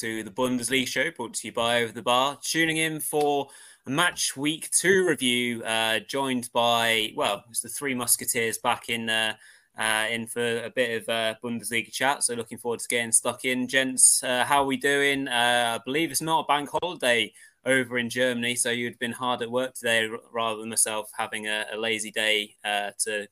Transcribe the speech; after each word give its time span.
to 0.00 0.22
the 0.22 0.30
Bundesliga 0.30 0.86
show 0.86 1.10
brought 1.10 1.34
to 1.34 1.46
you 1.46 1.52
by 1.52 1.82
Over 1.82 1.92
the 1.92 2.00
Bar. 2.00 2.38
Tuning 2.40 2.78
in 2.78 3.00
for 3.00 3.48
a 3.86 3.90
match 3.90 4.34
week 4.34 4.70
two 4.70 5.06
review, 5.06 5.62
uh, 5.62 5.98
joined 5.98 6.48
by, 6.54 7.12
well, 7.14 7.44
it's 7.50 7.60
the 7.60 7.68
three 7.68 7.94
Musketeers 7.94 8.56
back 8.56 8.88
in 8.88 9.10
uh, 9.10 9.34
uh, 9.78 10.06
in 10.10 10.26
for 10.26 10.64
a 10.64 10.70
bit 10.70 11.02
of 11.02 11.08
uh, 11.10 11.34
Bundesliga 11.44 11.92
chat. 11.92 12.22
So 12.22 12.32
looking 12.32 12.56
forward 12.56 12.80
to 12.80 12.88
getting 12.88 13.12
stuck 13.12 13.44
in. 13.44 13.68
Gents, 13.68 14.22
uh, 14.22 14.46
how 14.46 14.62
are 14.62 14.66
we 14.66 14.78
doing? 14.78 15.28
Uh, 15.28 15.78
I 15.78 15.82
believe 15.84 16.10
it's 16.10 16.22
not 16.22 16.46
a 16.46 16.46
bank 16.46 16.70
holiday 16.80 17.34
over 17.66 17.98
in 17.98 18.08
Germany, 18.08 18.54
so 18.54 18.70
you'd 18.70 18.98
been 18.98 19.12
hard 19.12 19.42
at 19.42 19.50
work 19.50 19.74
today 19.74 20.08
rather 20.32 20.60
than 20.60 20.70
myself 20.70 21.10
having 21.18 21.46
a, 21.46 21.66
a 21.74 21.76
lazy 21.76 22.10
day 22.10 22.56
to 22.64 23.28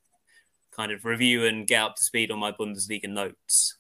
kind 0.71 0.93
of 0.93 1.07
review 1.07 1.47
and 1.47 1.67
get 1.67 1.81
up 1.81 1.97
to 1.97 2.05
speed 2.05 2.31
on 2.31 2.39
my 2.39 2.53
Bundesliga 2.53 3.09
notes. 3.09 3.78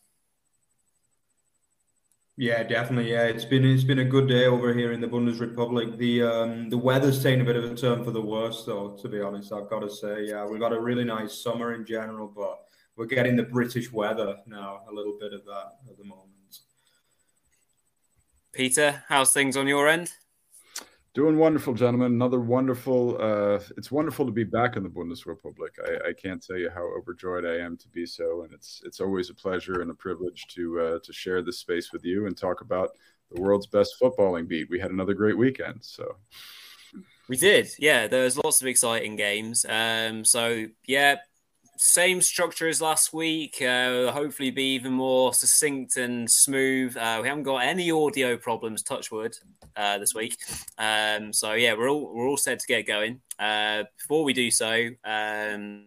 Yeah, 2.40 2.62
definitely. 2.62 3.10
Yeah, 3.10 3.24
it's 3.24 3.44
been 3.44 3.64
it's 3.64 3.82
been 3.82 3.98
a 3.98 4.04
good 4.04 4.28
day 4.28 4.46
over 4.46 4.72
here 4.72 4.92
in 4.92 5.00
the 5.00 5.08
Bundesrepublik. 5.08 5.98
The 5.98 6.22
um, 6.22 6.70
the 6.70 6.78
weather's 6.78 7.20
taken 7.20 7.40
a 7.40 7.44
bit 7.44 7.56
of 7.56 7.64
a 7.64 7.74
turn 7.74 8.04
for 8.04 8.12
the 8.12 8.22
worse, 8.22 8.62
though. 8.64 8.96
To 9.02 9.08
be 9.08 9.20
honest, 9.20 9.52
I've 9.52 9.68
got 9.68 9.80
to 9.80 9.90
say, 9.90 10.26
yeah, 10.26 10.46
we've 10.46 10.60
got 10.60 10.72
a 10.72 10.80
really 10.80 11.02
nice 11.02 11.42
summer 11.42 11.74
in 11.74 11.84
general, 11.84 12.28
but 12.28 12.60
we're 12.94 13.06
getting 13.06 13.34
the 13.34 13.42
British 13.42 13.92
weather 13.92 14.36
now. 14.46 14.82
A 14.88 14.94
little 14.94 15.18
bit 15.18 15.32
of 15.32 15.44
that 15.46 15.78
at 15.90 15.98
the 15.98 16.04
moment. 16.04 16.60
Peter, 18.52 19.02
how's 19.08 19.32
things 19.32 19.56
on 19.56 19.66
your 19.66 19.88
end? 19.88 20.12
Doing 21.14 21.38
wonderful, 21.38 21.74
gentlemen. 21.74 22.12
Another 22.12 22.38
wonderful. 22.38 23.16
Uh, 23.20 23.60
it's 23.76 23.90
wonderful 23.90 24.26
to 24.26 24.32
be 24.32 24.44
back 24.44 24.76
in 24.76 24.82
the 24.82 24.88
Bundesrepublik. 24.88 25.70
I, 25.84 26.10
I 26.10 26.12
can't 26.12 26.42
tell 26.42 26.56
you 26.56 26.70
how 26.70 26.84
overjoyed 26.96 27.46
I 27.46 27.56
am 27.56 27.76
to 27.78 27.88
be 27.88 28.06
so, 28.06 28.42
and 28.42 28.52
it's 28.52 28.82
it's 28.84 29.00
always 29.00 29.30
a 29.30 29.34
pleasure 29.34 29.80
and 29.80 29.90
a 29.90 29.94
privilege 29.94 30.46
to 30.48 30.80
uh, 30.80 30.98
to 31.02 31.12
share 31.12 31.42
this 31.42 31.58
space 31.58 31.92
with 31.92 32.04
you 32.04 32.26
and 32.26 32.36
talk 32.36 32.60
about 32.60 32.90
the 33.32 33.40
world's 33.40 33.66
best 33.66 33.96
footballing 34.00 34.46
beat. 34.46 34.70
We 34.70 34.78
had 34.78 34.90
another 34.90 35.14
great 35.14 35.36
weekend, 35.36 35.78
so 35.80 36.16
we 37.28 37.36
did. 37.36 37.68
Yeah, 37.78 38.06
there 38.06 38.24
was 38.24 38.38
lots 38.38 38.60
of 38.60 38.66
exciting 38.66 39.16
games. 39.16 39.64
Um, 39.68 40.24
so 40.24 40.66
yeah, 40.86 41.16
same 41.78 42.20
structure 42.20 42.68
as 42.68 42.82
last 42.82 43.12
week. 43.12 43.62
Uh, 43.62 44.10
hopefully, 44.12 44.50
be 44.50 44.74
even 44.74 44.92
more 44.92 45.32
succinct 45.32 45.96
and 45.96 46.30
smooth. 46.30 46.96
Uh, 46.96 47.20
we 47.22 47.28
haven't 47.28 47.44
got 47.44 47.58
any 47.58 47.90
audio 47.90 48.36
problems, 48.36 48.82
touchwood, 48.82 49.36
uh, 49.76 49.98
this 49.98 50.14
week. 50.14 50.36
Um, 50.76 51.32
so 51.32 51.52
yeah, 51.52 51.74
we're 51.74 51.88
all 51.88 52.12
we're 52.12 52.28
all 52.28 52.36
set 52.36 52.58
to 52.58 52.66
get 52.66 52.86
going. 52.86 53.20
Uh, 53.38 53.84
before 53.96 54.24
we 54.24 54.32
do 54.32 54.50
so, 54.50 54.88
um, 55.04 55.86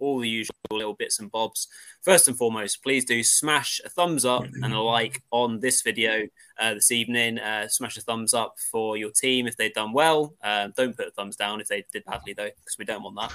all 0.00 0.18
the 0.18 0.28
usual 0.28 0.54
little 0.70 0.94
bits 0.94 1.18
and 1.18 1.30
bobs. 1.30 1.68
First 2.02 2.28
and 2.28 2.36
foremost, 2.36 2.82
please 2.82 3.04
do 3.04 3.22
smash 3.22 3.80
a 3.84 3.88
thumbs 3.88 4.24
up 4.24 4.44
and 4.44 4.72
a 4.72 4.80
like 4.80 5.22
on 5.30 5.60
this 5.60 5.82
video 5.82 6.26
uh, 6.58 6.74
this 6.74 6.90
evening. 6.90 7.38
Uh, 7.38 7.68
smash 7.68 7.96
a 7.96 8.00
thumbs 8.00 8.34
up 8.34 8.56
for 8.70 8.96
your 8.96 9.10
team 9.10 9.46
if 9.46 9.56
they've 9.56 9.74
done 9.74 9.92
well. 9.92 10.34
Uh, 10.42 10.68
don't 10.76 10.96
put 10.96 11.08
a 11.08 11.10
thumbs 11.10 11.36
down 11.36 11.60
if 11.60 11.68
they 11.68 11.84
did 11.92 12.04
badly, 12.04 12.32
though, 12.32 12.50
because 12.64 12.78
we 12.78 12.84
don't 12.84 13.02
want 13.02 13.16
that. 13.16 13.32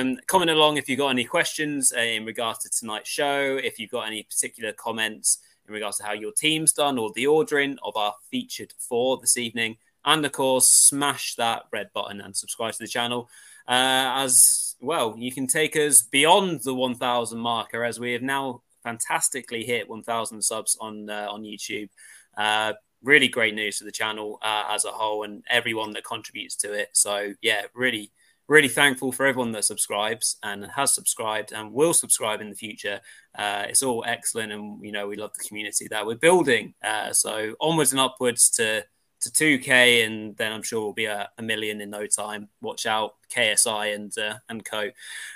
Um, 0.00 0.18
comment 0.26 0.50
along 0.50 0.76
if 0.76 0.88
you've 0.88 0.98
got 0.98 1.08
any 1.08 1.24
questions 1.24 1.92
uh, 1.96 2.00
in 2.00 2.24
regards 2.24 2.60
to 2.60 2.70
tonight's 2.70 3.10
show, 3.10 3.58
if 3.62 3.78
you've 3.78 3.90
got 3.90 4.06
any 4.06 4.22
particular 4.22 4.72
comments 4.72 5.38
in 5.66 5.74
regards 5.74 5.98
to 5.98 6.04
how 6.04 6.12
your 6.12 6.32
team's 6.32 6.72
done 6.72 6.98
or 6.98 7.12
the 7.14 7.26
ordering 7.26 7.78
of 7.82 7.96
our 7.96 8.14
featured 8.30 8.72
four 8.78 9.18
this 9.18 9.36
evening. 9.36 9.76
And 10.04 10.24
of 10.26 10.32
course, 10.32 10.68
smash 10.68 11.36
that 11.36 11.64
red 11.72 11.92
button 11.92 12.20
and 12.20 12.36
subscribe 12.36 12.72
to 12.72 12.78
the 12.80 12.88
channel. 12.88 13.28
Uh, 13.68 14.24
as 14.24 14.76
well, 14.80 15.14
you 15.16 15.32
can 15.32 15.46
take 15.46 15.76
us 15.76 16.02
beyond 16.02 16.60
the 16.64 16.74
1,000 16.74 17.38
marker 17.38 17.84
as 17.84 18.00
we 18.00 18.12
have 18.12 18.22
now 18.22 18.62
fantastically 18.82 19.64
hit 19.64 19.88
1,000 19.88 20.42
subs 20.42 20.76
on 20.80 21.08
uh, 21.08 21.28
on 21.30 21.42
YouTube. 21.42 21.88
Uh, 22.36 22.72
really 23.02 23.28
great 23.28 23.54
news 23.54 23.78
for 23.78 23.84
the 23.84 23.92
channel 23.92 24.38
uh, 24.42 24.64
as 24.70 24.84
a 24.84 24.90
whole 24.90 25.24
and 25.24 25.44
everyone 25.48 25.92
that 25.92 26.04
contributes 26.04 26.56
to 26.56 26.72
it. 26.72 26.88
So 26.92 27.34
yeah, 27.42 27.62
really 27.74 28.10
really 28.48 28.68
thankful 28.68 29.12
for 29.12 29.24
everyone 29.24 29.52
that 29.52 29.64
subscribes 29.64 30.36
and 30.42 30.66
has 30.66 30.92
subscribed 30.92 31.52
and 31.52 31.72
will 31.72 31.94
subscribe 31.94 32.40
in 32.40 32.50
the 32.50 32.56
future. 32.56 33.00
Uh, 33.34 33.64
it's 33.68 33.82
all 33.82 34.04
excellent, 34.06 34.52
and 34.52 34.84
you 34.84 34.92
know 34.92 35.06
we 35.06 35.16
love 35.16 35.32
the 35.34 35.44
community 35.44 35.86
that 35.88 36.06
we're 36.06 36.16
building. 36.16 36.74
Uh, 36.84 37.12
so 37.12 37.54
onwards 37.60 37.92
and 37.92 38.00
upwards 38.00 38.50
to 38.50 38.84
to 39.22 39.30
2k, 39.30 40.06
and 40.06 40.36
then 40.36 40.52
I'm 40.52 40.62
sure 40.62 40.82
we'll 40.82 40.92
be 40.92 41.06
a, 41.06 41.28
a 41.38 41.42
million 41.42 41.80
in 41.80 41.90
no 41.90 42.06
time. 42.06 42.48
Watch 42.60 42.86
out, 42.86 43.14
KSI 43.34 43.94
and 43.94 44.18
uh, 44.18 44.34
and 44.48 44.64
co. 44.64 44.90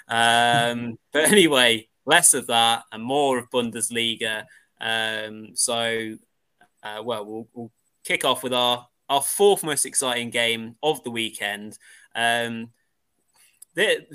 Um, 0.08 0.98
but 1.12 1.30
anyway, 1.30 1.88
less 2.04 2.34
of 2.34 2.46
that 2.48 2.84
and 2.92 3.02
more 3.02 3.38
of 3.38 3.50
Bundesliga. 3.50 4.44
Um, 4.80 5.50
so, 5.54 6.16
uh, 6.82 7.02
well, 7.04 7.24
well, 7.24 7.48
we'll 7.54 7.72
kick 8.04 8.24
off 8.24 8.42
with 8.42 8.52
our 8.52 8.86
our 9.08 9.22
fourth 9.22 9.62
most 9.62 9.86
exciting 9.86 10.30
game 10.30 10.76
of 10.82 11.02
the 11.04 11.10
weekend. 11.10 11.78
Um, 12.14 12.70
the, 13.74 14.06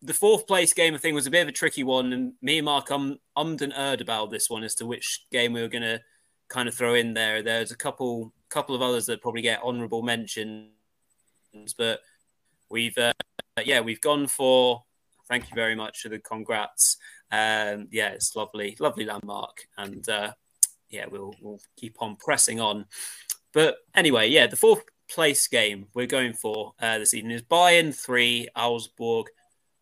the 0.00 0.14
fourth 0.14 0.46
place 0.46 0.72
game, 0.72 0.94
I 0.94 0.98
think, 0.98 1.14
was 1.14 1.26
a 1.26 1.30
bit 1.30 1.42
of 1.42 1.48
a 1.48 1.52
tricky 1.52 1.84
one. 1.84 2.12
And 2.12 2.32
me 2.42 2.58
and 2.58 2.64
Mark 2.64 2.90
um, 2.90 3.18
ummed 3.36 3.62
and 3.62 3.72
erred 3.76 4.00
about 4.00 4.30
this 4.30 4.50
one 4.50 4.64
as 4.64 4.74
to 4.76 4.86
which 4.86 5.26
game 5.30 5.52
we 5.52 5.60
were 5.62 5.68
going 5.68 5.82
to 5.82 6.00
kind 6.52 6.68
of 6.68 6.74
throw 6.74 6.94
in 6.94 7.14
there. 7.14 7.42
There's 7.42 7.72
a 7.72 7.76
couple 7.76 8.32
couple 8.50 8.74
of 8.74 8.82
others 8.82 9.06
that 9.06 9.22
probably 9.22 9.42
get 9.42 9.62
honourable 9.62 10.02
mentions, 10.02 10.68
but 11.78 12.00
we've 12.68 12.96
uh, 12.98 13.14
yeah 13.64 13.80
we've 13.80 14.00
gone 14.00 14.26
for. 14.26 14.84
Thank 15.28 15.48
you 15.48 15.54
very 15.54 15.74
much 15.74 16.00
for 16.02 16.10
the 16.10 16.18
congrats. 16.18 16.98
Um, 17.30 17.88
yeah, 17.90 18.08
it's 18.08 18.36
lovely, 18.36 18.76
lovely 18.78 19.06
landmark, 19.06 19.66
and 19.78 20.06
uh, 20.08 20.32
yeah, 20.90 21.06
we'll 21.10 21.34
we'll 21.40 21.60
keep 21.76 21.96
on 22.00 22.16
pressing 22.16 22.60
on. 22.60 22.84
But 23.54 23.78
anyway, 23.94 24.28
yeah, 24.28 24.46
the 24.46 24.56
fourth 24.56 24.82
place 25.10 25.46
game 25.48 25.86
we're 25.94 26.06
going 26.06 26.34
for 26.34 26.74
uh, 26.80 26.98
this 26.98 27.14
evening 27.14 27.36
is 27.36 27.42
Bayern 27.42 27.94
3, 27.94 28.48
Augsburg 28.56 29.26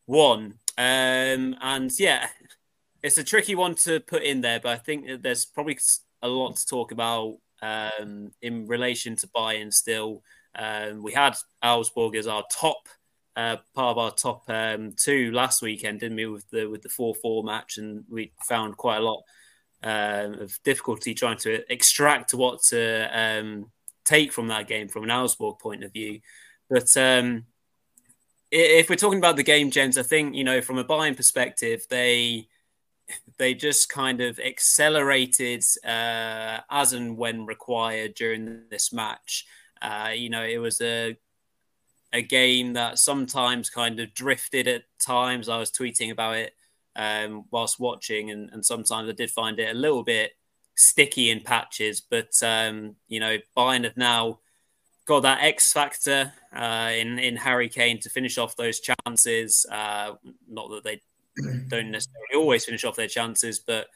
1. 0.06 0.54
Um, 0.76 1.56
and 1.60 1.90
yeah, 1.98 2.28
it's 3.02 3.18
a 3.18 3.24
tricky 3.24 3.54
one 3.54 3.74
to 3.76 4.00
put 4.00 4.22
in 4.22 4.40
there, 4.40 4.58
but 4.60 4.72
I 4.72 4.76
think 4.76 5.22
there's 5.22 5.44
probably 5.44 5.78
a 6.22 6.28
lot 6.28 6.56
to 6.56 6.66
talk 6.66 6.92
about 6.92 7.38
um, 7.62 8.30
in 8.42 8.66
relation 8.66 9.16
to 9.16 9.26
Bayern 9.28 9.72
still. 9.72 10.22
Um, 10.54 11.02
we 11.02 11.12
had 11.12 11.36
Augsburg 11.62 12.16
as 12.16 12.26
our 12.26 12.44
top 12.50 12.88
uh, 13.36 13.56
part 13.74 13.92
of 13.92 13.98
our 13.98 14.10
top 14.10 14.42
um, 14.48 14.92
two 14.96 15.30
last 15.32 15.62
weekend, 15.62 16.00
didn't 16.00 16.16
we, 16.16 16.26
with 16.26 16.48
the 16.50 16.66
with 16.66 16.82
the 16.82 16.88
four 16.88 17.14
four 17.14 17.44
match, 17.44 17.78
and 17.78 18.04
we 18.08 18.32
found 18.42 18.76
quite 18.76 18.98
a 18.98 19.04
lot 19.04 19.22
um, 19.82 20.34
of 20.34 20.58
difficulty 20.64 21.14
trying 21.14 21.38
to 21.38 21.72
extract 21.72 22.34
what 22.34 22.62
to 22.62 23.08
um, 23.12 23.70
take 24.04 24.32
from 24.32 24.48
that 24.48 24.68
game 24.68 24.88
from 24.88 25.04
an 25.04 25.10
Augsburg 25.10 25.58
point 25.58 25.84
of 25.84 25.92
view. 25.92 26.20
But 26.68 26.94
um, 26.96 27.46
if 28.50 28.90
we're 28.90 28.96
talking 28.96 29.18
about 29.18 29.36
the 29.36 29.42
game, 29.42 29.70
James, 29.70 29.96
I 29.96 30.02
think 30.02 30.34
you 30.34 30.44
know 30.44 30.60
from 30.60 30.78
a 30.78 30.84
Bayern 30.84 31.16
perspective, 31.16 31.86
they 31.88 32.48
they 33.38 33.54
just 33.54 33.88
kind 33.88 34.20
of 34.20 34.38
accelerated 34.38 35.64
uh, 35.84 36.60
as 36.70 36.92
and 36.92 37.16
when 37.16 37.46
required 37.46 38.14
during 38.14 38.62
this 38.70 38.92
match. 38.92 39.46
Uh, 39.80 40.10
you 40.14 40.30
know, 40.30 40.44
it 40.44 40.58
was 40.58 40.80
a 40.80 41.16
a 42.12 42.22
game 42.22 42.72
that 42.72 42.98
sometimes 42.98 43.70
kind 43.70 44.00
of 44.00 44.12
drifted 44.14 44.66
at 44.66 44.82
times. 45.00 45.48
I 45.48 45.58
was 45.58 45.70
tweeting 45.70 46.10
about 46.10 46.36
it 46.36 46.54
um, 46.96 47.44
whilst 47.50 47.78
watching, 47.78 48.30
and, 48.30 48.50
and 48.52 48.64
sometimes 48.64 49.08
I 49.08 49.12
did 49.12 49.30
find 49.30 49.58
it 49.58 49.70
a 49.70 49.78
little 49.78 50.02
bit 50.02 50.32
sticky 50.74 51.30
in 51.30 51.40
patches. 51.40 52.00
But 52.00 52.30
um, 52.42 52.96
you 53.08 53.20
know, 53.20 53.38
Bayern 53.56 53.84
have 53.84 53.96
now 53.96 54.40
got 55.06 55.20
that 55.20 55.42
X 55.42 55.72
factor 55.72 56.32
uh, 56.54 56.90
in 56.94 57.18
in 57.18 57.36
Harry 57.36 57.68
Kane 57.68 58.00
to 58.00 58.10
finish 58.10 58.38
off 58.38 58.56
those 58.56 58.80
chances. 58.80 59.66
Uh, 59.70 60.14
not 60.48 60.70
that 60.70 60.84
they 60.84 61.00
don't 61.68 61.90
necessarily 61.90 62.34
always 62.36 62.64
finish 62.64 62.84
off 62.84 62.96
their 62.96 63.08
chances, 63.08 63.58
but 63.58 63.86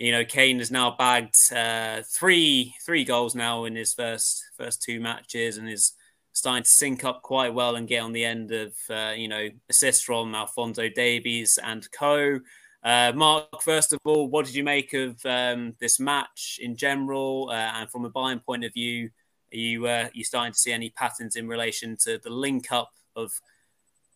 you 0.00 0.12
know, 0.12 0.24
Kane 0.24 0.58
has 0.58 0.70
now 0.70 0.96
bagged 0.98 1.34
uh, 1.54 2.00
three 2.10 2.74
three 2.84 3.04
goals 3.04 3.34
now 3.34 3.66
in 3.66 3.76
his 3.76 3.92
first 3.92 4.42
first 4.56 4.82
two 4.82 4.98
matches, 4.98 5.58
and 5.58 5.68
is 5.68 5.92
starting 6.32 6.62
to 6.62 6.70
sync 6.70 7.04
up 7.04 7.20
quite 7.20 7.52
well 7.52 7.76
and 7.76 7.86
get 7.86 8.02
on 8.02 8.12
the 8.12 8.24
end 8.24 8.50
of 8.50 8.74
uh, 8.88 9.12
you 9.14 9.28
know 9.28 9.48
assists 9.68 10.02
from 10.02 10.34
Alphonso 10.34 10.88
Davies 10.88 11.58
and 11.62 11.86
co. 11.92 12.40
Uh, 12.82 13.12
Mark, 13.14 13.60
first 13.60 13.92
of 13.92 13.98
all, 14.06 14.26
what 14.30 14.46
did 14.46 14.54
you 14.54 14.64
make 14.64 14.94
of 14.94 15.20
um, 15.26 15.74
this 15.80 16.00
match 16.00 16.58
in 16.62 16.76
general, 16.76 17.50
uh, 17.50 17.72
and 17.74 17.90
from 17.90 18.06
a 18.06 18.10
Bayern 18.10 18.42
point 18.42 18.64
of 18.64 18.72
view? 18.72 19.10
Are 19.52 19.56
you 19.56 19.86
uh, 19.86 20.08
you 20.14 20.24
starting 20.24 20.54
to 20.54 20.58
see 20.58 20.72
any 20.72 20.88
patterns 20.88 21.36
in 21.36 21.46
relation 21.46 21.98
to 22.04 22.16
the 22.16 22.30
link 22.30 22.72
up 22.72 22.92
of 23.14 23.32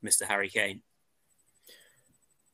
Mr. 0.03 0.23
Harry 0.23 0.49
Kane? 0.49 0.81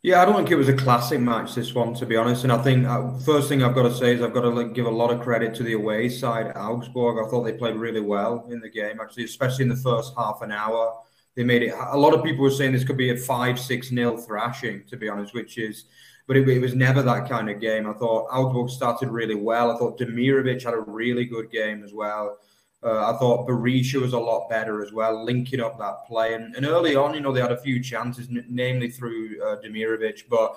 Yeah, 0.02 0.22
I 0.22 0.24
don't 0.24 0.34
think 0.34 0.50
it 0.50 0.56
was 0.56 0.70
a 0.70 0.74
classic 0.74 1.20
match. 1.20 1.54
This 1.54 1.74
one, 1.74 1.92
to 1.94 2.06
be 2.06 2.16
honest, 2.16 2.44
and 2.44 2.52
I 2.52 2.62
think 2.62 2.86
uh, 2.86 3.18
first 3.18 3.50
thing 3.50 3.62
I've 3.62 3.74
got 3.74 3.82
to 3.82 3.94
say 3.94 4.14
is 4.14 4.22
I've 4.22 4.32
got 4.32 4.42
to 4.42 4.48
like, 4.48 4.72
give 4.72 4.86
a 4.86 4.90
lot 4.90 5.10
of 5.10 5.20
credit 5.20 5.54
to 5.56 5.62
the 5.62 5.74
away 5.74 6.08
side, 6.08 6.56
Augsburg. 6.56 7.18
I 7.18 7.28
thought 7.28 7.42
they 7.42 7.52
played 7.52 7.76
really 7.76 8.00
well 8.00 8.46
in 8.50 8.60
the 8.60 8.70
game, 8.70 8.98
actually, 8.98 9.24
especially 9.24 9.64
in 9.64 9.68
the 9.68 9.76
first 9.76 10.14
half 10.16 10.40
an 10.40 10.52
hour. 10.52 10.96
They 11.36 11.44
made 11.44 11.62
it. 11.62 11.74
A 11.76 11.98
lot 11.98 12.14
of 12.14 12.24
people 12.24 12.42
were 12.42 12.50
saying 12.50 12.72
this 12.72 12.82
could 12.82 12.96
be 12.96 13.10
a 13.10 13.16
five, 13.16 13.60
six 13.60 13.90
nil 13.90 14.16
thrashing, 14.16 14.84
to 14.88 14.96
be 14.96 15.08
honest, 15.08 15.34
which 15.34 15.58
is 15.58 15.84
but 16.26 16.36
it, 16.36 16.48
it, 16.48 16.60
was 16.60 16.74
never 16.76 17.02
that 17.02 17.28
kind 17.28 17.50
of 17.50 17.60
game. 17.60 17.88
I 17.88 17.92
thought 17.92 18.28
Augsburg 18.30 18.70
started 18.70 19.08
really 19.08 19.34
well. 19.34 19.72
I 19.72 19.76
thought 19.76 19.98
Demirovic 19.98 20.62
had 20.62 20.74
a 20.74 20.80
really 20.80 21.24
good 21.24 21.50
game 21.50 21.82
as 21.82 21.92
well. 21.92 22.38
Uh, 22.82 23.12
I 23.12 23.18
thought 23.18 23.46
Berisha 23.46 24.00
was 24.00 24.14
a 24.14 24.18
lot 24.18 24.48
better 24.48 24.82
as 24.82 24.90
well, 24.90 25.22
linking 25.22 25.60
up 25.60 25.78
that 25.78 26.06
play. 26.06 26.32
And, 26.32 26.56
and 26.56 26.64
early 26.64 26.96
on, 26.96 27.12
you 27.12 27.20
know, 27.20 27.30
they 27.30 27.42
had 27.42 27.52
a 27.52 27.60
few 27.60 27.82
chances, 27.82 28.28
n- 28.28 28.46
namely 28.48 28.90
through 28.90 29.36
uh, 29.42 29.56
Demirovic. 29.60 30.22
But 30.30 30.56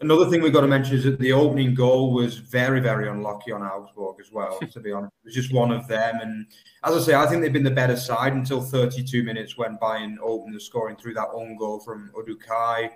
another 0.00 0.30
thing 0.30 0.42
we've 0.42 0.52
got 0.52 0.60
to 0.60 0.68
mention 0.68 0.94
is 0.94 1.02
that 1.02 1.18
the 1.18 1.32
opening 1.32 1.74
goal 1.74 2.12
was 2.12 2.38
very, 2.38 2.78
very 2.78 3.08
unlucky 3.08 3.50
on 3.50 3.62
Augsburg 3.62 4.16
as 4.20 4.30
well, 4.30 4.60
to 4.60 4.80
be 4.80 4.92
honest. 4.92 5.12
It 5.24 5.26
was 5.26 5.34
just 5.34 5.52
one 5.52 5.72
of 5.72 5.88
them. 5.88 6.20
And 6.22 6.46
as 6.84 6.94
I 6.94 7.00
say, 7.00 7.14
I 7.14 7.26
think 7.26 7.42
they've 7.42 7.52
been 7.52 7.64
the 7.64 7.70
better 7.72 7.96
side 7.96 8.34
until 8.34 8.60
32 8.60 9.24
minutes 9.24 9.58
when 9.58 9.76
Bayern 9.78 10.18
opened 10.22 10.54
the 10.54 10.60
scoring 10.60 10.94
through 10.94 11.14
that 11.14 11.30
own 11.32 11.56
goal 11.56 11.80
from 11.80 12.12
Uduokhai. 12.14 12.90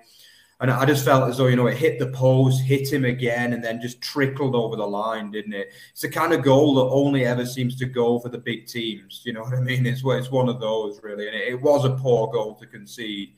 And 0.60 0.70
I 0.70 0.84
just 0.84 1.06
felt 1.06 1.28
as 1.28 1.38
though, 1.38 1.46
you 1.46 1.56
know, 1.56 1.68
it 1.68 1.78
hit 1.78 1.98
the 1.98 2.08
post, 2.08 2.62
hit 2.62 2.92
him 2.92 3.06
again, 3.06 3.54
and 3.54 3.64
then 3.64 3.80
just 3.80 4.02
trickled 4.02 4.54
over 4.54 4.76
the 4.76 4.86
line, 4.86 5.30
didn't 5.30 5.54
it? 5.54 5.72
It's 5.90 6.02
the 6.02 6.10
kind 6.10 6.34
of 6.34 6.42
goal 6.42 6.74
that 6.74 6.94
only 6.94 7.24
ever 7.24 7.46
seems 7.46 7.76
to 7.76 7.86
go 7.86 8.18
for 8.18 8.28
the 8.28 8.38
big 8.38 8.66
teams. 8.66 9.22
You 9.24 9.32
know 9.32 9.40
what 9.40 9.54
I 9.54 9.60
mean? 9.60 9.86
It's, 9.86 10.02
it's 10.04 10.30
one 10.30 10.50
of 10.50 10.60
those, 10.60 11.00
really. 11.02 11.28
And 11.28 11.34
it, 11.34 11.48
it 11.54 11.62
was 11.62 11.86
a 11.86 11.96
poor 11.96 12.28
goal 12.28 12.56
to 12.56 12.66
concede. 12.66 13.32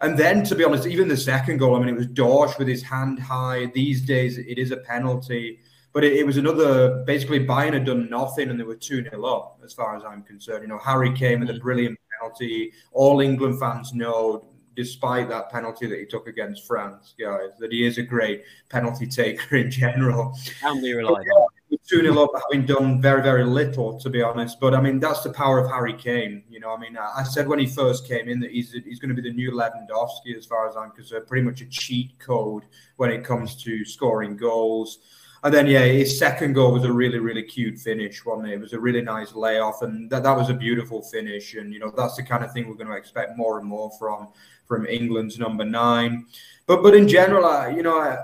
And 0.00 0.16
then, 0.16 0.44
to 0.44 0.54
be 0.54 0.62
honest, 0.62 0.86
even 0.86 1.08
the 1.08 1.16
second 1.16 1.58
goal, 1.58 1.74
I 1.74 1.80
mean, 1.80 1.88
it 1.88 1.96
was 1.96 2.06
Dorsch 2.06 2.56
with 2.56 2.68
his 2.68 2.84
hand 2.84 3.18
high. 3.18 3.66
These 3.74 4.02
days, 4.02 4.38
it 4.38 4.56
is 4.56 4.70
a 4.70 4.76
penalty. 4.76 5.58
But 5.92 6.04
it, 6.04 6.12
it 6.12 6.26
was 6.26 6.36
another, 6.36 7.02
basically, 7.04 7.44
Bayern 7.44 7.72
had 7.72 7.84
done 7.84 8.08
nothing 8.08 8.50
and 8.50 8.60
they 8.60 8.64
were 8.64 8.76
2 8.76 9.02
0 9.02 9.24
up, 9.24 9.58
as 9.64 9.72
far 9.72 9.96
as 9.96 10.04
I'm 10.04 10.22
concerned. 10.22 10.62
You 10.62 10.68
know, 10.68 10.78
Harry 10.78 11.12
Kane 11.12 11.40
with 11.40 11.50
a 11.50 11.54
mm. 11.54 11.60
brilliant 11.60 11.98
penalty. 12.20 12.72
All 12.92 13.20
England 13.20 13.58
fans 13.58 13.92
know 13.92 14.44
despite 14.76 15.28
that 15.28 15.50
penalty 15.50 15.86
that 15.86 15.98
he 15.98 16.06
took 16.06 16.26
against 16.26 16.66
France, 16.66 17.14
guys, 17.18 17.50
that 17.58 17.72
he 17.72 17.86
is 17.86 17.98
a 17.98 18.02
great 18.02 18.42
penalty 18.68 19.06
taker 19.06 19.56
in 19.64 19.70
general. 19.70 20.36
Can 20.60 20.80
be 20.80 20.92
reliable. 20.92 21.48
Two 21.86 22.00
nil 22.00 22.18
up, 22.18 22.30
having 22.50 22.64
done 22.64 23.02
very, 23.02 23.22
very 23.22 23.44
little, 23.44 23.98
to 24.00 24.08
be 24.08 24.22
honest. 24.22 24.58
But 24.58 24.74
I 24.74 24.80
mean, 24.80 25.00
that's 25.00 25.22
the 25.22 25.32
power 25.32 25.58
of 25.58 25.70
Harry 25.70 25.92
Kane. 25.92 26.42
You 26.48 26.60
know, 26.60 26.74
I 26.74 26.78
mean, 26.78 26.96
I 26.96 27.24
said 27.24 27.46
when 27.46 27.58
he 27.58 27.66
first 27.66 28.08
came 28.08 28.28
in 28.28 28.40
that 28.40 28.52
he's 28.52 28.72
he's 28.72 28.98
going 28.98 29.14
to 29.14 29.20
be 29.20 29.28
the 29.28 29.34
new 29.34 29.50
Lewandowski, 29.50 30.34
as 30.36 30.46
far 30.46 30.66
as 30.66 30.76
I'm 30.76 30.92
concerned. 30.92 31.26
Pretty 31.26 31.44
much 31.44 31.60
a 31.60 31.66
cheat 31.66 32.18
code 32.18 32.62
when 32.96 33.10
it 33.10 33.22
comes 33.22 33.62
to 33.64 33.84
scoring 33.84 34.36
goals. 34.36 34.98
And 35.44 35.52
then, 35.52 35.66
yeah, 35.66 35.84
his 35.84 36.18
second 36.18 36.54
goal 36.54 36.72
was 36.72 36.84
a 36.84 36.92
really, 36.92 37.18
really 37.18 37.42
cute 37.42 37.78
finish, 37.78 38.24
wasn't 38.24 38.48
it? 38.48 38.54
It 38.54 38.60
was 38.60 38.72
a 38.72 38.80
really 38.80 39.02
nice 39.02 39.34
layoff, 39.34 39.82
and 39.82 40.08
that, 40.08 40.22
that 40.22 40.34
was 40.34 40.48
a 40.48 40.54
beautiful 40.54 41.02
finish. 41.02 41.52
And, 41.52 41.70
you 41.70 41.78
know, 41.78 41.92
that's 41.94 42.16
the 42.16 42.22
kind 42.22 42.42
of 42.42 42.50
thing 42.50 42.66
we're 42.66 42.76
going 42.76 42.86
to 42.86 42.96
expect 42.96 43.36
more 43.36 43.58
and 43.58 43.68
more 43.68 43.92
from 43.98 44.28
from 44.66 44.86
England's 44.86 45.38
number 45.38 45.64
nine. 45.64 46.26
But 46.66 46.82
but 46.82 46.94
in 46.94 47.08
general, 47.08 47.44
I, 47.44 47.70
you 47.70 47.82
know, 47.82 47.98
I, 47.98 48.18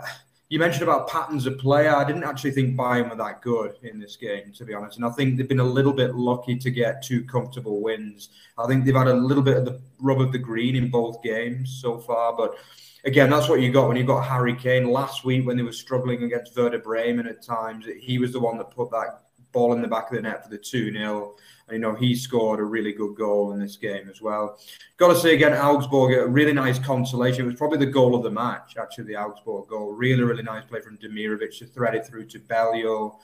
you 0.51 0.59
mentioned 0.59 0.83
about 0.83 1.09
patterns 1.09 1.47
of 1.47 1.59
play. 1.59 1.87
I 1.87 2.05
didn't 2.05 2.25
actually 2.25 2.51
think 2.51 2.77
Bayern 2.77 3.09
were 3.09 3.17
that 3.17 3.41
good 3.41 3.77
in 3.83 4.01
this 4.01 4.17
game, 4.17 4.53
to 4.55 4.65
be 4.65 4.75
honest. 4.75 4.97
And 4.97 5.07
I 5.07 5.11
think 5.11 5.37
they've 5.37 5.49
been 5.49 5.61
a 5.61 5.65
little 5.65 5.93
bit 5.93 6.17
lucky 6.17 6.57
to 6.57 6.71
get 6.73 7.05
two 7.05 7.25
comfortable 7.25 7.81
wins. 7.81 8.31
I 8.59 8.67
think 8.67 8.85
they've 8.85 8.95
had 8.95 9.07
a 9.07 9.15
little 9.15 9.45
bit 9.45 9.59
of 9.59 9.65
the 9.65 9.81
rub 10.01 10.21
of 10.21 10.33
the 10.33 10.39
green 10.39 10.75
in 10.75 10.91
both 10.91 11.23
games 11.23 11.79
so 11.81 11.99
far. 11.99 12.37
But 12.37 12.57
again, 13.05 13.31
that's 13.31 13.49
what 13.49 13.61
you 13.61 13.71
got 13.71 13.87
when 13.87 13.97
you 13.97 14.03
got 14.03 14.27
Harry 14.27 14.57
Kane 14.57 14.91
last 14.91 15.25
week 15.25 15.47
when 15.47 15.57
they 15.57 15.63
were 15.63 15.73
struggling 15.73 16.25
against 16.25 16.57
Werder 16.57 16.81
Bremen 16.81 17.29
at 17.29 17.43
times. 17.43 17.87
He 18.01 18.19
was 18.19 18.33
the 18.33 18.41
one 18.41 18.59
that 18.59 18.73
put 18.73 18.91
that 18.91 19.23
ball 19.53 19.73
in 19.73 19.83
the 19.83 19.89
back 19.89 20.11
of 20.11 20.17
the 20.17 20.23
net 20.23 20.43
for 20.43 20.51
the 20.51 20.59
2 20.59 20.93
0 20.93 21.35
you 21.73 21.79
know, 21.79 21.95
he 21.95 22.15
scored 22.15 22.61
a 22.61 22.65
really 22.65 22.93
good 22.93 23.15
goal 23.15 23.53
in 23.53 23.61
this 23.61 23.77
game 23.77 24.09
as 24.09 24.21
well. 24.21 24.59
Got 24.97 25.09
to 25.09 25.17
say 25.17 25.35
again, 25.35 25.53
Augsburg, 25.53 26.19
a 26.19 26.27
really 26.27 26.53
nice 26.53 26.79
consolation. 26.79 27.45
It 27.45 27.47
was 27.49 27.57
probably 27.57 27.79
the 27.79 27.87
goal 27.87 28.15
of 28.15 28.23
the 28.23 28.31
match, 28.31 28.77
actually, 28.79 29.05
the 29.05 29.17
Augsburg 29.17 29.69
goal. 29.69 29.93
Really, 29.93 30.23
really 30.23 30.43
nice 30.43 30.65
play 30.65 30.81
from 30.81 30.99
Demirovic 30.99 31.57
to 31.59 31.67
thread 31.67 31.95
it 31.95 32.07
through 32.07 32.27
to 32.27 32.41
Beljo. 32.41 33.17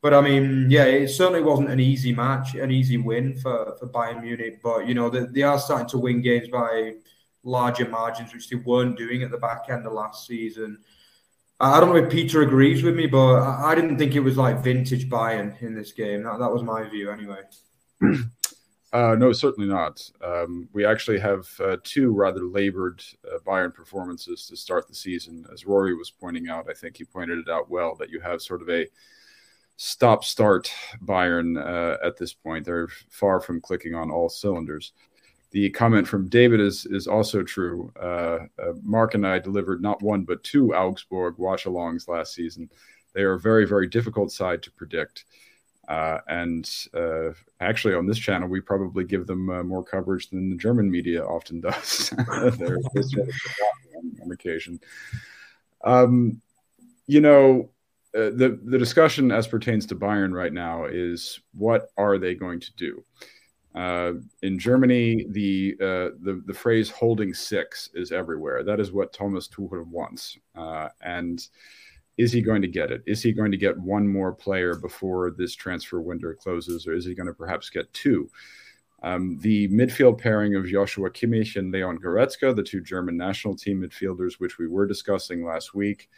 But 0.00 0.14
I 0.14 0.20
mean, 0.20 0.66
yeah, 0.70 0.84
it 0.84 1.08
certainly 1.08 1.42
wasn't 1.42 1.70
an 1.70 1.80
easy 1.80 2.14
match, 2.14 2.54
an 2.54 2.70
easy 2.70 2.98
win 2.98 3.34
for, 3.36 3.74
for 3.78 3.86
Bayern 3.88 4.22
Munich. 4.22 4.60
But, 4.62 4.86
you 4.86 4.94
know, 4.94 5.08
they, 5.08 5.24
they 5.24 5.42
are 5.42 5.58
starting 5.58 5.88
to 5.88 5.98
win 5.98 6.20
games 6.20 6.48
by 6.48 6.94
larger 7.42 7.88
margins, 7.88 8.32
which 8.32 8.48
they 8.48 8.56
weren't 8.56 8.98
doing 8.98 9.22
at 9.22 9.30
the 9.30 9.38
back 9.38 9.64
end 9.70 9.86
of 9.86 9.92
last 9.92 10.26
season. 10.26 10.78
I 11.60 11.80
don't 11.80 11.90
know 11.90 11.96
if 11.96 12.10
Peter 12.10 12.42
agrees 12.42 12.82
with 12.82 12.96
me, 12.96 13.06
but 13.06 13.42
I 13.42 13.74
didn't 13.74 13.98
think 13.98 14.14
it 14.14 14.20
was 14.20 14.36
like 14.36 14.62
vintage 14.62 15.08
Bayern 15.08 15.60
in 15.62 15.74
this 15.74 15.92
game. 15.92 16.24
That, 16.24 16.38
that 16.40 16.52
was 16.52 16.62
my 16.62 16.88
view 16.88 17.10
anyway. 17.10 17.42
Uh, 18.94 19.16
no, 19.18 19.32
certainly 19.32 19.68
not. 19.68 20.08
Um, 20.22 20.68
we 20.72 20.86
actually 20.86 21.18
have 21.18 21.48
uh, 21.58 21.76
two 21.82 22.12
rather 22.12 22.44
labored 22.44 23.02
uh, 23.26 23.38
Bayern 23.44 23.74
performances 23.74 24.46
to 24.46 24.56
start 24.56 24.86
the 24.86 24.94
season. 24.94 25.44
As 25.52 25.66
Rory 25.66 25.96
was 25.96 26.12
pointing 26.12 26.48
out, 26.48 26.70
I 26.70 26.74
think 26.74 26.96
he 26.96 27.04
pointed 27.04 27.40
it 27.40 27.48
out 27.48 27.68
well 27.68 27.96
that 27.96 28.10
you 28.10 28.20
have 28.20 28.40
sort 28.40 28.62
of 28.62 28.70
a 28.70 28.86
stop 29.74 30.22
start 30.22 30.72
Bayern 31.04 31.60
uh, 31.60 31.96
at 32.06 32.16
this 32.16 32.32
point. 32.32 32.66
They're 32.66 32.86
far 33.10 33.40
from 33.40 33.60
clicking 33.60 33.96
on 33.96 34.12
all 34.12 34.28
cylinders. 34.28 34.92
The 35.54 35.70
comment 35.70 36.08
from 36.08 36.28
David 36.28 36.58
is 36.58 36.84
is 36.84 37.06
also 37.06 37.44
true. 37.44 37.92
Uh, 37.94 38.38
uh, 38.60 38.72
Mark 38.82 39.14
and 39.14 39.24
I 39.24 39.38
delivered 39.38 39.80
not 39.80 40.02
one 40.02 40.24
but 40.24 40.42
two 40.42 40.74
Augsburg 40.74 41.38
watch 41.38 41.64
alongs 41.64 42.08
last 42.08 42.34
season. 42.34 42.68
They 43.12 43.22
are 43.22 43.34
a 43.34 43.40
very 43.40 43.64
very 43.64 43.86
difficult 43.86 44.32
side 44.32 44.64
to 44.64 44.72
predict. 44.72 45.26
Uh, 45.86 46.18
and 46.26 46.68
uh, 46.92 47.30
actually, 47.60 47.94
on 47.94 48.04
this 48.04 48.18
channel, 48.18 48.48
we 48.48 48.60
probably 48.60 49.04
give 49.04 49.28
them 49.28 49.48
uh, 49.48 49.62
more 49.62 49.84
coverage 49.84 50.28
than 50.28 50.50
the 50.50 50.56
German 50.56 50.90
media 50.90 51.24
often 51.24 51.60
does. 51.60 52.10
they're, 52.58 52.78
on, 52.78 54.12
on 54.24 54.32
occasion. 54.32 54.80
Um, 55.84 56.42
you 57.06 57.20
know, 57.20 57.70
uh, 58.12 58.34
the 58.34 58.58
the 58.64 58.78
discussion 58.78 59.30
as 59.30 59.46
pertains 59.46 59.86
to 59.86 59.94
Bayern 59.94 60.32
right 60.34 60.52
now 60.52 60.86
is 60.86 61.38
what 61.52 61.90
are 61.96 62.18
they 62.18 62.34
going 62.34 62.58
to 62.58 62.74
do? 62.74 63.04
Uh, 63.74 64.12
in 64.42 64.58
Germany, 64.58 65.26
the, 65.30 65.74
uh, 65.80 66.16
the 66.22 66.42
the 66.46 66.54
phrase 66.54 66.90
"holding 66.90 67.34
six 67.34 67.90
is 67.94 68.12
everywhere. 68.12 68.62
That 68.62 68.78
is 68.78 68.92
what 68.92 69.12
Thomas 69.12 69.48
Tuchel 69.48 69.86
wants, 69.86 70.38
and 71.02 71.44
is 72.16 72.32
he 72.32 72.40
going 72.40 72.62
to 72.62 72.68
get 72.68 72.92
it? 72.92 73.02
Is 73.06 73.22
he 73.22 73.32
going 73.32 73.50
to 73.50 73.56
get 73.56 73.76
one 73.76 74.06
more 74.06 74.32
player 74.32 74.76
before 74.76 75.32
this 75.32 75.54
transfer 75.54 76.00
window 76.00 76.32
closes, 76.32 76.86
or 76.86 76.94
is 76.94 77.04
he 77.04 77.14
going 77.14 77.26
to 77.26 77.34
perhaps 77.34 77.70
get 77.70 77.92
two? 77.92 78.30
Um, 79.02 79.38
the 79.40 79.68
midfield 79.68 80.18
pairing 80.18 80.54
of 80.54 80.66
Joshua 80.66 81.10
Kimmich 81.10 81.56
and 81.56 81.70
Leon 81.70 81.98
Goretzka, 81.98 82.54
the 82.54 82.62
two 82.62 82.80
German 82.80 83.16
national 83.16 83.56
team 83.56 83.82
midfielders, 83.82 84.34
which 84.34 84.58
we 84.58 84.66
were 84.66 84.86
discussing 84.86 85.44
last 85.44 85.74
week, 85.74 86.08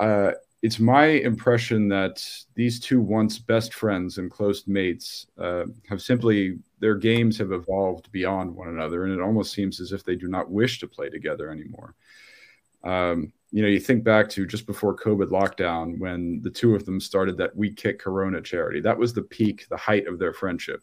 uh, 0.00 0.32
it's 0.66 0.80
my 0.80 1.04
impression 1.04 1.86
that 1.86 2.28
these 2.56 2.80
two 2.80 3.00
once 3.00 3.38
best 3.38 3.72
friends 3.72 4.18
and 4.18 4.28
close 4.28 4.66
mates 4.66 5.28
uh, 5.38 5.62
have 5.88 6.02
simply 6.02 6.58
their 6.80 6.96
games 6.96 7.38
have 7.38 7.52
evolved 7.52 8.10
beyond 8.10 8.52
one 8.52 8.66
another, 8.66 9.04
and 9.04 9.12
it 9.12 9.20
almost 9.20 9.52
seems 9.52 9.80
as 9.80 9.92
if 9.92 10.02
they 10.02 10.16
do 10.16 10.26
not 10.26 10.50
wish 10.50 10.80
to 10.80 10.88
play 10.88 11.08
together 11.08 11.52
anymore. 11.52 11.94
Um, 12.82 13.32
you 13.52 13.62
know, 13.62 13.68
you 13.68 13.78
think 13.78 14.02
back 14.02 14.28
to 14.30 14.44
just 14.44 14.66
before 14.66 14.96
COVID 14.96 15.28
lockdown 15.28 16.00
when 16.00 16.42
the 16.42 16.50
two 16.50 16.74
of 16.74 16.84
them 16.84 16.98
started 16.98 17.36
that 17.36 17.54
We 17.54 17.70
Kick 17.70 18.00
Corona 18.00 18.42
charity. 18.42 18.80
That 18.80 18.98
was 18.98 19.14
the 19.14 19.22
peak, 19.22 19.68
the 19.68 19.76
height 19.76 20.08
of 20.08 20.18
their 20.18 20.32
friendship. 20.32 20.82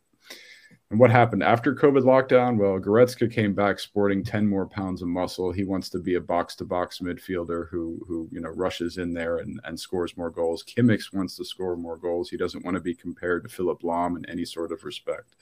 And 0.92 1.00
what 1.00 1.10
happened 1.10 1.42
after 1.42 1.74
COVID 1.74 2.04
lockdown? 2.04 2.58
Well, 2.58 2.80
Goretzka 2.80 3.32
came 3.32 3.54
back 3.54 3.80
sporting 3.80 4.24
10 4.24 4.48
more 4.48 4.68
pounds 4.68 5.02
of 5.02 5.08
muscle. 5.08 5.52
He 5.52 5.64
wants 5.64 5.90
to 5.90 6.00
be 6.00 6.16
a 6.16 6.22
box 6.22 6.56
to 6.58 6.66
box 6.66 7.00
midfielder 7.00 7.68
who, 7.70 8.00
who, 8.08 8.30
you 8.32 8.40
know, 8.40 8.50
rushes 8.50 8.98
in 8.98 9.12
there 9.12 9.38
and, 9.38 9.60
and 9.64 9.80
scores 9.80 10.16
more 10.16 10.30
goals. 10.30 10.64
Kimmich 10.64 11.12
wants 11.12 11.36
to 11.38 11.46
score 11.46 11.76
more 11.76 11.98
goals. 11.98 12.30
He 12.30 12.38
doesn't 12.38 12.64
want 12.64 12.76
to 12.76 12.82
be 12.82 12.94
compared 12.94 13.44
to 13.44 13.50
Philipp 13.50 13.82
Lahm 13.82 14.18
in 14.18 14.30
any 14.30 14.46
sort 14.46 14.72
of 14.72 14.84
respect. 14.84 15.36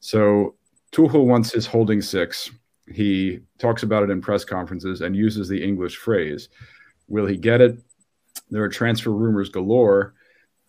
So 0.00 0.56
Tuchel 0.90 1.24
wants 1.24 1.50
his 1.50 1.66
holding 1.66 2.02
six 2.02 2.50
he 2.90 3.40
talks 3.58 3.82
about 3.82 4.02
it 4.02 4.10
in 4.10 4.20
press 4.20 4.44
conferences 4.44 5.00
and 5.00 5.16
uses 5.16 5.48
the 5.48 5.62
English 5.62 5.96
phrase. 5.96 6.48
Will 7.08 7.26
he 7.26 7.36
get 7.36 7.60
it? 7.60 7.78
There 8.50 8.62
are 8.62 8.68
transfer 8.68 9.10
rumors 9.10 9.48
galore. 9.48 10.14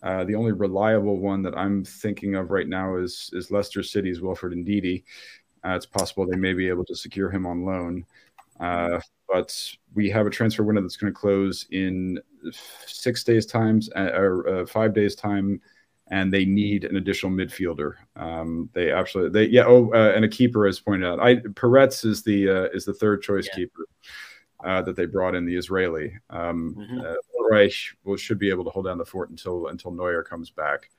Uh, 0.04 0.24
the 0.26 0.36
only 0.36 0.52
reliable 0.52 1.18
one 1.18 1.42
that 1.42 1.58
I'm 1.58 1.84
thinking 1.84 2.36
of 2.36 2.52
right 2.52 2.68
now 2.68 2.98
is 2.98 3.30
is 3.34 3.52
Leicester 3.52 3.82
City's 3.82 4.22
Wilfred 4.22 4.54
Ndidi. 4.54 5.04
Uh, 5.66 5.76
it's 5.76 5.86
possible 5.86 6.26
they 6.26 6.38
may 6.38 6.54
be 6.54 6.68
able 6.68 6.86
to 6.86 6.96
secure 6.96 7.30
him 7.30 7.46
on 7.46 7.64
loan. 7.64 8.06
Uh, 8.60 9.00
but 9.28 9.58
we 9.96 10.10
have 10.10 10.28
a 10.28 10.30
transfer 10.30 10.64
window 10.64 10.82
that's 10.82 10.98
going 10.98 11.12
to 11.12 11.20
close 11.20 11.66
in 11.72 12.20
six 12.86 13.24
days 13.24 13.46
times 13.46 13.90
uh, 13.96 14.12
or 14.14 14.48
uh, 14.48 14.66
five 14.66 14.94
days 14.94 15.16
time 15.16 15.60
and 16.08 16.32
they 16.32 16.46
need 16.46 16.84
an 16.84 16.98
additional 16.98 17.32
midfielder. 17.32 17.94
Um, 18.16 18.70
they 18.74 18.92
absolutely, 18.92 19.46
they 19.48 19.52
yeah. 19.52 19.64
Oh, 19.66 19.90
uh, 19.94 20.12
and 20.16 20.26
a 20.26 20.30
keeper, 20.30 20.68
as 20.68 20.80
pointed 20.80 21.08
out, 21.08 21.20
I 21.20 21.38
Peretz 21.38 22.06
is 22.06 22.24
the 22.24 22.50
uh, 22.50 22.68
is 22.74 22.86
the 22.86 22.94
third 22.94 23.22
choice 23.22 23.48
yeah. 23.48 23.56
keeper 23.56 23.86
uh, 24.64 24.82
that 24.82 24.96
they 24.96 25.06
brought 25.06 25.36
in, 25.36 25.46
the 25.46 25.56
Israeli. 25.56 26.18
Um, 26.30 26.76
mm-hmm. 26.78 27.02
Uh, 27.02 27.16
Reich 27.50 27.96
will 28.04 28.18
should 28.18 28.40
be 28.40 28.50
able 28.50 28.64
to 28.64 28.70
hold 28.70 28.86
down 28.86 28.98
the 28.98 29.06
fort 29.06 29.30
until 29.30 29.68
until 29.68 29.92
Neuer 29.92 30.24
comes 30.24 30.50
back. 30.50 30.90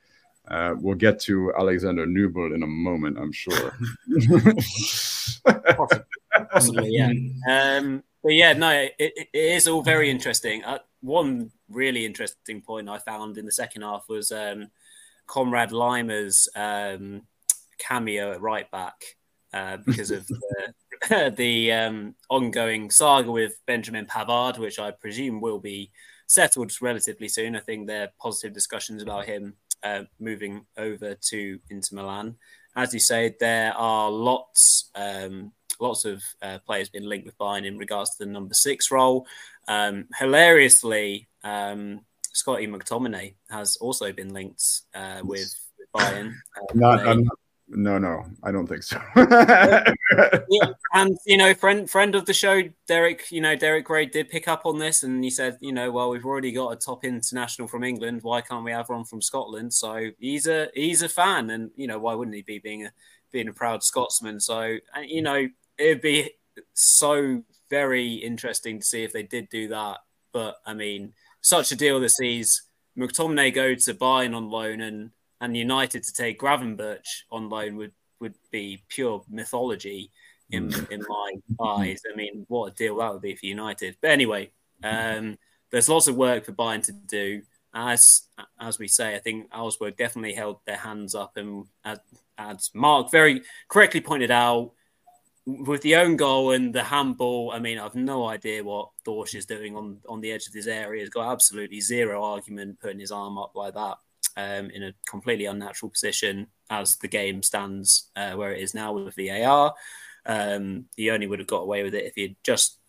Uh, 0.47 0.75
we'll 0.79 0.95
get 0.95 1.19
to 1.19 1.51
Alexander 1.57 2.05
Nübel 2.05 2.53
in 2.53 2.61
a 2.61 2.67
moment, 2.67 3.17
I'm 3.17 3.31
sure. 3.31 3.75
Possibly, 6.51 6.89
yeah. 6.91 7.11
Um, 7.49 8.03
but 8.23 8.33
yeah, 8.33 8.53
no, 8.53 8.69
it, 8.69 8.93
it 8.99 9.29
is 9.33 9.67
all 9.67 9.81
very 9.81 10.09
interesting. 10.09 10.63
Uh, 10.63 10.79
one 11.01 11.51
really 11.69 12.05
interesting 12.05 12.61
point 12.61 12.89
I 12.89 12.97
found 12.99 13.37
in 13.37 13.45
the 13.45 13.51
second 13.51 13.83
half 13.83 14.07
was 14.07 14.31
um, 14.31 14.69
Konrad 15.27 15.71
Laimer's 15.71 16.47
um, 16.55 17.23
cameo 17.77 18.31
at 18.31 18.41
right 18.41 18.69
back 18.71 19.03
uh, 19.53 19.77
because 19.77 20.11
of 20.11 20.27
the, 20.27 20.73
the 21.35 21.71
um, 21.71 22.15
ongoing 22.29 22.89
saga 22.89 23.31
with 23.31 23.59
Benjamin 23.67 24.05
Pavard, 24.05 24.57
which 24.57 24.79
I 24.79 24.91
presume 24.91 25.41
will 25.41 25.59
be 25.59 25.91
settled 26.27 26.71
relatively 26.81 27.27
soon. 27.27 27.55
I 27.55 27.59
think 27.59 27.87
there 27.87 28.03
are 28.03 28.11
positive 28.19 28.53
discussions 28.53 29.03
about 29.03 29.25
him 29.25 29.53
uh, 29.83 30.03
moving 30.19 30.65
over 30.77 31.15
to 31.15 31.59
Inter 31.69 31.95
Milan. 31.95 32.35
As 32.75 32.93
you 32.93 32.99
say, 32.99 33.35
there 33.39 33.73
are 33.73 34.09
lots, 34.09 34.89
um, 34.95 35.51
lots 35.79 36.05
of 36.05 36.23
uh, 36.41 36.57
players 36.65 36.89
being 36.89 37.05
linked 37.05 37.25
with 37.25 37.37
Bayern 37.37 37.65
in 37.65 37.77
regards 37.77 38.15
to 38.15 38.25
the 38.25 38.31
number 38.31 38.53
six 38.53 38.89
role. 38.89 39.27
Um, 39.67 40.07
hilariously, 40.17 41.27
um, 41.43 42.01
Scotty 42.33 42.67
McTominay 42.67 43.35
has 43.49 43.77
also 43.77 44.11
been 44.11 44.33
linked 44.33 44.81
uh, 44.93 45.21
with, 45.23 45.55
with 45.77 45.87
Bayern. 45.95 46.33
Uh, 46.57 46.73
I'm 46.81 47.23
not 47.23 47.39
no, 47.67 47.97
no, 47.97 48.25
I 48.43 48.51
don't 48.51 48.67
think 48.67 48.83
so. 48.83 49.01
yeah, 49.15 49.83
and 50.93 51.17
you 51.25 51.37
know, 51.37 51.53
friend 51.53 51.89
friend 51.89 52.13
of 52.13 52.25
the 52.25 52.33
show, 52.33 52.61
Derek, 52.87 53.31
you 53.31 53.41
know, 53.41 53.55
Derek 53.55 53.85
Gray 53.85 54.05
did 54.05 54.29
pick 54.29 54.47
up 54.47 54.65
on 54.65 54.77
this, 54.77 55.01
and 55.03 55.23
he 55.23 55.31
said, 55.31 55.57
you 55.61 55.71
know, 55.71 55.91
well, 55.91 56.11
we've 56.11 56.25
already 56.25 56.51
got 56.51 56.73
a 56.73 56.75
top 56.75 57.03
international 57.03 57.67
from 57.67 57.83
England. 57.83 58.21
Why 58.21 58.41
can't 58.41 58.63
we 58.63 58.71
have 58.71 58.89
one 58.89 59.03
from 59.03 59.21
Scotland? 59.21 59.73
So 59.73 60.11
he's 60.19 60.47
a 60.47 60.69
he's 60.75 61.01
a 61.01 61.09
fan, 61.09 61.49
and 61.49 61.71
you 61.75 61.87
know, 61.87 61.97
why 61.97 62.13
wouldn't 62.13 62.35
he 62.35 62.43
be 62.43 62.59
being 62.59 62.85
a 62.85 62.91
being 63.31 63.47
a 63.47 63.53
proud 63.53 63.83
Scotsman? 63.83 64.39
So 64.39 64.77
uh, 64.95 65.01
you 65.01 65.23
know, 65.23 65.47
it'd 65.79 66.01
be 66.01 66.31
so 66.73 67.43
very 67.69 68.13
interesting 68.13 68.79
to 68.79 68.85
see 68.85 69.03
if 69.03 69.11
they 69.11 69.23
did 69.23 69.49
do 69.49 69.69
that. 69.69 69.99
But 70.31 70.57
I 70.67 70.75
mean, 70.75 71.13
such 71.41 71.71
a 71.71 71.75
deal 71.75 71.99
that 71.99 72.09
sees 72.09 72.61
McTominay 72.97 73.53
go 73.53 73.73
to 73.73 73.93
Bayern 73.93 74.35
on 74.35 74.49
loan 74.49 74.81
and 74.81 75.11
and 75.45 75.55
United 75.55 76.03
to 76.03 76.13
take 76.13 76.39
Gravenberch 76.39 77.23
on 77.31 77.49
loan 77.49 77.77
would 77.77 77.93
would 78.19 78.35
be 78.51 78.83
pure 78.89 79.23
mythology 79.29 80.11
in 80.49 80.71
hmm. 80.71 80.91
in 80.91 81.03
my 81.07 81.33
eyes. 81.63 82.01
I 82.11 82.15
mean, 82.15 82.45
what 82.47 82.73
a 82.73 82.75
deal 82.75 82.97
that 82.97 83.13
would 83.13 83.21
be 83.21 83.35
for 83.35 83.45
United. 83.45 83.97
But 84.01 84.11
anyway, 84.11 84.51
um, 84.83 85.37
there's 85.71 85.89
lots 85.89 86.07
of 86.07 86.15
work 86.15 86.45
for 86.45 86.51
Bayern 86.51 86.83
to 86.85 86.91
do. 86.91 87.43
As 87.73 88.23
as 88.59 88.79
we 88.79 88.87
say, 88.87 89.15
I 89.15 89.19
think 89.19 89.49
Augsburg 89.53 89.97
definitely 89.97 90.33
held 90.33 90.59
their 90.65 90.77
hands 90.77 91.13
up, 91.13 91.37
and 91.37 91.65
as, 91.83 91.99
as 92.37 92.71
Mark 92.73 93.11
very 93.11 93.41
correctly 93.67 94.01
pointed 94.01 94.31
out, 94.31 94.71
with 95.45 95.81
the 95.81 95.97
own 95.97 96.15
goal 96.15 96.51
and 96.51 96.73
the 96.73 96.83
handball, 96.83 97.51
I 97.51 97.59
mean, 97.59 97.77
I've 97.77 97.95
no 97.95 98.27
idea 98.27 98.63
what 98.63 98.89
Dorsch 99.05 99.35
is 99.35 99.45
doing 99.45 99.75
on, 99.75 99.97
on 100.07 100.21
the 100.21 100.31
edge 100.31 100.47
of 100.47 100.53
his 100.53 100.67
area. 100.67 101.01
He's 101.01 101.09
got 101.09 101.31
absolutely 101.31 101.81
zero 101.81 102.23
argument 102.23 102.79
putting 102.79 102.99
his 102.99 103.11
arm 103.11 103.37
up 103.37 103.51
like 103.55 103.73
that 103.73 103.97
um, 104.37 104.69
in 104.69 104.83
a 104.83 104.93
completely 105.07 105.45
unnatural 105.45 105.89
position 105.89 106.47
as 106.69 106.97
the 106.97 107.07
game 107.07 107.43
stands 107.43 108.09
uh, 108.15 108.31
where 108.33 108.53
it 108.53 108.61
is 108.61 108.73
now 108.73 108.93
with 108.93 109.15
VAR. 109.15 109.73
Um, 110.25 110.85
he 110.95 111.11
only 111.11 111.27
would 111.27 111.39
have 111.39 111.47
got 111.47 111.61
away 111.61 111.83
with 111.83 111.93
it 111.93 112.05
if 112.05 112.13
he 112.15 112.21
had 112.23 112.35
just 112.43 112.79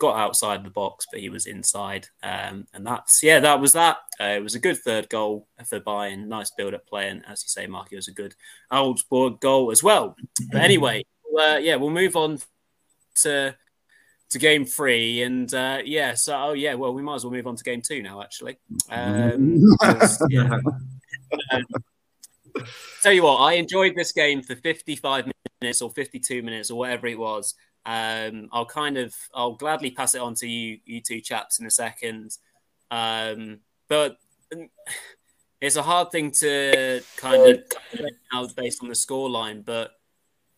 got 0.00 0.16
outside 0.16 0.64
the 0.64 0.70
box, 0.70 1.06
but 1.10 1.20
he 1.20 1.28
was 1.28 1.46
inside. 1.46 2.08
Um, 2.22 2.66
and 2.74 2.84
that's, 2.84 3.22
yeah, 3.22 3.38
that 3.40 3.60
was 3.60 3.72
that. 3.74 3.98
Uh, 4.18 4.24
it 4.24 4.42
was 4.42 4.54
a 4.54 4.60
good 4.60 4.78
third 4.78 5.08
goal 5.08 5.46
for 5.66 5.78
Bayern. 5.78 6.26
Nice 6.26 6.50
build 6.50 6.74
up 6.74 6.86
play. 6.86 7.08
And 7.08 7.22
as 7.28 7.44
you 7.44 7.48
say, 7.48 7.66
Mark, 7.66 7.88
it 7.92 7.96
was 7.96 8.08
a 8.08 8.12
good 8.12 8.34
Augsburg 8.70 9.40
goal 9.40 9.70
as 9.70 9.82
well. 9.82 10.16
But 10.50 10.62
anyway, 10.62 11.04
uh, 11.38 11.58
yeah, 11.60 11.76
we'll 11.76 11.90
move 11.90 12.16
on 12.16 12.38
to 13.16 13.54
to 14.30 14.38
game 14.38 14.64
three. 14.64 15.22
And 15.22 15.52
uh, 15.52 15.78
yeah, 15.84 16.14
so 16.14 16.36
oh 16.36 16.52
yeah, 16.52 16.74
well 16.74 16.94
we 16.94 17.02
might 17.02 17.16
as 17.16 17.24
well 17.24 17.32
move 17.32 17.46
on 17.46 17.56
to 17.56 17.64
game 17.64 17.82
two 17.82 18.02
now. 18.02 18.22
Actually, 18.22 18.58
um, 18.90 19.60
yeah. 20.28 20.60
um, 21.52 21.64
tell 23.02 23.12
you 23.12 23.22
what, 23.22 23.36
I 23.36 23.54
enjoyed 23.54 23.94
this 23.96 24.12
game 24.12 24.42
for 24.42 24.56
55 24.56 25.30
minutes 25.60 25.82
or 25.82 25.90
52 25.90 26.42
minutes 26.42 26.70
or 26.70 26.78
whatever 26.78 27.06
it 27.06 27.18
was. 27.18 27.54
Um, 27.86 28.48
I'll 28.52 28.66
kind 28.66 28.98
of, 28.98 29.14
I'll 29.34 29.54
gladly 29.54 29.90
pass 29.90 30.14
it 30.14 30.20
on 30.20 30.34
to 30.36 30.48
you, 30.48 30.78
you 30.84 31.00
two 31.00 31.20
chaps 31.20 31.58
in 31.60 31.66
a 31.66 31.70
second. 31.70 32.36
Um, 32.90 33.60
but 33.88 34.18
it's 35.60 35.76
a 35.76 35.82
hard 35.82 36.10
thing 36.10 36.30
to 36.32 37.00
kind 37.16 37.42
of 37.42 37.62
out 38.32 38.54
based 38.56 38.82
on 38.82 38.88
the 38.88 38.94
scoreline. 38.94 39.64
But 39.64 39.92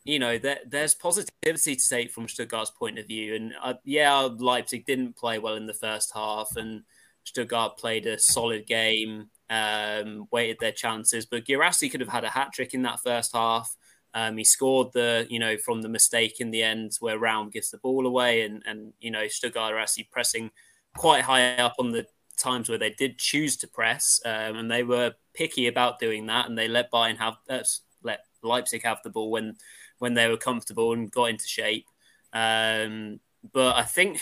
you 0.04 0.18
know, 0.18 0.38
there, 0.38 0.58
there's 0.66 0.94
positivity 0.94 1.76
to 1.76 1.88
take 1.88 2.10
from 2.10 2.28
Stuttgart's 2.28 2.70
point 2.70 2.98
of 2.98 3.06
view. 3.06 3.34
And 3.34 3.54
uh, 3.62 3.74
yeah, 3.84 4.28
Leipzig 4.36 4.84
didn't 4.84 5.16
play 5.16 5.38
well 5.38 5.54
in 5.54 5.66
the 5.66 5.74
first 5.74 6.12
half, 6.14 6.56
and 6.56 6.82
Stuttgart 7.24 7.78
played 7.78 8.06
a 8.06 8.18
solid 8.18 8.66
game, 8.66 9.30
um, 9.48 10.26
waited 10.32 10.58
their 10.60 10.72
chances. 10.72 11.26
But 11.26 11.46
Guirassy 11.46 11.88
could 11.88 12.00
have 12.00 12.08
had 12.08 12.24
a 12.24 12.30
hat 12.30 12.52
trick 12.52 12.74
in 12.74 12.82
that 12.82 13.00
first 13.00 13.32
half. 13.34 13.76
Um, 14.14 14.36
he 14.36 14.44
scored 14.44 14.92
the, 14.92 15.26
you 15.30 15.38
know, 15.38 15.56
from 15.56 15.82
the 15.82 15.88
mistake 15.88 16.40
in 16.40 16.50
the 16.50 16.62
end 16.62 16.92
where 17.00 17.18
Raum 17.18 17.50
gives 17.50 17.70
the 17.70 17.78
ball 17.78 18.06
away, 18.06 18.42
and 18.42 18.62
and 18.66 18.92
you 19.00 19.10
know 19.10 19.28
Stuttgart 19.28 19.72
are 19.72 19.78
actually 19.78 20.08
pressing 20.10 20.50
quite 20.96 21.22
high 21.22 21.56
up 21.56 21.74
on 21.78 21.92
the 21.92 22.06
times 22.36 22.68
where 22.68 22.78
they 22.78 22.90
did 22.90 23.18
choose 23.18 23.56
to 23.58 23.68
press, 23.68 24.20
um, 24.24 24.56
and 24.56 24.70
they 24.70 24.82
were 24.82 25.14
picky 25.32 25.68
about 25.68 26.00
doing 26.00 26.26
that, 26.26 26.46
and 26.46 26.58
they 26.58 26.68
let 26.68 26.90
Bayern 26.90 27.18
have 27.18 27.36
uh, 27.48 27.60
let 28.02 28.20
Leipzig 28.42 28.82
have 28.82 28.98
the 29.04 29.10
ball 29.10 29.30
when 29.30 29.56
when 30.02 30.14
they 30.14 30.26
were 30.26 30.36
comfortable 30.36 30.92
and 30.92 31.12
got 31.12 31.26
into 31.26 31.46
shape. 31.46 31.86
Um, 32.32 33.20
but 33.52 33.76
I 33.76 33.84
think 33.84 34.20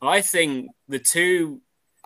I 0.00 0.20
think 0.20 0.70
the 0.86 1.00
two 1.00 1.62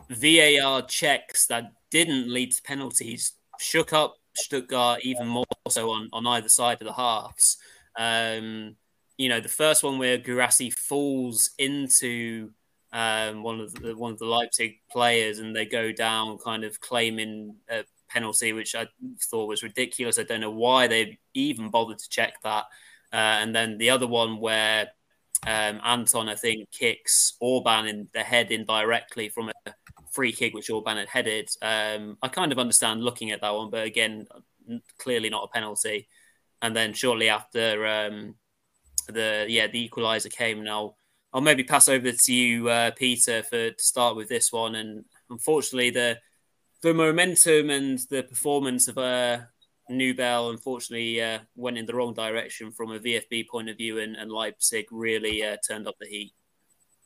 VAR 0.09 0.81
checks 0.87 1.47
that 1.49 1.65
didn't 1.91 2.33
lead 2.33 2.53
to 2.53 2.63
penalties 2.63 3.33
shook 3.61 3.93
up 3.93 4.17
Stuttgart 4.35 5.01
even 5.03 5.29
more 5.29 5.45
so 5.69 5.91
on, 5.91 6.09
on 6.15 6.27
either 6.27 6.49
side 6.49 6.81
of 6.81 6.87
the 6.87 6.95
halves. 6.95 7.59
Um, 7.99 8.77
you 9.19 9.29
know, 9.29 9.41
the 9.41 9.51
first 9.51 9.83
one 9.83 9.99
where 9.99 10.17
Guirassy 10.17 10.71
falls 10.71 11.51
into 11.59 12.53
um, 12.95 13.43
one 13.43 13.61
of 13.61 13.75
the 13.75 13.95
one 13.95 14.13
of 14.13 14.19
the 14.19 14.25
Leipzig 14.25 14.77
players 14.91 15.41
and 15.41 15.55
they 15.55 15.67
go 15.67 15.93
down, 15.93 16.39
kind 16.39 16.65
of 16.65 16.81
claiming 16.81 17.57
a 17.69 17.85
penalty, 18.09 18.55
which 18.55 18.75
I 18.75 18.87
thought 19.31 19.49
was 19.49 19.63
ridiculous. 19.63 20.19
I 20.19 20.23
don't 20.23 20.41
know 20.41 20.51
why 20.51 20.87
they 20.87 21.19
even 21.35 21.69
bothered 21.69 21.99
to 21.99 22.09
check 22.09 22.41
that. 22.45 22.65
Uh, 23.13 23.39
and 23.43 23.55
then 23.55 23.79
the 23.79 23.91
other 23.91 24.07
one 24.07 24.41
where 24.41 24.89
um, 25.47 25.81
Anton, 25.85 26.29
I 26.29 26.35
think, 26.35 26.71
kicks 26.71 27.35
Orban 27.41 27.87
in 27.87 28.09
the 28.13 28.23
head 28.23 28.51
indirectly 28.51 29.29
from 29.29 29.51
a 29.51 29.75
free 30.11 30.33
kick 30.33 30.55
which 30.55 30.71
Orban 30.71 30.97
had 30.97 31.09
headed. 31.09 31.49
Um, 31.61 32.17
I 32.23 32.29
kind 32.29 32.53
of 32.53 32.59
understand 32.59 33.05
looking 33.05 33.31
at 33.31 33.41
that 33.43 33.55
one, 33.55 33.71
but 33.71 33.85
again, 33.85 34.27
clearly 34.99 35.31
not 35.31 35.45
a 35.45 35.49
penalty. 35.49 36.09
And 36.63 36.75
then 36.75 36.95
shortly 36.95 37.29
after 37.29 37.87
um, 37.87 38.37
the 39.07 39.45
yeah 39.49 39.67
the 39.67 39.89
equaliser 39.89 40.33
came, 40.33 40.61
and 40.61 40.69
I'll 40.69 40.97
I'll 41.33 41.41
maybe 41.41 41.65
pass 41.65 41.89
over 41.89 42.11
to 42.11 42.33
you, 42.33 42.69
uh, 42.69 42.93
Peter, 42.93 43.43
for 43.43 43.71
to 43.71 43.85
start 43.85 44.17
with 44.17 44.29
this 44.29 44.51
one. 44.53 44.75
And 44.75 45.05
unfortunately, 45.29 45.91
the 45.91 46.19
the 46.81 46.95
momentum 46.95 47.71
and 47.71 47.99
the 48.11 48.23
performance 48.23 48.89
of 48.89 48.97
uh, 48.97 49.41
Nübel 49.91 50.51
unfortunately 50.51 51.23
uh, 51.23 51.41
went 51.57 51.79
in 51.79 51.87
the 51.87 51.95
wrong 51.95 52.15
direction 52.15 52.73
from 52.73 52.93
a 52.93 52.99
VFB 52.99 53.49
point 53.49 53.69
of 53.69 53.77
view, 53.77 53.99
and, 53.99 54.17
and 54.17 54.31
Leipzig 54.33 54.87
really 54.91 55.43
uh, 55.43 55.57
turned 55.67 55.87
up 55.87 55.97
the 56.01 56.07
heat. 56.07 56.33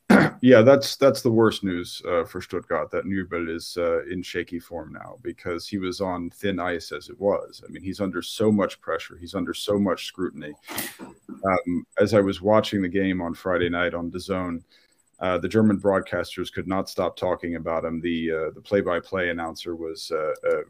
yeah, 0.41 0.61
that's 0.61 0.95
that's 0.95 1.21
the 1.21 1.31
worst 1.31 1.63
news 1.63 2.01
uh, 2.07 2.23
for 2.23 2.41
Stuttgart. 2.41 2.89
That 2.91 3.05
Nübel 3.05 3.53
is 3.53 3.77
uh, 3.77 4.03
in 4.05 4.23
shaky 4.23 4.59
form 4.59 4.93
now 4.93 5.17
because 5.21 5.67
he 5.67 5.77
was 5.77 6.01
on 6.01 6.29
thin 6.31 6.59
ice 6.59 6.91
as 6.91 7.09
it 7.09 7.19
was. 7.19 7.61
I 7.63 7.71
mean, 7.71 7.83
he's 7.83 8.01
under 8.01 8.21
so 8.21 8.51
much 8.51 8.81
pressure. 8.81 9.17
He's 9.17 9.35
under 9.35 9.53
so 9.53 9.77
much 9.77 10.05
scrutiny. 10.05 10.53
Um, 10.99 11.85
as 11.99 12.13
I 12.13 12.21
was 12.21 12.41
watching 12.41 12.81
the 12.81 12.89
game 12.89 13.21
on 13.21 13.33
Friday 13.33 13.69
night 13.69 13.93
on 13.93 14.09
DAZN, 14.09 14.63
uh, 15.21 15.37
the 15.37 15.49
German 15.49 15.77
broadcasters 15.77 16.51
could 16.51 16.67
not 16.67 16.89
stop 16.89 17.17
talking 17.17 17.55
about 17.55 17.83
him. 17.83 17.99
The 17.99 18.31
uh, 18.31 18.49
the 18.51 18.61
play-by-play 18.61 19.29
announcer 19.29 19.75
was 19.75 20.11
uh, 20.11 20.33
uh 20.47 20.61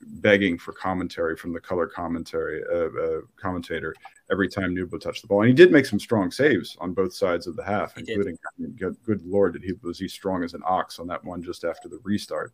begging 0.00 0.58
for 0.58 0.72
commentary 0.72 1.36
from 1.36 1.52
the 1.52 1.60
color 1.60 1.86
commentary 1.86 2.62
uh, 2.72 2.88
uh, 2.88 3.20
commentator 3.36 3.94
every 4.30 4.48
time 4.48 4.74
Nübel 4.74 5.00
touched 5.00 5.22
the 5.22 5.28
ball, 5.28 5.42
and 5.42 5.48
he 5.48 5.54
did 5.54 5.70
make 5.70 5.84
some 5.84 6.00
strong 6.00 6.30
saves 6.30 6.76
on 6.80 6.94
both 6.94 7.12
sides 7.12 7.46
of 7.46 7.54
the 7.54 7.62
half, 7.62 7.94
he 7.94 8.00
including 8.00 8.38
good, 8.78 8.96
good, 9.04 9.22
lord, 9.26 9.52
did 9.52 9.62
he 9.62 9.74
was 9.82 9.98
he 9.98 10.08
strong 10.08 10.42
as 10.42 10.54
an 10.54 10.62
ox 10.64 10.98
on 10.98 11.06
that 11.08 11.22
one 11.22 11.42
just 11.42 11.64
after 11.64 11.88
the 11.88 12.00
restart. 12.02 12.52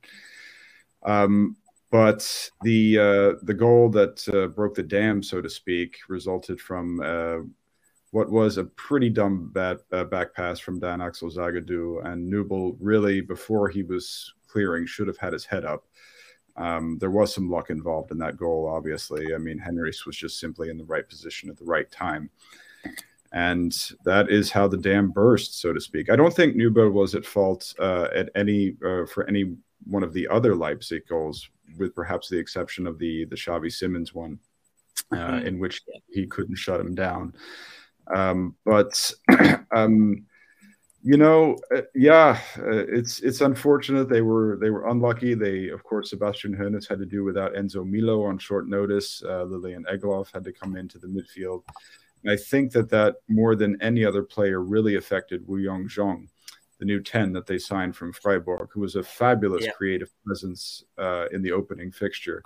Um, 1.05 1.57
but 1.93 2.51
the 2.63 2.97
the 3.45 3.55
goal 3.55 3.91
that 3.91 4.53
broke 4.57 4.75
the 4.75 4.83
dam, 4.83 5.23
so 5.23 5.41
to 5.41 5.49
speak, 5.49 5.99
resulted 6.09 6.61
from 6.61 7.53
what 8.11 8.31
was 8.31 8.57
a 8.57 8.65
pretty 8.65 9.11
dumb 9.11 9.51
bad, 9.53 9.79
uh, 9.93 10.05
back 10.05 10.35
pass 10.35 10.59
from 10.59 10.81
Dan 10.81 11.01
Axel 11.01 11.31
Zagadou. 11.31 12.05
And 12.07 12.33
Nübel 12.33 12.77
really, 12.81 13.21
before 13.21 13.69
he 13.69 13.83
was 13.83 14.33
clearing, 14.47 14.87
should 14.87 15.09
have 15.09 15.19
had 15.19 15.33
his 15.33 15.45
head 15.45 15.65
up. 15.65 15.85
Um, 16.57 16.99
there 16.99 17.11
was 17.11 17.33
some 17.33 17.51
luck 17.51 17.71
involved 17.71 18.11
in 18.11 18.19
that 18.19 18.37
goal, 18.37 18.69
obviously. 18.69 19.35
I 19.35 19.39
mean, 19.39 19.59
Henrichs 19.59 20.07
was 20.07 20.17
just 20.17 20.41
simply 20.41 20.71
in 20.71 20.79
the 20.79 20.85
right 20.85 21.09
position 21.09 21.51
at 21.51 21.57
the 21.57 21.65
right 21.65 21.91
time. 21.91 22.31
and 23.33 23.93
that 24.05 24.31
is 24.31 24.51
how 24.51 24.67
the 24.67 24.77
dam 24.77 25.11
burst, 25.11 25.61
so 25.61 25.73
to 25.73 25.81
speak. 25.81 26.11
I 26.11 26.17
don't 26.17 26.35
think 26.35 26.57
Nübel 26.57 26.93
was 26.93 27.15
at 27.15 27.27
fault 27.27 27.75
uh, 27.79 28.09
at 28.15 28.31
any 28.35 28.75
uh, 28.85 29.07
for 29.07 29.29
any 29.29 29.55
one 29.85 30.03
of 30.03 30.13
the 30.13 30.27
other 30.29 30.55
Leipzig 30.55 31.07
goals, 31.09 31.49
with 31.77 31.95
perhaps 31.95 32.29
the 32.29 32.39
exception 32.39 32.87
of 32.87 32.99
the 32.99 33.27
the 33.27 33.37
Xavi 33.37 33.71
Simons 33.71 34.15
one, 34.15 34.39
uh, 35.13 35.17
mm-hmm. 35.17 35.47
in 35.47 35.59
which 35.59 35.83
he 36.11 36.27
couldn't 36.27 36.57
shut 36.57 36.81
him 36.81 36.95
down. 36.95 37.35
Um, 38.15 38.55
but 38.65 39.13
um, 39.71 40.27
you 41.03 41.17
know, 41.17 41.57
uh, 41.75 41.83
yeah, 41.95 42.41
uh, 42.59 42.85
it's 42.89 43.21
it's 43.21 43.41
unfortunate 43.41 44.09
they 44.09 44.23
were 44.23 44.59
they 44.61 44.71
were 44.71 44.89
unlucky. 44.89 45.35
They, 45.35 45.69
of 45.69 45.85
course, 45.85 46.11
Sebastian 46.11 46.57
Hoeneß 46.57 46.89
had 46.89 46.99
to 46.99 47.07
do 47.07 47.25
without 47.25 47.55
Enzo 47.55 47.89
Millot 47.89 48.29
on 48.29 48.39
short 48.39 48.69
notice. 48.69 49.23
Uh, 49.25 49.45
Lilian 49.45 49.85
Egloff 49.91 50.33
had 50.33 50.45
to 50.45 50.53
come 50.53 50.77
into 50.77 50.99
the 50.99 51.07
midfield. 51.07 51.63
And 52.25 52.33
I 52.33 52.37
think 52.37 52.73
that 52.73 52.91
that 52.91 53.17
more 53.29 53.55
than 53.55 53.81
any 53.81 54.05
other 54.05 54.25
player 54.25 54.61
really 54.61 54.97
affected 54.97 55.47
Woo-yeong 55.47 55.89
Jeong, 55.89 56.29
the 56.79 56.85
new 56.85 57.01
ten 57.01 57.33
that 57.33 57.47
they 57.47 57.59
signed 57.59 57.95
from 57.95 58.13
Freiburg, 58.13 58.69
who 58.73 58.81
was 58.81 58.97
a 58.97 59.03
fabulous 59.03 59.67
yeah. 59.67 59.73
creative 59.73 60.11
presence 60.25 60.83
uh, 60.99 61.27
in 61.31 61.43
the 61.43 61.53
opening 61.53 61.93
fixture. 61.93 62.43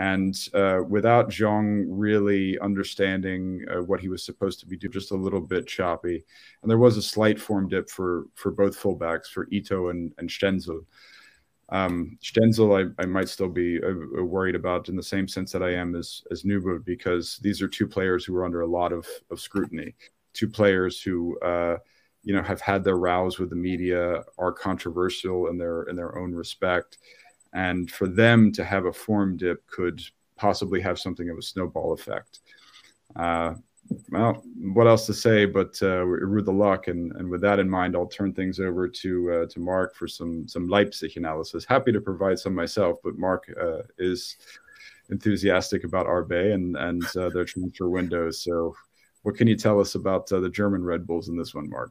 And 0.00 0.34
uh, 0.54 0.80
without 0.88 1.28
Jeong 1.28 1.84
really 1.86 2.58
understanding 2.60 3.62
uh, 3.70 3.82
what 3.82 4.00
he 4.00 4.08
was 4.08 4.24
supposed 4.24 4.58
to 4.60 4.66
be 4.66 4.78
doing, 4.78 4.92
just 4.92 5.10
a 5.10 5.14
little 5.14 5.42
bit 5.42 5.66
choppy. 5.66 6.24
And 6.62 6.70
there 6.70 6.78
was 6.78 6.96
a 6.96 7.02
slight 7.02 7.38
form 7.38 7.68
dip 7.68 7.90
for 7.90 8.24
for 8.34 8.50
both 8.50 8.80
fullbacks, 8.80 9.26
for 9.26 9.46
Ito 9.50 9.90
and, 9.90 10.14
and 10.16 10.30
Stenzel. 10.30 10.86
Um, 11.68 12.18
Stenzel, 12.24 12.94
I, 12.98 13.02
I, 13.02 13.04
might 13.04 13.28
still 13.28 13.50
be 13.50 13.78
uh, 13.80 14.24
worried 14.24 14.54
about 14.54 14.88
in 14.88 14.96
the 14.96 15.02
same 15.02 15.28
sense 15.28 15.52
that 15.52 15.62
I 15.62 15.74
am 15.74 15.94
as 15.94 16.22
as 16.30 16.44
Nübel, 16.44 16.82
because 16.82 17.38
these 17.42 17.60
are 17.60 17.68
two 17.68 17.86
players 17.86 18.24
who 18.24 18.34
are 18.36 18.46
under 18.46 18.62
a 18.62 18.66
lot 18.66 18.94
of, 18.94 19.06
of 19.30 19.38
scrutiny. 19.38 19.94
Two 20.32 20.48
players 20.48 21.02
who, 21.02 21.38
uh, 21.40 21.76
you 22.22 22.34
know, 22.34 22.42
have 22.42 22.62
had 22.62 22.84
their 22.84 22.96
rows 22.96 23.38
with 23.38 23.50
the 23.50 23.56
media, 23.56 24.24
are 24.38 24.52
controversial 24.52 25.48
in 25.48 25.58
their 25.58 25.82
in 25.82 25.94
their 25.94 26.18
own 26.18 26.34
respect 26.34 26.96
and 27.52 27.90
for 27.90 28.06
them 28.06 28.52
to 28.52 28.64
have 28.64 28.86
a 28.86 28.92
form 28.92 29.36
dip 29.36 29.66
could 29.66 30.02
possibly 30.36 30.80
have 30.80 30.98
something 30.98 31.28
of 31.28 31.38
a 31.38 31.42
snowball 31.42 31.92
effect. 31.92 32.40
Uh, 33.16 33.54
well, 34.10 34.42
what 34.60 34.86
else 34.86 35.06
to 35.06 35.14
say? 35.14 35.46
But 35.46 35.80
uh, 35.82 36.04
we're 36.06 36.42
the 36.42 36.52
luck, 36.52 36.88
and, 36.88 37.12
and 37.16 37.28
with 37.28 37.40
that 37.40 37.58
in 37.58 37.68
mind, 37.68 37.96
I'll 37.96 38.06
turn 38.06 38.32
things 38.32 38.60
over 38.60 38.88
to 38.88 39.32
uh, 39.32 39.46
to 39.46 39.60
Mark 39.60 39.94
for 39.96 40.06
some 40.06 40.46
some 40.46 40.68
Leipzig 40.68 41.16
analysis. 41.16 41.64
Happy 41.64 41.92
to 41.92 42.00
provide 42.00 42.38
some 42.38 42.54
myself, 42.54 42.98
but 43.02 43.18
Mark 43.18 43.52
uh, 43.60 43.82
is 43.98 44.36
enthusiastic 45.10 45.84
about 45.84 46.06
RB 46.06 46.54
and 46.54 46.76
and 46.76 47.04
uh, 47.16 47.30
their 47.30 47.44
transfer 47.44 47.88
windows. 47.88 48.44
So, 48.44 48.76
what 49.22 49.36
can 49.36 49.48
you 49.48 49.56
tell 49.56 49.80
us 49.80 49.96
about 49.96 50.30
uh, 50.32 50.40
the 50.40 50.50
German 50.50 50.84
Red 50.84 51.06
Bulls 51.06 51.28
in 51.28 51.36
this 51.36 51.54
one, 51.54 51.68
Mark? 51.68 51.90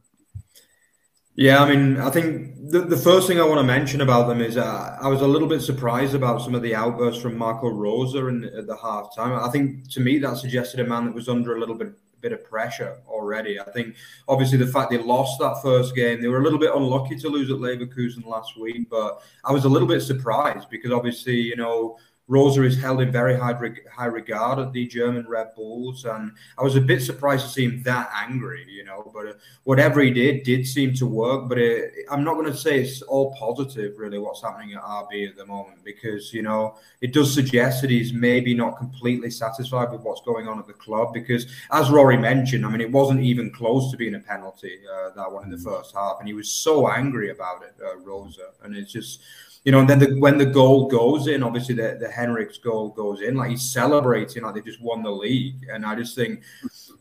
Yeah, 1.36 1.62
I 1.62 1.68
mean, 1.74 1.98
I 1.98 2.10
think 2.10 2.70
the, 2.70 2.80
the 2.80 2.96
first 2.96 3.26
thing 3.26 3.40
I 3.40 3.44
want 3.44 3.58
to 3.60 3.64
mention 3.64 4.00
about 4.00 4.28
them 4.28 4.40
is 4.40 4.56
uh, 4.56 4.98
I 5.00 5.08
was 5.08 5.22
a 5.22 5.26
little 5.26 5.48
bit 5.48 5.62
surprised 5.62 6.14
about 6.14 6.42
some 6.42 6.54
of 6.54 6.62
the 6.62 6.74
outbursts 6.74 7.22
from 7.22 7.36
Marco 7.38 7.68
Rose 7.68 8.14
in, 8.14 8.44
at 8.44 8.66
the 8.66 8.76
half 8.76 9.14
time. 9.14 9.32
I 9.32 9.48
think 9.48 9.88
to 9.92 10.00
me 10.00 10.18
that 10.18 10.36
suggested 10.36 10.80
a 10.80 10.84
man 10.84 11.06
that 11.06 11.14
was 11.14 11.28
under 11.28 11.56
a 11.56 11.60
little 11.60 11.74
bit 11.76 11.92
bit 12.20 12.32
of 12.32 12.44
pressure 12.44 12.98
already. 13.08 13.58
I 13.58 13.64
think 13.70 13.94
obviously 14.28 14.58
the 14.58 14.66
fact 14.66 14.90
they 14.90 14.98
lost 14.98 15.38
that 15.40 15.62
first 15.62 15.94
game, 15.94 16.20
they 16.20 16.28
were 16.28 16.40
a 16.40 16.42
little 16.42 16.58
bit 16.58 16.74
unlucky 16.74 17.16
to 17.16 17.28
lose 17.28 17.50
at 17.50 17.56
Leverkusen 17.56 18.26
last 18.26 18.58
week, 18.58 18.90
but 18.90 19.22
I 19.44 19.52
was 19.52 19.64
a 19.64 19.68
little 19.68 19.88
bit 19.88 20.02
surprised 20.02 20.68
because 20.68 20.92
obviously, 20.92 21.36
you 21.36 21.56
know, 21.56 21.98
Rose 22.30 22.56
is 22.58 22.80
held 22.80 23.00
in 23.00 23.10
very 23.10 23.36
high, 23.36 23.58
high 23.92 24.06
regard 24.06 24.60
at 24.60 24.72
the 24.72 24.86
German 24.86 25.26
Red 25.28 25.48
Bulls, 25.56 26.04
and 26.04 26.30
I 26.56 26.62
was 26.62 26.76
a 26.76 26.80
bit 26.80 27.02
surprised 27.02 27.44
to 27.46 27.50
see 27.50 27.64
him 27.64 27.82
that 27.82 28.08
angry, 28.14 28.64
you 28.70 28.84
know. 28.84 29.10
But 29.12 29.26
uh, 29.26 29.32
whatever 29.64 30.00
he 30.00 30.12
did, 30.12 30.44
did 30.44 30.64
seem 30.64 30.94
to 30.94 31.06
work. 31.06 31.48
But 31.48 31.58
it, 31.58 31.92
I'm 32.08 32.22
not 32.22 32.34
going 32.34 32.46
to 32.46 32.56
say 32.56 32.82
it's 32.82 33.02
all 33.02 33.34
positive, 33.34 33.98
really, 33.98 34.18
what's 34.18 34.42
happening 34.42 34.74
at 34.74 34.82
RB 34.82 35.28
at 35.28 35.36
the 35.36 35.44
moment, 35.44 35.82
because 35.84 36.32
you 36.32 36.42
know 36.42 36.76
it 37.00 37.12
does 37.12 37.34
suggest 37.34 37.82
that 37.82 37.90
he's 37.90 38.12
maybe 38.12 38.54
not 38.54 38.78
completely 38.78 39.30
satisfied 39.30 39.90
with 39.90 40.02
what's 40.02 40.22
going 40.22 40.46
on 40.46 40.60
at 40.60 40.68
the 40.68 40.72
club. 40.72 41.12
Because 41.12 41.46
as 41.72 41.90
Rory 41.90 42.16
mentioned, 42.16 42.64
I 42.64 42.68
mean, 42.70 42.80
it 42.80 42.92
wasn't 42.92 43.22
even 43.22 43.50
close 43.50 43.90
to 43.90 43.96
being 43.96 44.14
a 44.14 44.20
penalty 44.20 44.78
uh, 44.88 45.10
that 45.16 45.32
one 45.32 45.42
in 45.42 45.50
the 45.50 45.56
mm. 45.56 45.64
first 45.64 45.96
half, 45.96 46.18
and 46.20 46.28
he 46.28 46.34
was 46.34 46.48
so 46.48 46.88
angry 46.88 47.30
about 47.30 47.64
it, 47.64 47.74
uh, 47.84 47.96
Rose, 47.96 48.38
and 48.62 48.76
it's 48.76 48.92
just 48.92 49.20
you 49.64 49.72
know, 49.72 49.80
and 49.80 49.88
then 49.88 49.98
the, 49.98 50.18
when 50.18 50.38
the 50.38 50.46
goal 50.46 50.88
goes 50.88 51.26
in, 51.26 51.42
obviously 51.42 51.74
the, 51.74 51.98
the 52.00 52.08
Henrichs 52.08 52.58
goal 52.58 52.90
goes 52.90 53.20
in, 53.20 53.36
like 53.36 53.50
he's 53.50 53.70
celebrating 53.70 54.42
like 54.42 54.54
they 54.54 54.62
just 54.62 54.80
won 54.80 55.02
the 55.02 55.10
league. 55.10 55.66
And 55.70 55.84
I 55.84 55.94
just 55.94 56.14
think, 56.14 56.42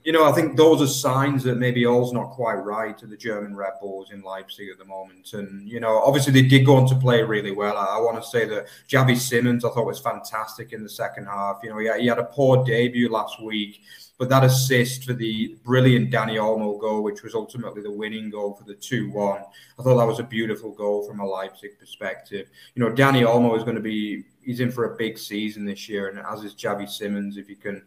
you 0.04 0.12
know, 0.12 0.26
I 0.26 0.32
think 0.32 0.56
those 0.56 0.82
are 0.82 0.88
signs 0.88 1.44
that 1.44 1.58
maybe 1.58 1.86
all's 1.86 2.14
not 2.14 2.32
quite 2.32 2.56
right 2.56 2.98
to 2.98 3.06
the 3.06 3.18
German 3.18 3.56
Red 3.56 3.74
Bulls 3.82 4.12
in 4.12 4.22
Leipzig 4.22 4.70
at 4.70 4.78
the 4.78 4.86
moment. 4.86 5.34
And, 5.34 5.68
you 5.68 5.80
know, 5.80 6.00
obviously 6.00 6.34
they 6.34 6.48
did 6.48 6.66
go 6.66 6.76
on 6.76 6.88
to 6.88 6.96
play 6.96 7.22
really 7.24 7.52
well. 7.52 7.78
I, 7.78 7.98
I 7.98 8.02
want 8.02 8.22
to 8.22 8.28
say 8.28 8.46
that 8.46 8.68
Xavi 8.88 9.18
Simons, 9.18 9.66
I 9.66 9.70
thought 9.70 9.86
was 9.86 10.00
fantastic 10.00 10.74
in 10.74 10.84
the 10.84 10.90
second 10.90 11.26
half. 11.26 11.60
You 11.64 11.70
know, 11.70 11.78
he, 11.78 12.02
he 12.02 12.08
had 12.08 12.20
a 12.20 12.26
poor 12.26 12.64
debut 12.64 13.10
last 13.10 13.42
week 13.42 13.82
but 14.20 14.28
that 14.28 14.44
assist 14.44 15.06
for 15.06 15.14
the 15.14 15.56
brilliant 15.64 16.12
Dani 16.12 16.36
Olmo 16.36 16.78
goal, 16.78 17.02
which 17.04 17.24
was 17.24 17.34
ultimately 17.34 17.82
the 17.82 17.90
winning 17.90 18.30
goal 18.30 18.54
for 18.54 18.66
the 18.66 18.76
2 18.76 19.12
1, 19.12 19.42
I 19.80 19.82
thought 19.82 19.98
that 19.98 20.06
was 20.06 20.20
a 20.20 20.24
beautiful 20.24 20.72
goal 20.74 21.08
from 21.08 21.22
a 21.22 21.26
Leipzig 21.26 21.80
perspective. 21.80 22.50
You 22.76 22.84
know, 22.84 22.92
Dani 22.92 23.26
Olmo 23.26 23.56
is 23.56 23.64
going 23.64 23.78
to 23.78 23.82
be, 23.82 24.26
he's 24.42 24.60
in 24.60 24.72
for 24.72 24.94
a 24.94 24.98
big 24.98 25.18
season 25.18 25.64
this 25.64 25.88
year, 25.88 26.10
and 26.10 26.20
as 26.20 26.44
is 26.44 26.54
Xavi 26.54 26.90
Simons, 26.90 27.38
if 27.38 27.50
you 27.50 27.56
can 27.56 27.82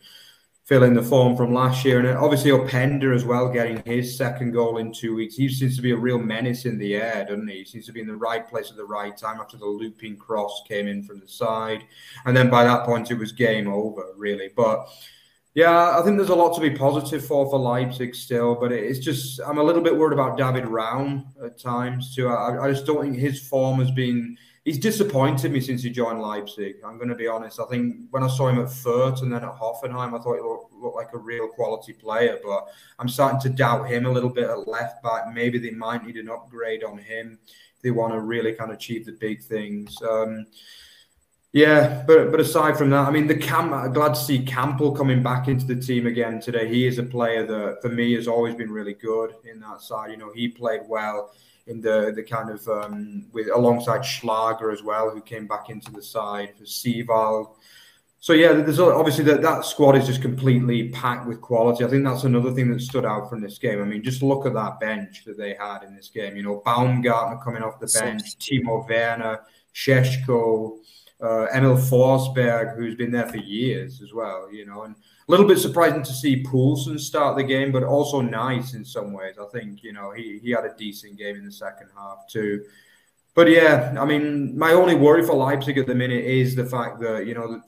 fill 0.64 0.85
in 0.85 0.94
the 0.94 1.03
form 1.03 1.37
from 1.37 1.53
last 1.53 1.85
year. 1.85 1.98
And 1.98 2.16
obviously, 2.16 2.51
Openda 2.51 3.14
as 3.14 3.25
well, 3.25 3.48
getting 3.48 3.83
his 3.85 4.16
second 4.16 4.53
goal 4.53 4.79
in 4.79 4.92
two 4.92 5.14
weeks. 5.14 5.35
He 5.35 5.48
seems 5.48 5.77
to 5.77 5.83
be 5.83 5.90
a 5.90 5.96
real 5.96 6.18
menace 6.18 6.66
in 6.66 6.79
the 6.79 6.94
air, 6.94 7.25
doesn't 7.29 7.48
he? 7.48 7.59
He 7.59 7.64
seems 7.64 7.87
to 7.87 7.92
be 7.92 8.01
in 8.01 8.07
the 8.07 8.16
right 8.16 8.48
place 8.48 8.70
at 8.70 8.77
the 8.77 8.85
right 8.85 9.16
time 9.16 9.40
after 9.40 9.57
the 9.57 9.66
looping 9.66 10.16
cross 10.16 10.62
came 10.68 10.87
in 10.87 11.03
from 11.03 11.18
the 11.20 11.29
side. 11.29 11.85
And 12.27 12.37
then 12.37 12.48
by 12.48 12.64
that 12.64 12.85
point, 12.85 13.11
it 13.11 13.18
was 13.18 13.33
game 13.33 13.68
over, 13.68 14.12
really. 14.16 14.51
But 14.55 14.88
yeah, 15.55 15.98
I 15.98 16.03
think 16.03 16.16
there's 16.16 16.31
a 16.31 16.35
lot 16.35 16.55
to 16.55 16.61
be 16.61 16.70
positive 16.70 17.27
for 17.27 17.51
for 17.51 17.59
Leipzig 17.59 18.14
still, 18.14 18.55
but 18.55 18.72
it's 18.72 19.01
just 19.01 19.40
I'm 19.46 19.59
a 19.59 19.62
little 19.62 19.83
bit 19.83 19.96
worried 19.96 20.14
about 20.14 20.38
David 20.38 20.66
Raum 20.66 21.27
at 21.44 21.59
times 21.59 22.14
too. 22.14 22.29
I, 22.29 22.66
I 22.66 22.70
just 22.70 22.87
don't 22.87 23.03
think 23.03 23.16
his 23.16 23.46
form 23.46 23.81
has 23.81 23.90
been. 23.90 24.37
He's 24.64 24.79
disappointed 24.79 25.51
me 25.51 25.61
since 25.61 25.83
he 25.83 25.90
joined 25.90 26.20
Leipzig. 26.20 26.77
I'm 26.87 26.96
going 26.96 27.09
to 27.09 27.16
be 27.16 27.27
honest. 27.27 27.59
I 27.59 27.64
think 27.64 27.96
when 28.11 28.22
I 28.22 28.29
saw 28.29 28.48
him 28.48 28.61
at 28.61 28.66
Fürth 28.66 29.22
and 29.22 29.33
then 29.33 29.42
at 29.42 29.59
Hoffenheim, 29.59 30.16
I 30.16 30.22
thought 30.22 30.37
he 30.37 30.40
looked, 30.40 30.72
looked 30.72 30.96
like 30.96 31.12
a 31.14 31.18
real 31.18 31.48
quality 31.48 31.92
player. 31.92 32.38
But 32.44 32.68
I'm 33.01 33.09
starting 33.09 33.40
to 33.40 33.48
doubt 33.48 33.88
him 33.88 34.07
a 34.07 34.11
little 34.11 34.31
bit 34.31 34.48
at 34.48 34.68
left 34.68 35.03
back. 35.03 35.33
Maybe 35.33 35.59
they 35.59 35.70
might 35.72 36.07
need 36.07 36.16
an 36.16 36.31
upgrade 36.31 36.85
on 36.85 36.96
him 36.96 37.40
if 37.75 37.83
they 37.83 37.90
want 37.90 38.12
to 38.12 38.20
really 38.20 38.53
kind 38.53 38.70
of 38.70 38.77
achieve 38.77 39.05
the 39.05 39.12
big 39.12 39.42
things. 39.42 40.01
Um, 40.09 40.46
yeah, 41.53 42.05
but 42.07 42.31
but 42.31 42.40
aside 42.40 42.79
from 42.79 42.90
that, 42.90 43.07
I 43.07 43.11
mean, 43.11 43.27
the 43.27 43.37
Camp. 43.37 43.92
Glad 43.92 44.14
to 44.14 44.20
see 44.20 44.44
Kampl 44.44 44.96
coming 44.96 45.25
back 45.25 45.48
into 45.48 45.66
the 45.66 45.77
team 45.77 46.07
again 46.07 46.40
today. 46.40 46.68
He 46.68 46.87
is 46.87 46.98
a 46.98 47.03
player 47.03 47.44
that, 47.44 47.83
for 47.83 47.88
me, 47.88 48.14
has 48.14 48.29
always 48.29 48.55
been 48.55 48.70
really 48.70 48.94
good 48.94 49.35
in 49.44 49.61
that 49.61 49.83
side. 49.83 50.12
You 50.12 50.16
know, 50.18 50.33
he 50.33 50.48
played 50.48 50.83
well 50.88 51.35
in 51.66 51.81
the 51.81 52.12
the 52.14 52.22
kind 52.22 52.51
of 52.51 52.66
um, 52.68 53.27
with 53.33 53.48
alongside 53.55 54.05
Schlager 54.05 54.70
as 54.70 54.83
well, 54.83 55.11
who 55.11 55.20
came 55.20 55.46
back 55.46 55.70
into 55.70 55.90
the 55.92 56.03
side 56.03 56.55
for 56.57 56.64
Seiwald. 56.64 57.55
So 58.20 58.35
yeah, 58.35 58.53
there's 58.53 58.79
obviously 58.79 59.25
that 59.25 59.42
that 59.42 59.64
squad 59.64 59.96
is 59.96 60.07
just 60.07 60.22
completely 60.22 60.90
packed 60.90 61.27
with 61.27 61.40
quality. 61.40 61.85
I 61.85 61.88
think 61.88 62.05
that's 62.05 62.22
another 62.22 62.53
thing 62.53 62.70
that 62.70 62.81
stood 62.81 63.05
out 63.05 63.29
from 63.29 63.40
this 63.40 63.59
game. 63.59 63.83
I 63.83 63.85
mean, 63.85 64.03
just 64.03 64.22
look 64.22 64.46
at 64.46 64.55
that 64.55 64.79
bench 64.79 65.25
that 65.25 65.37
they 65.37 65.55
had 65.59 65.83
in 65.83 65.96
this 65.96 66.09
game. 66.09 66.37
You 66.37 66.44
know, 66.44 66.62
Baumgartner 66.64 67.42
coming 67.42 67.62
off 67.62 67.81
the 67.81 67.88
bench, 68.01 68.22
Timo 68.38 68.88
Werner, 68.88 69.40
Šeško, 69.75 70.79
uh, 71.20 71.46
Emil 71.53 71.77
Forsberg, 71.77 72.77
who's 72.77 72.94
been 72.94 73.11
there 73.11 73.27
for 73.27 73.38
years 73.38 74.03
as 74.03 74.12
well, 74.12 74.53
you 74.53 74.66
know, 74.66 74.83
and 74.83 74.94
little 75.33 75.47
bit 75.47 75.59
surprising 75.59 76.03
to 76.03 76.12
see 76.12 76.45
Poulsen 76.45 76.99
start 76.99 77.37
the 77.37 77.42
game, 77.42 77.73
but 77.73 77.83
also 77.83 78.21
nice 78.21 78.75
in 78.75 78.85
some 78.85 79.12
ways. 79.12 79.37
I 79.40 79.47
think, 79.47 79.83
you 79.83 79.95
know, 79.95 80.11
he, 80.11 80.38
he 80.42 80.51
had 80.51 80.66
a 80.66 80.75
decent 80.77 81.16
game 81.16 81.37
in 81.37 81.45
the 81.45 81.53
second 81.53 81.88
half 81.97 82.29
too. 82.29 82.64
But 83.35 83.49
yeah, 83.49 83.97
I 83.99 84.05
mean, 84.05 84.59
my 84.59 84.73
only 84.73 84.95
worry 84.95 85.25
for 85.25 85.35
Leipzig 85.35 85.79
at 85.79 85.87
the 85.87 85.95
minute 85.95 86.23
is 86.23 86.55
the 86.55 86.66
fact 86.66 87.01
that, 87.01 87.27
you 87.27 87.33
know, 87.33 87.62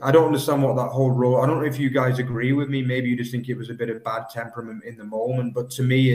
I 0.00 0.12
don't 0.12 0.26
understand 0.26 0.62
what 0.62 0.76
that 0.76 0.90
whole 0.90 1.10
role. 1.10 1.42
I 1.42 1.46
don't 1.46 1.58
know 1.58 1.66
if 1.66 1.80
you 1.80 1.90
guys 1.90 2.20
agree 2.20 2.52
with 2.52 2.68
me. 2.68 2.82
Maybe 2.82 3.08
you 3.08 3.16
just 3.16 3.32
think 3.32 3.48
it 3.48 3.58
was 3.58 3.70
a 3.70 3.74
bit 3.74 3.90
of 3.90 4.04
bad 4.04 4.28
temperament 4.30 4.84
in 4.84 4.96
the 4.96 5.02
moment. 5.02 5.54
But 5.54 5.70
to 5.72 5.82
me, 5.82 6.12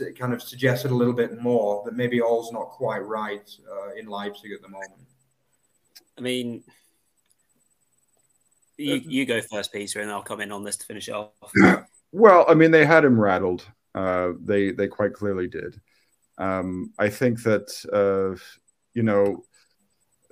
it 0.00 0.18
kind 0.18 0.34
of 0.34 0.42
suggested 0.42 0.90
a 0.90 0.94
little 0.94 1.14
bit 1.14 1.40
more 1.40 1.82
that 1.86 1.96
maybe 1.96 2.20
all's 2.20 2.52
not 2.52 2.68
quite 2.68 2.98
right 2.98 3.50
uh, 3.72 3.94
in 3.94 4.06
Leipzig 4.06 4.52
at 4.52 4.60
the 4.60 4.68
moment. 4.68 5.06
I 6.18 6.20
mean, 6.20 6.62
you, 8.76 9.00
you 9.04 9.26
go 9.26 9.40
first, 9.40 9.72
Peter, 9.72 10.00
and 10.00 10.10
I'll 10.10 10.22
come 10.22 10.40
in 10.40 10.52
on 10.52 10.64
this 10.64 10.76
to 10.78 10.86
finish 10.86 11.08
it 11.08 11.14
off. 11.14 11.32
Well, 12.16 12.44
I 12.48 12.54
mean, 12.54 12.70
they 12.70 12.86
had 12.86 13.04
him 13.04 13.20
rattled. 13.20 13.66
Uh, 13.92 14.34
they 14.40 14.70
they 14.70 14.86
quite 14.86 15.14
clearly 15.14 15.48
did. 15.48 15.80
Um, 16.38 16.92
I 16.96 17.08
think 17.08 17.42
that 17.42 17.68
uh, 17.92 18.40
you 18.92 19.02
know 19.02 19.42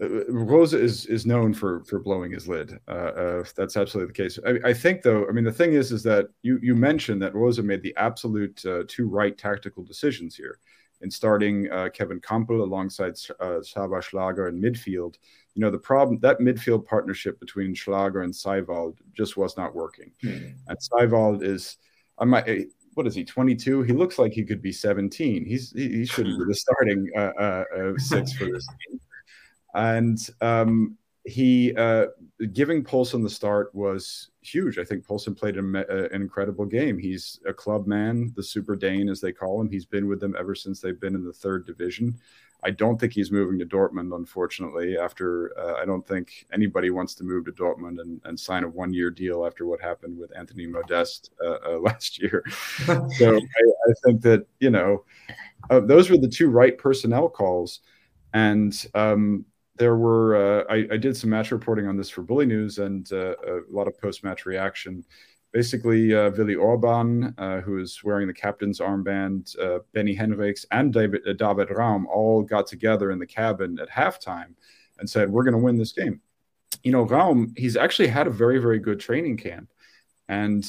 uh, 0.00 0.24
Rose 0.28 0.74
is 0.74 1.06
is 1.06 1.26
known 1.26 1.52
for 1.52 1.82
for 1.84 1.98
blowing 1.98 2.30
his 2.30 2.46
lid. 2.46 2.78
Uh, 2.86 2.90
uh, 2.90 3.44
that's 3.56 3.76
absolutely 3.76 4.12
the 4.12 4.22
case. 4.22 4.38
I, 4.46 4.68
I, 4.68 4.72
think, 4.72 5.02
though, 5.02 5.26
I 5.28 5.32
mean, 5.32 5.42
the 5.42 5.50
thing 5.52 5.72
is, 5.72 5.90
is 5.90 6.04
that 6.04 6.28
you 6.42 6.60
you 6.62 6.76
mentioned 6.76 7.20
that 7.22 7.34
Rose 7.34 7.60
made 7.60 7.82
the 7.82 7.94
absolute 7.96 8.64
uh, 8.64 8.84
two 8.86 9.08
right 9.08 9.36
tactical 9.36 9.82
decisions 9.82 10.36
here 10.36 10.60
in 11.02 11.10
starting 11.10 11.70
uh, 11.70 11.88
Kevin 11.92 12.20
Kampl 12.20 12.60
alongside 12.60 13.14
uh, 13.40 13.60
Xaver 13.60 14.02
Schlager 14.02 14.48
in 14.48 14.60
midfield. 14.60 15.16
You 15.54 15.60
know, 15.60 15.70
the 15.70 15.78
problem 15.78 16.18
that 16.20 16.38
midfield 16.38 16.86
partnership 16.86 17.38
between 17.38 17.74
Schlager 17.74 18.22
and 18.22 18.32
Seiwald 18.32 18.96
just 19.12 19.36
was 19.36 19.56
not 19.56 19.74
working. 19.74 20.12
Mm-hmm. 20.24 20.58
And 20.68 20.78
Seiwald 20.78 21.42
is, 21.42 21.76
I 22.18 22.24
might, 22.24 22.48
eh, 22.48 22.64
what 22.94 23.06
is 23.06 23.14
he, 23.14 23.24
22? 23.24 23.82
He 23.82 23.92
looks 23.92 24.18
like 24.18 24.32
he 24.32 24.44
could 24.44 24.62
be 24.62 24.72
17. 24.72 25.44
He's 25.44 25.72
he, 25.72 25.88
he 25.88 26.06
shouldn't 26.06 26.38
be 26.38 26.44
the 26.46 26.54
starting 26.54 27.10
uh, 27.16 27.32
uh, 27.40 27.64
six 27.98 28.32
for 28.32 28.46
this 28.46 28.66
team 28.88 29.00
and 29.74 30.18
um, 30.40 30.96
he 31.24 31.74
uh, 31.76 32.06
giving 32.52 32.82
Poulsen 32.82 33.22
the 33.22 33.30
start 33.30 33.74
was 33.74 34.30
huge. 34.40 34.78
I 34.78 34.84
think 34.84 35.06
Poulsen 35.06 35.36
played 35.36 35.56
an, 35.56 35.76
an 35.76 36.20
incredible 36.20 36.66
game. 36.66 36.98
He's 36.98 37.40
a 37.46 37.52
club 37.52 37.86
man, 37.86 38.32
the 38.34 38.42
Super 38.42 38.74
Dane 38.74 39.08
as 39.08 39.20
they 39.20 39.32
call 39.32 39.60
him. 39.60 39.70
He's 39.70 39.86
been 39.86 40.08
with 40.08 40.20
them 40.20 40.34
ever 40.38 40.54
since 40.54 40.80
they've 40.80 40.98
been 40.98 41.14
in 41.14 41.24
the 41.24 41.32
third 41.32 41.66
division. 41.66 42.18
I 42.64 42.70
don't 42.70 42.98
think 42.98 43.12
he's 43.12 43.32
moving 43.32 43.58
to 43.58 43.66
Dortmund, 43.66 44.14
unfortunately. 44.14 44.96
After 44.96 45.56
uh, 45.58 45.80
I 45.80 45.84
don't 45.84 46.06
think 46.06 46.46
anybody 46.52 46.90
wants 46.90 47.14
to 47.16 47.24
move 47.24 47.44
to 47.46 47.52
Dortmund 47.52 48.00
and, 48.00 48.20
and 48.24 48.38
sign 48.38 48.62
a 48.62 48.68
one-year 48.68 49.10
deal 49.10 49.44
after 49.44 49.66
what 49.66 49.80
happened 49.80 50.16
with 50.16 50.36
Anthony 50.36 50.66
Modeste 50.66 51.30
uh, 51.44 51.56
uh, 51.66 51.78
last 51.80 52.20
year. 52.20 52.44
so 52.84 53.36
I, 53.36 53.38
I, 53.38 53.92
think 54.04 54.22
that 54.22 54.46
you 54.60 54.70
know 54.70 55.04
uh, 55.70 55.80
those 55.80 56.08
were 56.08 56.18
the 56.18 56.28
two 56.28 56.50
right 56.50 56.76
personnel 56.78 57.28
calls, 57.28 57.80
and 58.32 58.86
um, 58.94 59.44
there 59.82 59.96
were 59.96 60.36
uh, 60.36 60.64
I, 60.72 60.86
I, 60.92 60.96
did 60.96 61.16
some 61.16 61.30
match 61.30 61.50
reporting 61.50 61.88
on 61.88 61.96
this 61.96 62.08
for 62.08 62.22
Bulinews 62.22 62.78
and 62.78 63.12
uh, 63.12 63.34
a 63.44 63.62
lot 63.68 63.88
of 63.88 64.00
post 64.00 64.22
match 64.22 64.46
reaction. 64.46 65.04
Basically, 65.50 66.14
uh, 66.14 66.30
Willi 66.30 66.54
Orban, 66.54 67.34
uh, 67.36 67.60
who 67.62 67.80
is 67.80 68.00
wearing 68.04 68.28
the 68.28 68.32
captain's 68.32 68.78
armband, 68.78 69.58
uh, 69.58 69.80
Benny 69.92 70.14
Henrichs, 70.14 70.64
and 70.70 70.92
David, 70.92 71.22
uh, 71.26 71.32
David 71.32 71.68
Raum 71.70 72.06
all 72.06 72.42
got 72.44 72.68
together 72.68 73.10
in 73.10 73.18
the 73.18 73.26
cabin 73.26 73.76
at 73.80 73.90
halftime 73.90 74.54
and 75.00 75.10
said, 75.10 75.28
"We're 75.28 75.42
going 75.42 75.58
to 75.58 75.58
win 75.58 75.76
this 75.76 75.92
game." 75.92 76.20
You 76.84 76.92
know, 76.92 77.02
Raum, 77.02 77.52
he's 77.56 77.76
actually 77.76 78.08
had 78.08 78.28
a 78.28 78.30
very, 78.30 78.58
very 78.58 78.78
good 78.78 79.00
training 79.00 79.36
camp, 79.36 79.68
and 80.28 80.64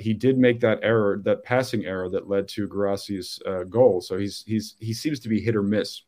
he 0.00 0.14
did 0.14 0.36
make 0.36 0.58
that 0.60 0.80
error, 0.82 1.20
that 1.22 1.44
passing 1.44 1.84
error 1.86 2.08
that 2.10 2.28
led 2.28 2.48
to 2.48 2.66
Guirassy's 2.66 3.38
goal. 3.70 4.00
So 4.00 4.18
he's 4.18 4.42
he's 4.48 4.74
he 4.80 4.92
seems 4.92 5.20
to 5.20 5.28
be 5.28 5.40
hit 5.40 5.54
or 5.54 5.62
miss, 5.62 6.02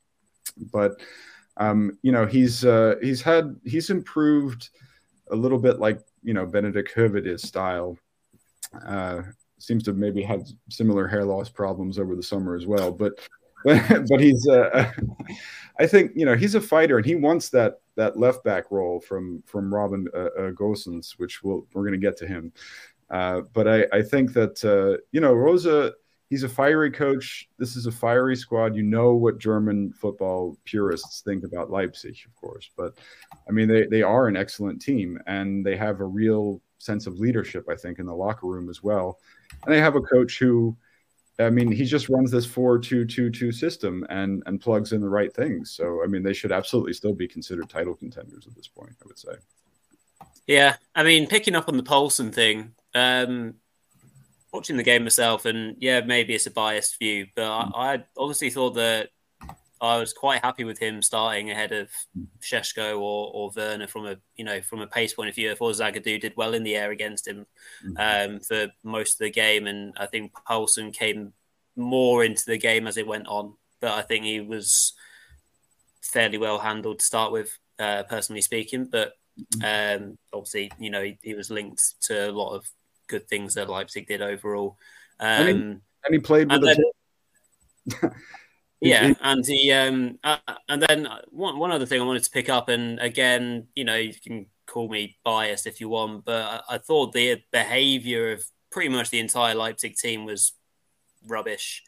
but 0.72 1.00
um, 1.60 1.98
you 2.02 2.10
know, 2.10 2.26
he's 2.26 2.64
uh, 2.64 2.96
he's 3.02 3.20
had 3.20 3.54
he's 3.64 3.90
improved 3.90 4.70
a 5.30 5.36
little 5.36 5.58
bit 5.58 5.78
like 5.78 6.00
you 6.22 6.34
know 6.34 6.46
Benedikt 6.46 6.92
Höwedes 6.94 7.40
style. 7.40 7.96
Uh, 8.86 9.22
seems 9.58 9.82
to 9.84 9.92
maybe 9.92 10.22
have 10.22 10.46
similar 10.70 11.06
hair 11.06 11.24
loss 11.24 11.50
problems 11.50 11.98
over 11.98 12.16
the 12.16 12.22
summer 12.22 12.56
as 12.56 12.66
well, 12.66 12.90
but 12.90 13.12
but 13.64 14.20
he's 14.20 14.48
uh, 14.48 14.90
I 15.78 15.86
think 15.86 16.12
you 16.14 16.24
know 16.24 16.34
he's 16.34 16.54
a 16.54 16.60
fighter 16.62 16.96
and 16.96 17.06
he 17.06 17.14
wants 17.14 17.50
that 17.50 17.80
that 17.96 18.18
left 18.18 18.42
back 18.42 18.70
role 18.70 18.98
from 18.98 19.42
from 19.44 19.72
Robin 19.72 20.08
uh, 20.14 20.28
uh, 20.38 20.50
Gosens, 20.52 21.12
which 21.18 21.42
we'll, 21.42 21.66
we're 21.74 21.82
going 21.82 21.92
to 21.92 21.98
get 21.98 22.16
to 22.18 22.26
him. 22.26 22.52
Uh, 23.10 23.42
but 23.52 23.68
I, 23.68 23.86
I 23.92 24.02
think 24.02 24.32
that 24.32 24.64
uh, 24.64 25.02
you 25.12 25.20
know 25.20 25.34
Rose 25.34 25.66
he's 26.30 26.44
a 26.44 26.48
fiery 26.48 26.90
coach. 26.90 27.48
This 27.58 27.76
is 27.76 27.86
a 27.86 27.92
fiery 27.92 28.36
squad. 28.36 28.76
You 28.76 28.82
know 28.82 29.14
what 29.14 29.38
German 29.38 29.92
football 29.92 30.56
purists 30.64 31.20
think 31.20 31.44
about 31.44 31.70
Leipzig, 31.70 32.16
of 32.24 32.34
course. 32.36 32.70
But 32.76 32.94
I 33.48 33.52
mean, 33.52 33.68
they, 33.68 33.86
they 33.86 34.02
are 34.02 34.28
an 34.28 34.36
excellent 34.36 34.80
team 34.80 35.20
and 35.26 35.66
they 35.66 35.76
have 35.76 36.00
a 36.00 36.06
real 36.06 36.62
sense 36.78 37.06
of 37.06 37.18
leadership, 37.18 37.66
I 37.68 37.74
think, 37.74 37.98
in 37.98 38.06
the 38.06 38.14
locker 38.14 38.46
room 38.46 38.70
as 38.70 38.82
well. 38.82 39.18
And 39.64 39.74
they 39.74 39.80
have 39.80 39.96
a 39.96 40.00
coach 40.00 40.38
who, 40.38 40.76
I 41.40 41.50
mean, 41.50 41.72
he 41.72 41.84
just 41.84 42.08
runs 42.08 42.30
this 42.30 42.46
4 42.46 42.78
2 42.78 43.04
2 43.04 43.30
2 43.30 43.52
system 43.52 44.06
and, 44.08 44.42
and 44.46 44.60
plugs 44.60 44.92
in 44.92 45.00
the 45.00 45.08
right 45.08 45.34
things. 45.34 45.72
So, 45.72 46.02
I 46.04 46.06
mean, 46.06 46.22
they 46.22 46.32
should 46.32 46.52
absolutely 46.52 46.92
still 46.92 47.14
be 47.14 47.26
considered 47.26 47.68
title 47.68 47.94
contenders 47.94 48.46
at 48.46 48.54
this 48.54 48.68
point, 48.68 48.92
I 49.02 49.06
would 49.06 49.18
say. 49.18 49.34
Yeah. 50.46 50.76
I 50.94 51.02
mean, 51.02 51.26
picking 51.26 51.56
up 51.56 51.68
on 51.68 51.76
the 51.76 51.82
Poulsen 51.82 52.32
thing, 52.32 52.72
um, 52.94 53.54
watching 54.52 54.76
the 54.76 54.82
game 54.82 55.04
myself, 55.04 55.44
and 55.44 55.76
yeah, 55.78 56.00
maybe 56.00 56.34
it's 56.34 56.46
a 56.46 56.50
biased 56.50 56.98
view, 56.98 57.26
but 57.34 57.44
I, 57.44 57.94
I 57.94 58.04
honestly 58.16 58.50
thought 58.50 58.74
that 58.74 59.10
I 59.80 59.96
was 59.96 60.12
quite 60.12 60.44
happy 60.44 60.64
with 60.64 60.78
him 60.78 61.00
starting 61.00 61.50
ahead 61.50 61.72
of 61.72 61.88
Šeško 62.42 62.96
or, 62.96 63.30
or 63.32 63.50
Werner 63.56 63.86
from 63.86 64.06
a 64.06 64.16
you 64.36 64.44
know 64.44 64.60
from 64.60 64.80
a 64.80 64.86
pace 64.86 65.14
point 65.14 65.30
of 65.30 65.34
view. 65.34 65.50
I 65.50 65.54
thought 65.54 65.76
Zagadou 65.76 66.20
did 66.20 66.36
well 66.36 66.54
in 66.54 66.64
the 66.64 66.76
air 66.76 66.90
against 66.90 67.26
him 67.26 67.46
mm-hmm. 67.84 68.34
um, 68.34 68.40
for 68.40 68.68
most 68.84 69.14
of 69.14 69.18
the 69.18 69.30
game, 69.30 69.66
and 69.66 69.94
I 69.96 70.06
think 70.06 70.32
Poulsen 70.48 70.92
came 70.92 71.32
more 71.76 72.24
into 72.24 72.44
the 72.44 72.58
game 72.58 72.86
as 72.86 72.98
it 72.98 73.06
went 73.06 73.26
on. 73.26 73.54
But 73.80 73.92
I 73.92 74.02
think 74.02 74.24
he 74.24 74.40
was 74.40 74.92
fairly 76.02 76.36
well 76.36 76.58
handled 76.58 76.98
to 76.98 77.04
start 77.04 77.32
with, 77.32 77.56
uh, 77.78 78.02
personally 78.02 78.42
speaking. 78.42 78.84
But 78.84 79.14
mm-hmm. 79.56 80.02
um, 80.02 80.18
obviously, 80.34 80.70
you 80.78 80.90
know, 80.90 81.02
he, 81.02 81.18
he 81.22 81.32
was 81.32 81.50
linked 81.50 81.94
to 82.02 82.28
a 82.28 82.32
lot 82.32 82.54
of 82.54 82.70
good 83.10 83.28
things 83.28 83.54
that 83.54 83.68
Leipzig 83.68 84.06
did 84.06 84.22
overall. 84.22 84.78
Um, 85.18 85.28
and, 85.28 85.48
he, 85.48 85.54
and 85.54 86.12
he 86.12 86.18
played 86.18 86.50
with 86.50 86.62
then, 86.62 88.12
yeah, 88.80 89.12
and 89.20 89.44
he 89.44 89.72
um, 89.72 90.18
uh, 90.24 90.38
and 90.68 90.82
then 90.82 91.08
one 91.30 91.58
one 91.58 91.72
other 91.72 91.86
thing 91.86 92.00
I 92.00 92.04
wanted 92.04 92.24
to 92.24 92.30
pick 92.30 92.48
up, 92.48 92.68
and 92.68 92.98
again, 93.00 93.66
you 93.74 93.84
know, 93.84 93.96
you 93.96 94.14
can 94.14 94.46
call 94.66 94.88
me 94.88 95.18
biased 95.24 95.66
if 95.66 95.80
you 95.80 95.88
want, 95.88 96.24
but 96.24 96.64
I, 96.68 96.76
I 96.76 96.78
thought 96.78 97.12
the 97.12 97.42
behaviour 97.52 98.32
of 98.32 98.44
pretty 98.70 98.88
much 98.88 99.10
the 99.10 99.18
entire 99.18 99.54
Leipzig 99.54 99.96
team 99.96 100.24
was 100.24 100.52
rubbish. 101.26 101.82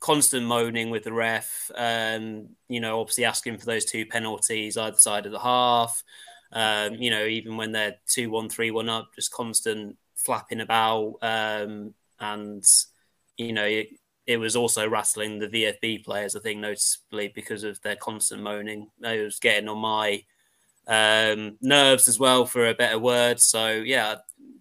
Constant 0.00 0.44
moaning 0.44 0.90
with 0.90 1.04
the 1.04 1.12
ref, 1.12 1.70
um, 1.76 2.48
you 2.68 2.80
know, 2.80 3.00
obviously 3.00 3.24
asking 3.24 3.56
for 3.56 3.64
those 3.64 3.86
two 3.86 4.04
penalties 4.04 4.76
either 4.76 4.98
side 4.98 5.24
of 5.24 5.32
the 5.32 5.38
half. 5.38 6.02
Um, 6.52 6.94
you 6.96 7.10
know, 7.10 7.24
even 7.24 7.56
when 7.56 7.72
they're 7.72 7.96
two 8.06 8.30
one, 8.30 8.50
three 8.50 8.70
one 8.70 8.88
up, 8.88 9.08
just 9.14 9.32
constant 9.32 9.96
flapping 10.16 10.60
about, 10.60 11.16
um, 11.22 11.94
and 12.20 12.64
you 13.36 13.52
know 13.52 13.64
it, 13.64 13.88
it, 14.26 14.36
was 14.38 14.56
also 14.56 14.88
rattling 14.88 15.38
the 15.38 15.48
VFB 15.48 16.04
players. 16.04 16.36
I 16.36 16.40
think 16.40 16.60
noticeably 16.60 17.28
because 17.34 17.64
of 17.64 17.80
their 17.82 17.96
constant 17.96 18.42
moaning. 18.42 18.88
It 19.02 19.24
was 19.24 19.38
getting 19.38 19.68
on 19.68 19.78
my 19.78 20.22
um, 20.86 21.56
nerves 21.60 22.08
as 22.08 22.18
well, 22.18 22.46
for 22.46 22.68
a 22.68 22.74
better 22.74 22.98
word. 22.98 23.40
So 23.40 23.70
yeah, 23.70 24.14
I 24.14 24.16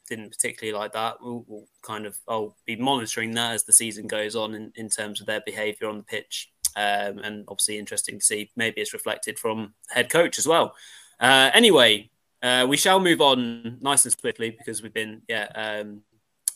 didn't 0.07 0.31
particularly 0.31 0.77
like 0.77 0.93
that. 0.93 1.17
We'll, 1.21 1.45
we'll, 1.47 1.67
kind 1.81 2.05
of 2.05 2.17
I'll 2.29 2.55
be 2.65 2.77
monitoring 2.77 3.31
that 3.31 3.51
as 3.51 3.65
the 3.65 3.73
season 3.73 4.07
goes 4.07 4.37
on 4.37 4.55
in, 4.55 4.71
in 4.75 4.87
terms 4.87 5.19
of 5.19 5.27
their 5.27 5.41
behaviour 5.45 5.89
on 5.89 5.97
the 5.97 6.03
pitch. 6.03 6.49
Um, 6.75 7.19
and 7.19 7.45
obviously 7.47 7.77
interesting 7.77 8.19
to 8.19 8.25
see 8.25 8.49
maybe 8.55 8.81
it's 8.81 8.93
reflected 8.93 9.37
from 9.37 9.73
head 9.89 10.09
coach 10.09 10.39
as 10.39 10.47
well. 10.47 10.75
Uh, 11.19 11.51
anyway, 11.53 12.09
uh, 12.43 12.65
we 12.67 12.77
shall 12.77 12.99
move 12.99 13.21
on 13.21 13.77
nice 13.81 14.03
and 14.05 14.13
swiftly 14.13 14.51
because 14.51 14.83
we've 14.83 14.93
been 14.93 15.21
yeah 15.27 15.47
um, 15.55 16.01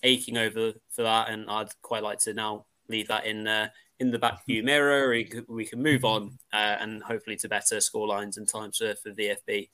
aching 0.04 0.38
over 0.38 0.74
for 0.92 1.04
that, 1.04 1.30
and 1.30 1.50
I'd 1.50 1.70
quite 1.82 2.04
like 2.04 2.20
to 2.20 2.34
now 2.34 2.66
leave 2.90 3.08
that 3.08 3.26
in 3.26 3.48
uh, 3.48 3.70
in 4.00 4.12
the 4.12 4.20
back 4.20 4.46
view 4.46 4.64
mirror. 4.64 5.10
We, 5.10 5.32
we 5.48 5.66
can 5.66 5.82
move 5.82 6.06
on 6.06 6.38
uh, 6.54 6.78
and 6.80 7.02
hopefully 7.02 7.38
to 7.38 7.50
better 7.50 7.80
score 7.80 8.08
lines 8.08 8.38
and 8.38 8.48
times 8.48 8.78
for, 8.78 8.94
for 8.96 9.12
VFB. 9.12 9.70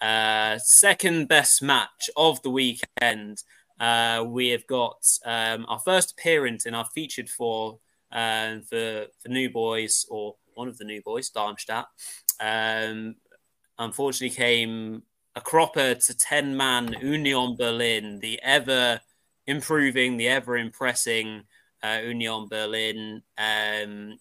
Uh, 0.00 0.58
second 0.58 1.28
best 1.28 1.62
match 1.62 2.10
of 2.16 2.42
the 2.42 2.50
weekend. 2.50 3.42
Uh, 3.80 4.24
we 4.26 4.48
have 4.48 4.66
got 4.66 5.02
um, 5.24 5.64
our 5.68 5.78
first 5.78 6.12
appearance 6.12 6.66
in 6.66 6.74
our 6.74 6.86
featured 6.94 7.28
four 7.28 7.78
um, 8.10 8.62
for 8.62 9.06
for 9.20 9.28
new 9.28 9.48
boys 9.50 10.06
or 10.10 10.36
one 10.54 10.68
of 10.68 10.76
the 10.78 10.84
new 10.84 11.00
boys, 11.02 11.30
Darmstadt. 11.30 11.86
Um, 12.40 13.16
unfortunately, 13.78 14.36
came 14.36 15.02
a 15.34 15.40
cropper 15.40 15.94
to 15.94 16.16
10 16.16 16.56
man 16.56 16.94
Union 17.00 17.56
Berlin, 17.56 18.18
the 18.20 18.40
ever 18.42 19.00
improving, 19.46 20.16
the 20.16 20.28
ever 20.28 20.56
impressing 20.56 21.44
uh, 21.82 22.00
Union 22.04 22.48
Berlin. 22.48 23.22
Um, 23.38 24.18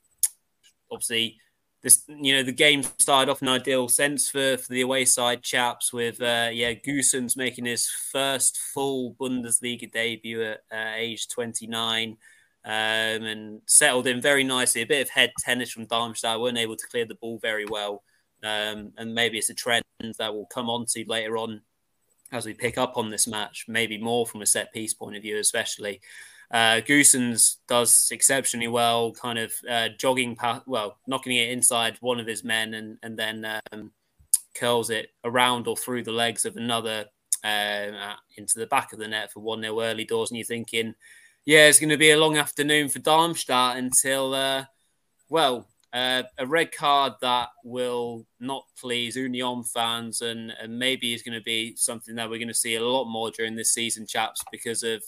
obviously, 0.92 1.38
this 1.84 2.04
you 2.08 2.36
know 2.36 2.44
the 2.44 2.52
game 2.52 2.84
started 3.00 3.32
off 3.32 3.42
in 3.42 3.48
ideal 3.48 3.88
sense 3.88 4.30
for, 4.30 4.58
for 4.58 4.72
the 4.72 4.82
away 4.82 5.04
side 5.04 5.42
chaps 5.42 5.92
with 5.92 6.22
uh, 6.22 6.50
yeah 6.52 6.74
Gosens 6.74 7.36
making 7.36 7.66
his 7.66 7.90
first 8.12 8.58
full 8.58 9.16
Bundesliga 9.20 9.92
debut 9.92 10.44
at 10.44 10.60
uh, 10.72 10.94
age 10.96 11.28
29 11.28 12.18
um, 12.64 12.72
and 12.72 13.62
settled 13.66 14.08
in 14.08 14.22
very 14.22 14.44
nicely. 14.44 14.82
A 14.82 14.86
bit 14.86 15.02
of 15.02 15.10
head 15.10 15.32
tennis 15.40 15.72
from 15.72 15.86
Darmstadt, 15.86 16.40
weren't 16.40 16.58
able 16.58 16.76
to 16.76 16.88
clear 16.88 17.06
the 17.06 17.16
ball 17.16 17.40
very 17.42 17.66
well. 17.66 18.04
Um, 18.44 18.94
and 18.98 19.14
maybe 19.14 19.38
it's 19.38 19.50
a 19.50 19.54
trend 19.54 19.84
that 20.18 20.34
we'll 20.34 20.46
come 20.46 20.70
on 20.70 20.86
to 20.88 21.06
later 21.08 21.38
on 21.38 21.62
as 22.32 22.46
we 22.46 22.54
pick 22.54 22.78
up 22.78 22.98
on 22.98 23.10
this 23.10 23.28
match, 23.28 23.66
maybe 23.68 23.98
more 23.98 24.26
from 24.26 24.42
a 24.42 24.46
set 24.46 24.74
piece 24.74 24.94
point 24.94 25.16
of 25.16 25.22
view, 25.22 25.38
especially. 25.38 26.02
Uh, 26.50 26.82
Gosens 26.82 27.58
does 27.68 28.10
exceptionally 28.12 28.68
well, 28.68 29.14
kind 29.14 29.40
of 29.40 29.54
uh, 29.70 29.90
jogging 29.98 30.36
past, 30.36 30.64
well, 30.66 30.98
knocking 31.08 31.36
it 31.36 31.50
inside 31.50 31.98
one 32.02 32.20
of 32.20 32.28
his 32.28 32.44
men, 32.44 32.74
and 32.74 32.98
and 33.04 33.18
then 33.18 33.60
um, 33.72 33.92
curls 34.54 34.90
it 34.90 35.10
around 35.24 35.68
or 35.68 35.78
through 35.78 36.04
the 36.04 36.12
legs 36.12 36.46
of 36.46 36.58
another 36.58 37.06
um, 37.44 37.96
into 38.38 38.60
the 38.60 38.68
back 38.68 38.94
of 38.94 39.00
the 39.00 39.08
net 39.08 39.32
for 39.32 39.40
1 39.40 39.62
0 39.62 39.82
early 39.82 40.06
doors. 40.06 40.30
And 40.30 40.38
you're 40.38 40.46
thinking, 40.46 40.94
yeah, 41.46 41.68
it's 41.68 41.80
going 41.80 41.90
to 41.90 41.98
be 41.98 42.12
a 42.12 42.20
long 42.20 42.38
afternoon 42.38 42.90
for 42.90 43.00
Darmstadt 43.00 43.78
until, 43.78 44.34
uh, 44.34 44.66
well, 45.30 45.68
uh, 45.94 46.24
a 46.38 46.46
red 46.48 46.72
card 46.72 47.14
that 47.22 47.50
will 47.64 48.26
not 48.40 48.64
please 48.80 49.16
Union 49.16 49.64
fans 49.64 50.22
and, 50.22 50.54
and 50.62 50.80
maybe 50.80 51.14
is 51.14 51.22
going 51.22 51.38
to 51.38 51.44
be 51.44 51.76
something 51.76 52.16
that 52.16 52.30
we're 52.30 52.38
going 52.38 52.48
to 52.48 52.54
see 52.54 52.76
a 52.76 52.84
lot 52.84 53.06
more 53.06 53.30
during 53.32 53.56
this 53.56 53.74
season, 53.74 54.08
chaps, 54.08 54.42
because 54.52 54.84
of, 54.84 55.04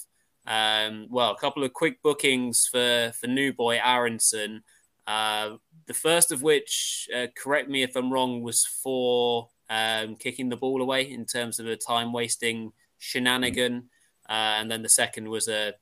um, 0.45 1.07
well, 1.09 1.31
a 1.31 1.37
couple 1.37 1.63
of 1.63 1.71
quick 1.71 2.01
bookings 2.01 2.67
for, 2.69 3.13
for 3.19 3.27
new 3.27 3.53
boy 3.53 3.79
Aaronson. 3.83 4.63
Uh, 5.07 5.57
the 5.87 5.93
first 5.93 6.31
of 6.31 6.41
which, 6.41 7.07
uh, 7.15 7.27
correct 7.35 7.69
me 7.69 7.83
if 7.83 7.95
I'm 7.95 8.11
wrong, 8.11 8.41
was 8.41 8.65
for 8.65 9.49
um, 9.69 10.15
kicking 10.15 10.49
the 10.49 10.57
ball 10.57 10.81
away 10.81 11.09
in 11.09 11.25
terms 11.25 11.59
of 11.59 11.67
a 11.67 11.77
time 11.77 12.11
wasting 12.11 12.73
shenanigan. 12.99 13.89
Uh, 14.29 14.59
and 14.59 14.69
then 14.69 14.81
the 14.81 14.89
second 14.89 15.29
was 15.29 15.47
a, 15.47 15.73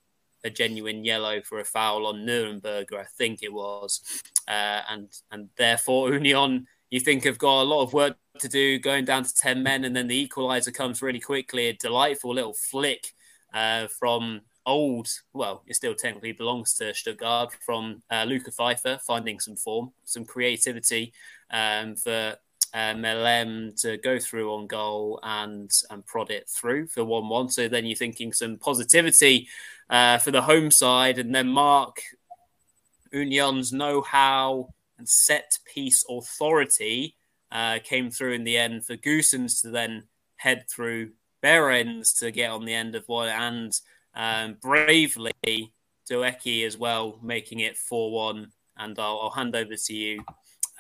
a 0.43 0.49
genuine 0.49 1.04
yellow 1.04 1.41
for 1.41 1.60
a 1.60 1.65
foul 1.65 2.08
on 2.08 2.25
Nürnberger, 2.25 2.99
I 2.99 3.06
think 3.17 3.43
it 3.43 3.54
was. 3.54 4.01
Uh, 4.47 4.82
and 4.89 5.10
and 5.32 5.49
therefore, 5.58 6.13
Union, 6.13 6.67
you 6.89 6.99
think 6.99 7.23
have 7.23 7.38
got 7.38 7.62
a 7.62 7.63
lot 7.63 7.84
of 7.84 7.93
work 7.93 8.17
to 8.39 8.47
do 8.47 8.80
going 8.80 9.06
down 9.06 9.23
to 9.23 9.34
10 9.34 9.63
men. 9.63 9.86
And 9.86 9.95
then 9.95 10.08
the 10.08 10.27
equaliser 10.27 10.73
comes 10.73 11.01
really 11.01 11.19
quickly. 11.19 11.67
A 11.67 11.73
delightful 11.73 12.34
little 12.34 12.54
flick 12.54 13.13
uh, 13.54 13.88
from 13.88 14.41
old, 14.65 15.10
well, 15.34 15.63
it 15.67 15.75
still 15.75 15.95
technically 15.95 16.34
belongs 16.34 16.73
to 16.75 16.93
Stuttgart 16.93 17.56
from 17.65 18.04
uh, 18.12 18.25
Luca 18.27 18.51
Pfeiffer, 18.51 18.99
finding 19.06 19.39
some 19.39 19.56
form, 19.56 19.91
some 20.04 20.25
creativity 20.25 21.13
um, 21.49 21.95
for 21.95 22.36
uh, 22.73 22.93
Mehlem 22.93 23.79
to 23.81 23.97
go 23.97 24.19
through 24.19 24.53
on 24.53 24.67
goal 24.67 25.19
and 25.23 25.71
and 25.89 26.05
prod 26.05 26.31
it 26.31 26.49
through 26.49 26.88
for 26.88 27.03
one 27.03 27.29
one. 27.29 27.49
So 27.49 27.67
then 27.67 27.86
you're 27.86 27.97
thinking 27.97 28.34
some 28.34 28.57
positivity 28.57 29.47
uh, 29.89 30.17
for 30.17 30.31
the 30.31 30.41
home 30.41 30.71
side, 30.71 31.19
and 31.19 31.34
then 31.34 31.47
Mark 31.47 32.01
Union's 33.12 33.73
know-how 33.73 34.69
and 34.97 35.07
set 35.07 35.57
piece 35.65 36.05
authority 36.10 37.15
uh, 37.51 37.79
came 37.84 38.10
through 38.10 38.34
in 38.34 38.45
the 38.45 38.57
end 38.57 38.86
for 38.86 38.95
Gosens 38.95 39.62
to 39.62 39.69
then 39.69 40.03
head 40.38 40.65
throh 40.69 41.10
Behrens 41.41 42.13
to 42.13 42.31
get 42.31 42.51
on 42.51 42.65
the 42.65 42.73
end 42.73 42.95
of 42.95 43.03
one, 43.07 43.27
and 43.27 43.79
um, 44.15 44.57
bravely 44.62 45.34
Doekhi 46.10 46.65
as 46.65 46.77
well, 46.77 47.19
making 47.21 47.60
it 47.60 47.77
4 47.77 48.12
1. 48.12 48.51
And 48.77 48.97
I'll, 48.97 49.19
I'll 49.23 49.29
hand 49.29 49.55
over 49.55 49.75
to 49.75 49.93
you 49.93 50.23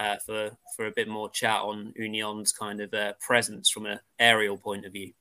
uh, 0.01 0.17
for 0.25 0.51
for 0.75 0.87
a 0.87 0.91
bit 0.91 1.07
more 1.07 1.29
chat 1.29 1.61
on 1.61 1.93
Union's 1.95 2.51
kind 2.51 2.81
of 2.81 2.93
uh, 2.93 3.13
presence 3.19 3.69
from 3.69 3.85
an 3.85 3.99
aerial 4.19 4.57
point 4.57 4.85
of 4.85 4.93
view. 4.93 5.13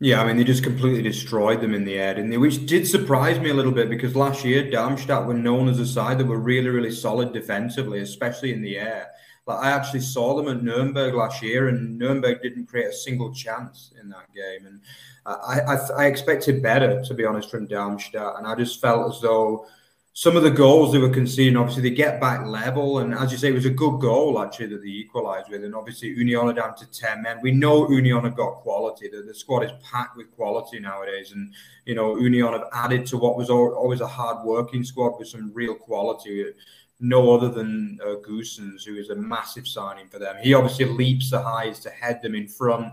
Yeah, 0.00 0.22
I 0.22 0.26
mean 0.26 0.36
they 0.36 0.44
just 0.44 0.62
completely 0.62 1.02
destroyed 1.02 1.60
them 1.60 1.74
in 1.74 1.84
the 1.84 1.98
air, 1.98 2.14
and 2.14 2.34
which 2.40 2.66
did 2.66 2.86
surprise 2.86 3.40
me 3.40 3.50
a 3.50 3.54
little 3.54 3.72
bit 3.72 3.90
because 3.90 4.14
last 4.14 4.44
year 4.44 4.70
Darmstadt 4.70 5.26
were 5.26 5.34
known 5.34 5.68
as 5.68 5.80
a 5.80 5.86
side 5.86 6.18
that 6.18 6.26
were 6.26 6.38
really, 6.38 6.68
really 6.68 6.92
solid 6.92 7.32
defensively, 7.32 8.00
especially 8.00 8.52
in 8.52 8.62
the 8.62 8.78
air. 8.78 9.08
Like 9.46 9.64
I 9.64 9.70
actually 9.70 10.00
saw 10.00 10.36
them 10.36 10.48
at 10.48 10.62
Nuremberg 10.62 11.14
last 11.14 11.42
year, 11.42 11.68
and 11.68 11.98
Nuremberg 11.98 12.42
didn't 12.42 12.66
create 12.66 12.88
a 12.88 12.92
single 12.92 13.34
chance 13.34 13.92
in 14.00 14.08
that 14.10 14.32
game. 14.34 14.66
And 14.66 14.80
I, 15.26 15.60
I, 15.60 16.02
I 16.02 16.06
expected 16.06 16.62
better, 16.62 17.02
to 17.02 17.14
be 17.14 17.24
honest, 17.24 17.50
from 17.50 17.66
Darmstadt, 17.66 18.38
and 18.38 18.46
I 18.46 18.54
just 18.54 18.80
felt 18.80 19.14
as 19.14 19.20
though 19.20 19.66
some 20.12 20.36
of 20.36 20.42
the 20.42 20.50
goals 20.50 20.92
they 20.92 20.98
were 20.98 21.08
conceding, 21.08 21.56
obviously 21.56 21.82
they 21.82 21.94
get 21.94 22.20
back 22.20 22.44
level, 22.44 22.98
and 22.98 23.14
as 23.14 23.30
you 23.30 23.38
say, 23.38 23.50
it 23.50 23.54
was 23.54 23.66
a 23.66 23.70
good 23.70 24.00
goal 24.00 24.42
actually 24.42 24.66
that 24.66 24.82
they 24.82 24.88
equalised 24.88 25.48
with, 25.48 25.62
and 25.62 25.76
obviously 25.76 26.08
Union 26.08 26.40
are 26.40 26.52
down 26.52 26.74
to 26.76 26.90
ten 26.90 27.22
men. 27.22 27.38
We 27.40 27.52
know 27.52 27.88
Union 27.88 28.24
have 28.24 28.34
got 28.34 28.56
quality. 28.56 29.08
The, 29.08 29.22
the 29.22 29.34
squad 29.34 29.62
is 29.62 29.70
packed 29.82 30.16
with 30.16 30.32
quality 30.32 30.80
nowadays, 30.80 31.30
and 31.32 31.54
you 31.84 31.94
know 31.94 32.16
Union 32.16 32.52
have 32.52 32.64
added 32.72 33.06
to 33.06 33.16
what 33.16 33.36
was 33.36 33.48
always 33.48 34.00
a 34.00 34.08
hard-working 34.08 34.82
squad 34.82 35.18
with 35.18 35.28
some 35.28 35.52
real 35.54 35.74
quality. 35.74 36.52
No 37.00 37.32
other 37.32 37.48
than 37.48 38.00
uh, 38.02 38.16
Gosens, 38.16 38.84
who 38.84 38.96
is 38.96 39.10
a 39.10 39.14
massive 39.14 39.68
signing 39.68 40.08
for 40.08 40.18
them. 40.18 40.34
He 40.42 40.52
obviously 40.52 40.86
leaps 40.86 41.30
the 41.30 41.40
highs 41.40 41.78
to 41.80 41.90
head 41.90 42.20
them 42.22 42.34
in 42.34 42.48
front 42.48 42.92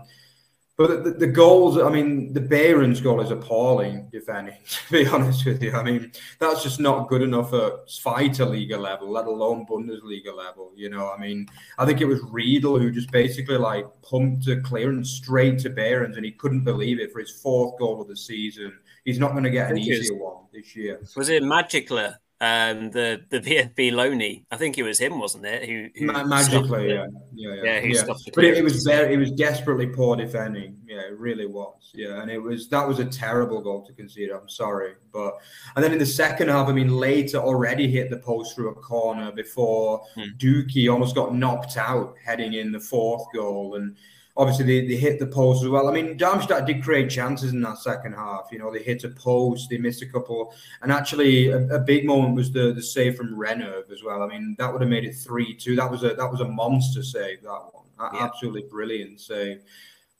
but 0.76 1.04
the, 1.04 1.10
the, 1.12 1.26
goals, 1.26 1.78
I 1.78 1.88
mean, 1.88 2.34
the 2.34 2.40
Behrens 2.40 3.00
goal 3.00 3.22
is 3.22 3.30
appalling 3.30 4.08
defending, 4.10 4.56
to 4.68 4.92
be 4.92 5.06
honest 5.06 5.46
with 5.46 5.62
you. 5.62 5.72
I 5.72 5.82
mean, 5.82 6.12
that's 6.38 6.62
just 6.62 6.80
not 6.80 7.08
good 7.08 7.22
enough 7.22 7.54
at 7.54 7.86
Zweite 7.88 8.78
level, 8.78 9.10
let 9.10 9.26
alone 9.26 9.64
Bundesliga 9.64 10.36
level. 10.36 10.72
You 10.76 10.90
know, 10.90 11.10
I 11.10 11.18
mean, 11.18 11.48
I 11.78 11.86
think 11.86 12.02
it 12.02 12.04
was 12.04 12.20
Riedl 12.20 12.78
who 12.78 12.90
just 12.90 13.10
basically 13.10 13.56
like 13.56 13.86
pumped 14.02 14.48
a 14.48 14.60
clearance 14.60 15.10
straight 15.10 15.58
to 15.60 15.70
Behrens 15.70 16.16
and 16.16 16.26
he 16.26 16.32
couldn't 16.32 16.64
believe 16.64 17.00
it 17.00 17.10
for 17.10 17.20
his 17.20 17.30
fourth 17.30 17.78
goal 17.78 18.02
of 18.02 18.08
the 18.08 18.16
season. 18.16 18.78
He's 19.06 19.18
not 19.18 19.32
going 19.32 19.44
to 19.44 19.50
get 19.50 19.70
an 19.70 19.78
easier 19.78 20.16
one 20.16 20.44
this 20.52 20.76
year. 20.76 21.00
Was 21.16 21.30
it 21.30 21.42
Maglica 21.42 22.16
um, 22.40 22.90
the 22.90 23.22
the 23.30 23.40
VFB 23.40 23.92
Loney. 23.92 24.44
I 24.50 24.56
think 24.56 24.76
it 24.76 24.82
was 24.82 24.98
him, 24.98 25.18
wasn't 25.18 25.46
it? 25.46 25.66
Who, 25.68 25.88
who 25.96 26.06
magically, 26.06 26.90
yeah, 26.90 27.06
yeah, 27.34 27.54
yeah. 27.54 27.62
yeah, 27.62 27.80
yeah. 27.80 28.14
But 28.34 28.44
it, 28.44 28.58
it, 28.58 28.64
was 28.64 28.84
very, 28.84 29.14
it 29.14 29.16
was 29.16 29.32
desperately 29.32 29.86
poor 29.86 30.16
defending. 30.16 30.76
Yeah, 30.86 31.00
it 31.00 31.18
really 31.18 31.46
was. 31.46 31.92
Yeah, 31.94 32.20
and 32.20 32.30
it 32.30 32.38
was 32.38 32.68
that 32.68 32.86
was 32.86 32.98
a 32.98 33.06
terrible 33.06 33.62
goal 33.62 33.86
to 33.86 33.92
concede. 33.94 34.30
I'm 34.30 34.50
sorry, 34.50 34.94
but 35.12 35.38
and 35.76 35.84
then 35.84 35.92
in 35.92 35.98
the 35.98 36.06
second 36.06 36.48
half, 36.48 36.68
I 36.68 36.72
mean, 36.72 36.88
later 36.88 37.38
already 37.38 37.88
hit 37.90 38.10
the 38.10 38.18
post 38.18 38.54
through 38.54 38.70
a 38.70 38.74
corner 38.74 39.32
before 39.32 40.02
hmm. 40.14 40.36
Doekhi 40.36 40.92
almost 40.92 41.14
got 41.14 41.34
knocked 41.34 41.78
out 41.78 42.16
heading 42.22 42.54
in 42.54 42.70
the 42.70 42.80
fourth 42.80 43.24
goal 43.34 43.76
and 43.76 43.96
obviously 44.36 44.64
they, 44.64 44.86
they 44.86 44.96
hit 44.96 45.18
the 45.18 45.26
post 45.26 45.62
as 45.62 45.68
well. 45.68 45.88
I 45.88 45.92
mean, 45.92 46.16
Darmstadt 46.16 46.66
did 46.66 46.82
create 46.82 47.08
chances 47.08 47.52
in 47.52 47.60
that 47.62 47.78
second 47.78 48.12
half. 48.12 48.48
You 48.52 48.58
know, 48.58 48.72
they 48.72 48.82
hit 48.82 49.04
a 49.04 49.08
post, 49.08 49.70
they 49.70 49.78
missed 49.78 50.02
a 50.02 50.06
couple, 50.06 50.52
and 50.82 50.92
actually 50.92 51.48
a, 51.48 51.66
a 51.68 51.78
big 51.78 52.04
moment 52.04 52.34
was 52.34 52.52
the 52.52 52.72
the 52.72 52.82
save 52.82 53.16
from 53.16 53.36
Rønnow 53.36 53.90
as 53.90 54.02
well. 54.04 54.22
I 54.22 54.26
mean, 54.26 54.54
that 54.58 54.72
would 54.72 54.82
have 54.82 54.90
made 54.90 55.04
it 55.04 55.14
three 55.14 55.54
two. 55.54 55.76
That 55.76 55.90
was 55.90 56.02
a 56.04 56.10
that 56.14 56.30
was 56.30 56.40
a 56.40 56.48
monster 56.48 57.02
save. 57.02 57.42
That 57.42 57.70
one, 57.72 58.12
yeah. 58.14 58.24
absolutely 58.24 58.64
brilliant 58.70 59.20
save. 59.20 59.62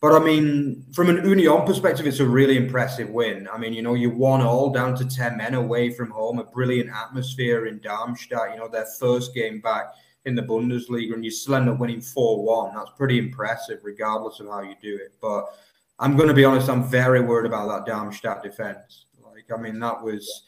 But 0.00 0.12
I 0.12 0.24
mean, 0.24 0.85
from 0.92 1.09
an 1.09 1.26
Union 1.26 1.64
perspective, 1.64 2.07
it's 2.07 2.20
a 2.20 2.26
really 2.26 2.57
impressive 2.57 3.09
win. 3.09 3.48
I 3.50 3.57
mean, 3.57 3.72
you 3.72 3.83
know, 3.83 3.94
you 3.94 4.11
won 4.11 4.42
all 4.42 4.70
down 4.70 4.94
to 4.96 5.07
10 5.07 5.38
men 5.38 5.55
away 5.55 5.90
from 5.90 6.11
home, 6.11 6.38
a 6.38 6.44
brilliant 6.44 6.90
atmosphere 6.90 7.66
in 7.66 7.81
Darmstadt, 7.81 8.50
you 8.52 8.59
know, 8.59 8.68
their 8.68 8.87
first 9.00 9.35
game 9.35 9.59
back 9.61 9.94
in 10.27 10.35
the 10.35 10.43
Bundesliga 10.43 11.15
and 11.15 11.25
you 11.25 11.31
still 11.31 11.55
end 11.55 11.69
up 11.69 11.79
winning 11.79 12.01
4 12.01 12.43
1. 12.43 12.75
That's 12.75 12.91
pretty 12.97 13.19
impressive, 13.19 13.81
regardless 13.83 14.41
of 14.41 14.49
how 14.49 14.61
you 14.61 14.75
do 14.83 14.97
it. 14.97 15.15
But 15.21 15.47
I'm 15.99 16.17
going 16.17 16.29
to 16.29 16.35
be 16.35 16.45
honest, 16.45 16.69
I'm 16.69 16.85
very 16.85 17.21
worried 17.21 17.47
about 17.47 17.69
that 17.69 17.91
Darmstadt 17.91 18.43
defense. 18.43 19.07
Like, 19.23 19.45
I 19.53 19.61
mean, 19.61 19.79
that 19.81 20.03
was. 20.03 20.45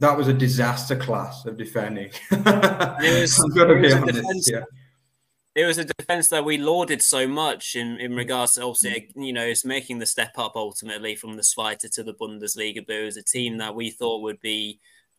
That 0.00 0.16
was 0.16 0.28
a 0.28 0.32
disaster 0.32 0.94
class 0.94 1.44
of 1.44 1.56
defending. 1.56 2.12
it 2.30 3.20
was, 3.20 3.36
I'm 3.40 3.50
going 3.50 3.66
to 3.66 3.82
be 3.82 3.92
honest. 3.92 4.14
Defense, 4.14 4.48
yeah 4.48 4.62
it 5.58 5.66
was 5.66 5.78
a 5.78 5.84
defense 5.84 6.28
that 6.28 6.44
we 6.44 6.56
lauded 6.56 7.02
so 7.02 7.26
much 7.26 7.74
in, 7.74 7.98
in 7.98 8.14
regards 8.14 8.54
to 8.54 8.62
obviously, 8.62 9.10
you 9.16 9.32
know, 9.32 9.44
it's 9.44 9.64
making 9.64 9.98
the 9.98 10.06
step 10.06 10.32
up 10.38 10.52
ultimately 10.54 11.16
from 11.16 11.34
the 11.34 11.42
Zweite 11.42 11.90
to 11.90 12.04
the 12.04 12.14
Bundesliga. 12.14 12.86
But 12.86 12.94
it 12.94 13.04
was 13.04 13.16
a 13.16 13.24
team 13.24 13.58
that 13.58 13.74
we 13.74 13.90
thought 13.90 14.22
would 14.22 14.40
be 14.40 14.78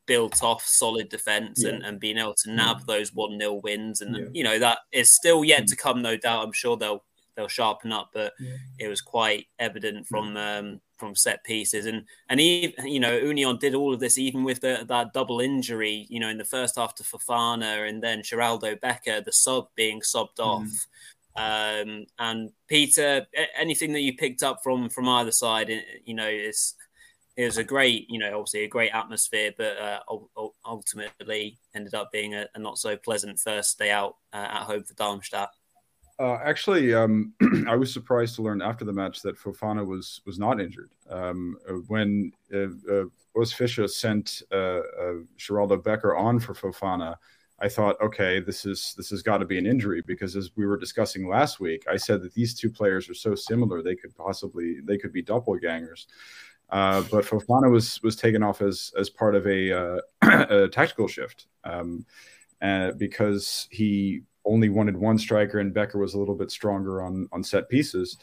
built 0.10 0.42
off 0.42 0.66
solid 0.66 1.08
defense 1.08 1.64
yeah. 1.64 1.70
and, 1.70 1.86
and 1.86 2.00
being 2.00 2.18
able 2.18 2.34
to 2.34 2.52
nab 2.52 2.84
those 2.88 3.14
one 3.14 3.40
0 3.40 3.54
wins, 3.64 4.02
and 4.02 4.18
yeah. 4.18 4.26
you 4.34 4.44
know 4.44 4.58
that 4.58 4.80
is 4.92 5.12
still 5.12 5.46
yet 5.46 5.68
to 5.68 5.76
mm. 5.76 5.80
come. 5.80 6.02
No 6.02 6.18
doubt, 6.18 6.44
I'm 6.44 6.52
sure 6.52 6.76
they'll 6.76 7.04
they'll 7.36 7.48
sharpen 7.48 7.92
up, 7.92 8.10
but 8.12 8.34
yeah. 8.40 8.56
it 8.80 8.88
was 8.88 9.02
quite 9.02 9.46
evident 9.60 10.08
from 10.08 10.36
um, 10.36 10.82
from 10.98 11.16
set 11.16 11.44
pieces, 11.44 11.86
and 11.86 12.06
and 12.28 12.42
even 12.42 12.88
you 12.88 13.00
know 13.00 13.16
Union 13.16 13.58
did 13.58 13.76
all 13.76 13.94
of 13.94 14.00
this 14.00 14.18
even 14.18 14.44
with 14.44 14.62
the, 14.62 14.84
that 14.90 15.14
double 15.14 15.40
injury, 15.42 16.08
you 16.10 16.20
know, 16.20 16.30
in 16.30 16.40
the 16.40 16.44
first 16.44 16.76
half 16.78 16.96
to 16.96 17.04
Fofana, 17.04 17.88
and 17.88 18.02
then 18.02 18.24
Sheraldo 18.24 18.82
Becker, 18.82 19.22
the 19.22 19.32
sub 19.32 19.68
being 19.76 20.02
subbed 20.02 20.38
mm. 20.40 20.46
off. 20.46 20.88
Um, 21.36 22.08
and 22.18 22.50
Peter, 22.68 23.28
anything 23.56 23.94
that 23.94 24.02
you 24.02 24.18
picked 24.18 24.42
up 24.42 24.62
from 24.64 24.90
from 24.90 25.08
either 25.08 25.32
side, 25.32 25.72
you 26.04 26.16
know, 26.16 26.28
is 26.28 26.74
it 27.40 27.46
was 27.46 27.58
a 27.58 27.64
great, 27.64 28.06
you 28.10 28.20
know, 28.20 28.38
obviously 28.38 28.66
a 28.66 28.68
great 28.68 28.92
atmosphere, 28.94 29.54
but 29.58 29.78
uh, 29.78 30.00
ultimately 30.66 31.58
ended 31.74 31.94
up 31.94 32.12
being 32.12 32.36
a, 32.36 32.46
a, 32.54 32.60
not 32.60 32.78
so 32.78 32.98
pleasant 32.98 33.40
first 33.40 33.80
day 33.80 33.92
out 33.92 34.18
uh, 34.34 34.46
at 34.52 34.64
home 34.64 34.84
for 34.84 34.94
Darmstadt. 34.96 35.50
Uh, 36.20 36.38
actually, 36.44 36.94
um, 36.94 37.34
I 37.70 37.78
was 37.78 37.94
surprised 37.94 38.36
to 38.36 38.42
learn 38.42 38.62
after 38.62 38.84
the 38.84 38.92
match 38.92 39.22
that 39.22 39.40
Fofana 39.40 39.88
was 39.88 40.20
was 40.26 40.38
not 40.38 40.60
injured. 40.60 40.92
Um, 41.10 41.56
when 41.88 42.34
uh, 42.54 42.68
uh, 42.92 43.46
Fischer 43.46 43.88
sent 43.88 44.42
uh, 44.52 44.56
uh, 44.56 45.14
Sheraldo 45.38 45.82
Becker 45.82 46.18
on 46.18 46.42
for 46.42 46.54
Fofana, 46.54 47.16
I 47.62 47.70
thought, 47.70 47.96
okay, 48.02 48.42
this 48.42 48.66
is 48.66 48.94
this 48.98 49.10
has 49.12 49.22
got 49.22 49.38
to 49.38 49.46
be 49.46 49.58
an 49.58 49.66
injury 49.66 50.02
because 50.06 50.36
as 50.36 50.52
we 50.58 50.66
were 50.66 50.78
discussing 50.78 51.26
last 51.26 51.62
week, 51.62 51.86
I 51.90 51.96
said 51.96 52.22
that 52.24 52.34
these 52.34 52.54
two 52.54 52.70
players 52.70 53.10
are 53.10 53.14
so 53.14 53.34
similar 53.34 53.82
they 53.82 53.96
could 53.96 54.14
possibly 54.16 54.82
they 54.84 54.98
could 54.98 55.14
be 55.14 55.24
doppelgangers. 55.24 56.06
Uh, 56.72 57.02
but 57.12 57.26
Fofana 57.26 57.72
was 57.72 58.02
was 58.04 58.16
taken 58.16 58.44
off 58.44 58.62
as 58.62 58.92
as 58.98 59.10
part 59.10 59.36
of 59.36 59.48
a, 59.48 59.72
uh, 59.72 60.00
a 60.22 60.68
tactical 60.68 61.08
shift 61.08 61.48
um, 61.64 62.06
uh, 62.62 62.92
because 62.92 63.68
he 63.72 64.22
only 64.46 64.70
wanted 64.70 64.96
one 64.96 65.18
striker, 65.18 65.60
and 65.60 65.74
Becker 65.74 65.98
was 65.98 66.14
a 66.14 66.20
little 66.20 66.36
bit 66.36 66.52
stronger 66.52 67.02
on 67.02 67.28
on 67.32 67.44
set 67.44 67.70
pieces, 67.70 68.18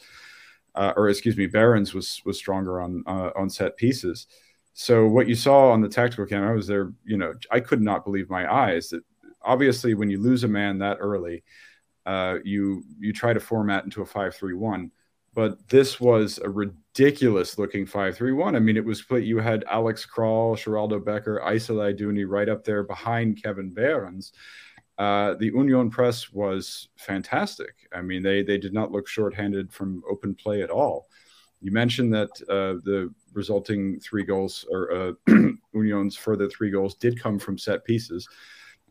uh, 0.75 0.93
or 0.95 1.09
excuse 1.09 1.35
me, 1.35 1.47
Behrens 1.47 1.93
was 1.93 2.21
was 2.25 2.37
stronger 2.37 2.79
on 2.79 3.03
uh, 3.05 3.31
on 3.35 3.49
set 3.49 3.75
pieces. 3.75 4.27
So 4.73 5.07
what 5.07 5.27
you 5.27 5.35
saw 5.35 5.71
on 5.71 5.81
the 5.81 5.89
tactical 5.89 6.25
camera 6.25 6.55
was 6.55 6.67
there. 6.67 6.93
You 7.03 7.17
know, 7.17 7.33
I 7.51 7.59
could 7.59 7.81
not 7.81 8.05
believe 8.05 8.29
my 8.29 8.51
eyes. 8.51 8.89
That 8.89 9.03
obviously, 9.41 9.93
when 9.93 10.09
you 10.09 10.21
lose 10.21 10.43
a 10.43 10.47
man 10.47 10.77
that 10.77 10.97
early, 11.01 11.43
uh, 12.05 12.37
you 12.43 12.83
you 12.99 13.11
try 13.11 13.33
to 13.33 13.39
format 13.39 13.83
into 13.83 14.01
a 14.01 14.05
five 14.05 14.35
three 14.35 14.53
one 14.53 14.91
but 15.37 15.69
this 15.69 15.99
was 15.99 16.39
a 16.39 16.49
ridiculous 16.49 17.59
looking 17.59 17.85
5-3-1. 17.85 18.55
I 18.55 18.59
mean, 18.59 18.75
it 18.75 18.83
was 18.83 19.05
you 19.11 19.37
had 19.37 19.63
Alex 19.69 20.03
Kral, 20.03 20.57
Sheraldo 20.57 21.05
Becker, 21.05 21.39
Aïssa 21.45 21.75
Laïdouni 21.75 22.27
right 22.27 22.49
up 22.49 22.63
there 22.63 22.81
behind 22.81 23.39
Kevin 23.43 23.69
Behrens. 23.69 24.33
Uh, 24.97 25.35
the 25.35 25.45
Union 25.45 25.91
press 25.91 26.33
was 26.33 26.89
fantastic. 26.95 27.87
I 27.93 28.01
mean, 28.01 28.23
they 28.23 28.41
they 28.41 28.57
did 28.57 28.73
not 28.73 28.91
look 28.91 29.07
shorthanded 29.07 29.71
from 29.71 30.01
open 30.09 30.33
play 30.33 30.63
at 30.63 30.71
all. 30.71 31.07
You 31.61 31.71
mentioned 31.71 32.11
that 32.15 32.31
uh, 32.49 32.81
the 32.83 33.13
resulting 33.31 33.99
three 33.99 34.23
goals 34.23 34.65
or 34.71 34.91
uh, 34.91 35.11
Union's 35.71 36.15
further 36.15 36.49
three 36.49 36.71
goals 36.71 36.95
did 36.95 37.21
come 37.21 37.37
from 37.37 37.59
set 37.59 37.85
pieces, 37.85 38.27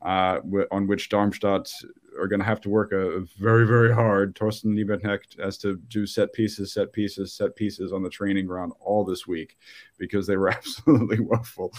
uh, 0.02 0.38
on 0.70 0.86
which 0.86 1.08
Darmstadt 1.08 1.72
are 2.18 2.28
going 2.28 2.40
to 2.40 2.46
have 2.46 2.60
to 2.62 2.70
work 2.70 2.92
a, 2.92 2.98
a, 2.98 3.20
very, 3.38 3.66
very 3.66 3.94
hard. 3.94 4.34
Torsten 4.34 4.74
Lieberknecht 4.74 5.40
has 5.42 5.58
to 5.58 5.76
do 5.88 6.06
set 6.06 6.32
pieces, 6.32 6.72
set 6.72 6.92
pieces, 6.92 7.32
set 7.32 7.54
pieces 7.56 7.92
on 7.92 8.02
the 8.02 8.10
training 8.10 8.46
ground 8.46 8.72
all 8.80 9.04
this 9.04 9.26
week 9.26 9.56
because 9.98 10.26
they 10.26 10.36
were 10.36 10.48
absolutely 10.50 11.20
woeful. 11.20 11.72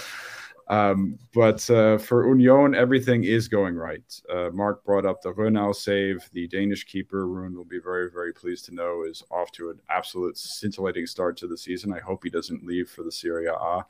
Um, 0.70 1.18
but 1.34 1.70
uh, 1.70 1.98
for 1.98 2.28
Union, 2.28 2.76
everything 2.76 3.24
is 3.24 3.48
going 3.48 3.76
right. 3.76 4.04
Uh, 4.30 4.50
Mark 4.52 4.84
brought 4.84 5.06
up 5.06 5.22
the 5.22 5.34
Rønnow 5.34 5.74
save. 5.74 6.30
The 6.34 6.48
Danish 6.48 6.84
keeper, 6.84 7.26
Rønnow, 7.26 7.56
will 7.56 7.64
be 7.64 7.80
very, 7.80 8.12
very 8.12 8.34
pleased 8.34 8.66
to 8.66 8.76
know 8.76 9.04
is 9.04 9.24
off 9.32 9.52
to 9.54 9.70
an 9.70 9.80
absolute 9.90 10.38
scintillating 10.38 11.06
start 11.06 11.38
to 11.38 11.48
the 11.48 11.58
season. 11.58 11.94
I 11.94 12.00
hope 12.00 12.24
he 12.24 12.30
doesn't 12.30 12.66
leave 12.66 12.90
for 12.90 13.04
the 13.04 13.12
Serie 13.12 13.48
A. 13.48 13.86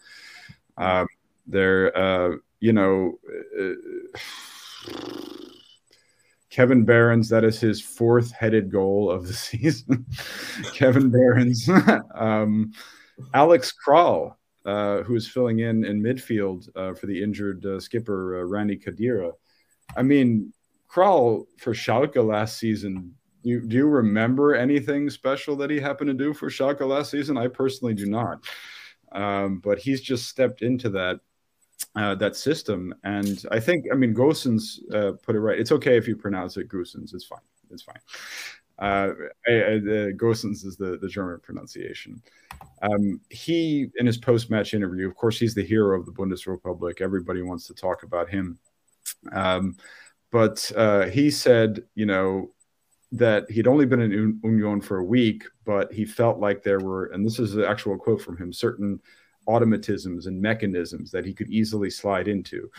Um, 0.77 1.07
there, 1.47 1.97
uh, 1.97 2.35
you 2.59 2.73
know, 2.73 3.17
uh, 3.59 3.73
Kevin 6.57 6.85
Behrens, 6.85 7.29
that 7.29 7.43
is 7.43 7.59
his 7.59 7.79
fourth 7.79 8.31
headed 8.31 8.71
goal 8.71 9.11
of 9.11 9.27
the 9.27 9.33
season. 9.47 10.07
Kevin 10.73 11.11
Behrens. 11.11 11.69
um, 12.15 12.71
Alex 13.35 13.71
Kral, 13.71 14.33
uh, 14.65 15.03
who 15.03 15.15
is 15.15 15.27
filling 15.27 15.59
in 15.59 15.85
in 15.85 16.01
midfield 16.01 16.67
uh, 16.75 16.95
for 16.95 17.05
the 17.05 17.21
injured 17.21 17.63
uh, 17.63 17.79
skipper 17.79 18.39
uh, 18.39 18.43
Rani 18.43 18.75
Khedira. 18.75 19.33
I 19.95 20.01
mean, 20.01 20.51
Kral 20.89 21.45
for 21.59 21.75
Schalke 21.75 22.27
last 22.27 22.57
season. 22.57 23.13
You, 23.43 23.61
do 23.61 23.75
you 23.75 23.85
remember 23.85 24.55
anything 24.55 25.11
special 25.11 25.55
that 25.57 25.69
he 25.69 25.79
happened 25.79 26.07
to 26.07 26.15
do 26.15 26.33
for 26.33 26.49
Schalke 26.49 26.87
last 26.87 27.11
season? 27.11 27.37
I 27.37 27.49
personally 27.49 27.93
do 27.93 28.07
not. 28.07 28.43
Um, 29.11 29.59
but 29.59 29.77
he's 29.77 30.01
just 30.01 30.27
stepped 30.27 30.63
into 30.63 30.89
that 30.89 31.19
uh, 31.95 32.15
that 32.15 32.35
system. 32.35 32.93
And 33.03 33.43
I 33.51 33.59
think, 33.59 33.85
I 33.91 33.95
mean, 33.95 34.13
Gosens 34.13 34.79
uh, 34.93 35.13
put 35.23 35.35
it 35.35 35.39
right. 35.39 35.59
It's 35.59 35.71
okay 35.71 35.97
if 35.97 36.07
you 36.07 36.15
pronounce 36.15 36.57
it 36.57 36.69
Gosens. 36.69 37.13
It's 37.13 37.25
fine. 37.25 37.39
It's 37.71 37.83
fine. 37.83 37.99
Uh, 38.79 39.13
I, 39.47 39.51
I, 39.51 39.79
Gosens 40.13 40.63
is 40.65 40.77
the, 40.77 40.97
the 41.01 41.07
German 41.07 41.39
pronunciation. 41.39 42.21
Um, 42.81 43.19
he, 43.29 43.87
in 43.95 44.05
his 44.05 44.17
post 44.17 44.49
match 44.51 44.73
interview, 44.73 45.07
of 45.07 45.15
course, 45.15 45.39
he's 45.39 45.55
the 45.55 45.65
hero 45.65 45.99
of 45.99 46.05
the 46.05 46.11
Bundesrepublik. 46.11 47.01
Everybody 47.01 47.41
wants 47.41 47.65
to 47.67 47.73
talk 47.73 48.03
about 48.03 48.29
him. 48.29 48.59
Um, 49.31 49.77
but 50.31 50.71
uh, 50.75 51.05
he 51.05 51.31
said, 51.31 51.83
you 51.95 52.05
know, 52.05 52.51
that 53.13 53.49
he'd 53.49 53.67
only 53.67 53.85
been 53.85 54.01
in 54.01 54.39
Union 54.43 54.81
for 54.81 54.97
a 54.97 55.03
week, 55.03 55.45
but 55.65 55.91
he 55.91 56.05
felt 56.05 56.39
like 56.39 56.61
there 56.61 56.79
were, 56.79 57.05
and 57.07 57.25
this 57.25 57.39
is 57.39 57.55
an 57.55 57.63
actual 57.63 57.97
quote 57.97 58.21
from 58.21 58.37
him, 58.37 58.51
certain 58.51 58.99
automatisms 59.47 60.27
and 60.27 60.41
mechanisms 60.41 61.11
that 61.11 61.25
he 61.25 61.33
could 61.33 61.49
easily 61.49 61.89
slide 61.89 62.27
into. 62.27 62.69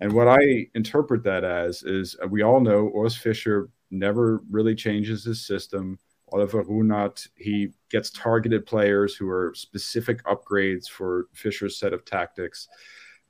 And 0.00 0.12
what 0.12 0.28
I 0.28 0.66
interpret 0.74 1.22
that 1.24 1.44
as 1.44 1.82
is 1.82 2.16
uh, 2.22 2.28
we 2.28 2.42
all 2.42 2.60
know 2.60 2.92
Urs 2.94 3.16
Fischer 3.18 3.70
never 3.90 4.42
really 4.50 4.74
changes 4.74 5.24
his 5.24 5.44
system. 5.44 5.98
Oliver 6.32 6.62
Ruhnert, 6.62 7.26
he 7.36 7.70
gets 7.90 8.10
targeted 8.10 8.66
players 8.66 9.14
who 9.14 9.28
are 9.28 9.52
specific 9.54 10.22
upgrades 10.24 10.88
for 10.88 11.26
Fischer's 11.32 11.78
set 11.78 11.92
of 11.92 12.04
tactics. 12.04 12.68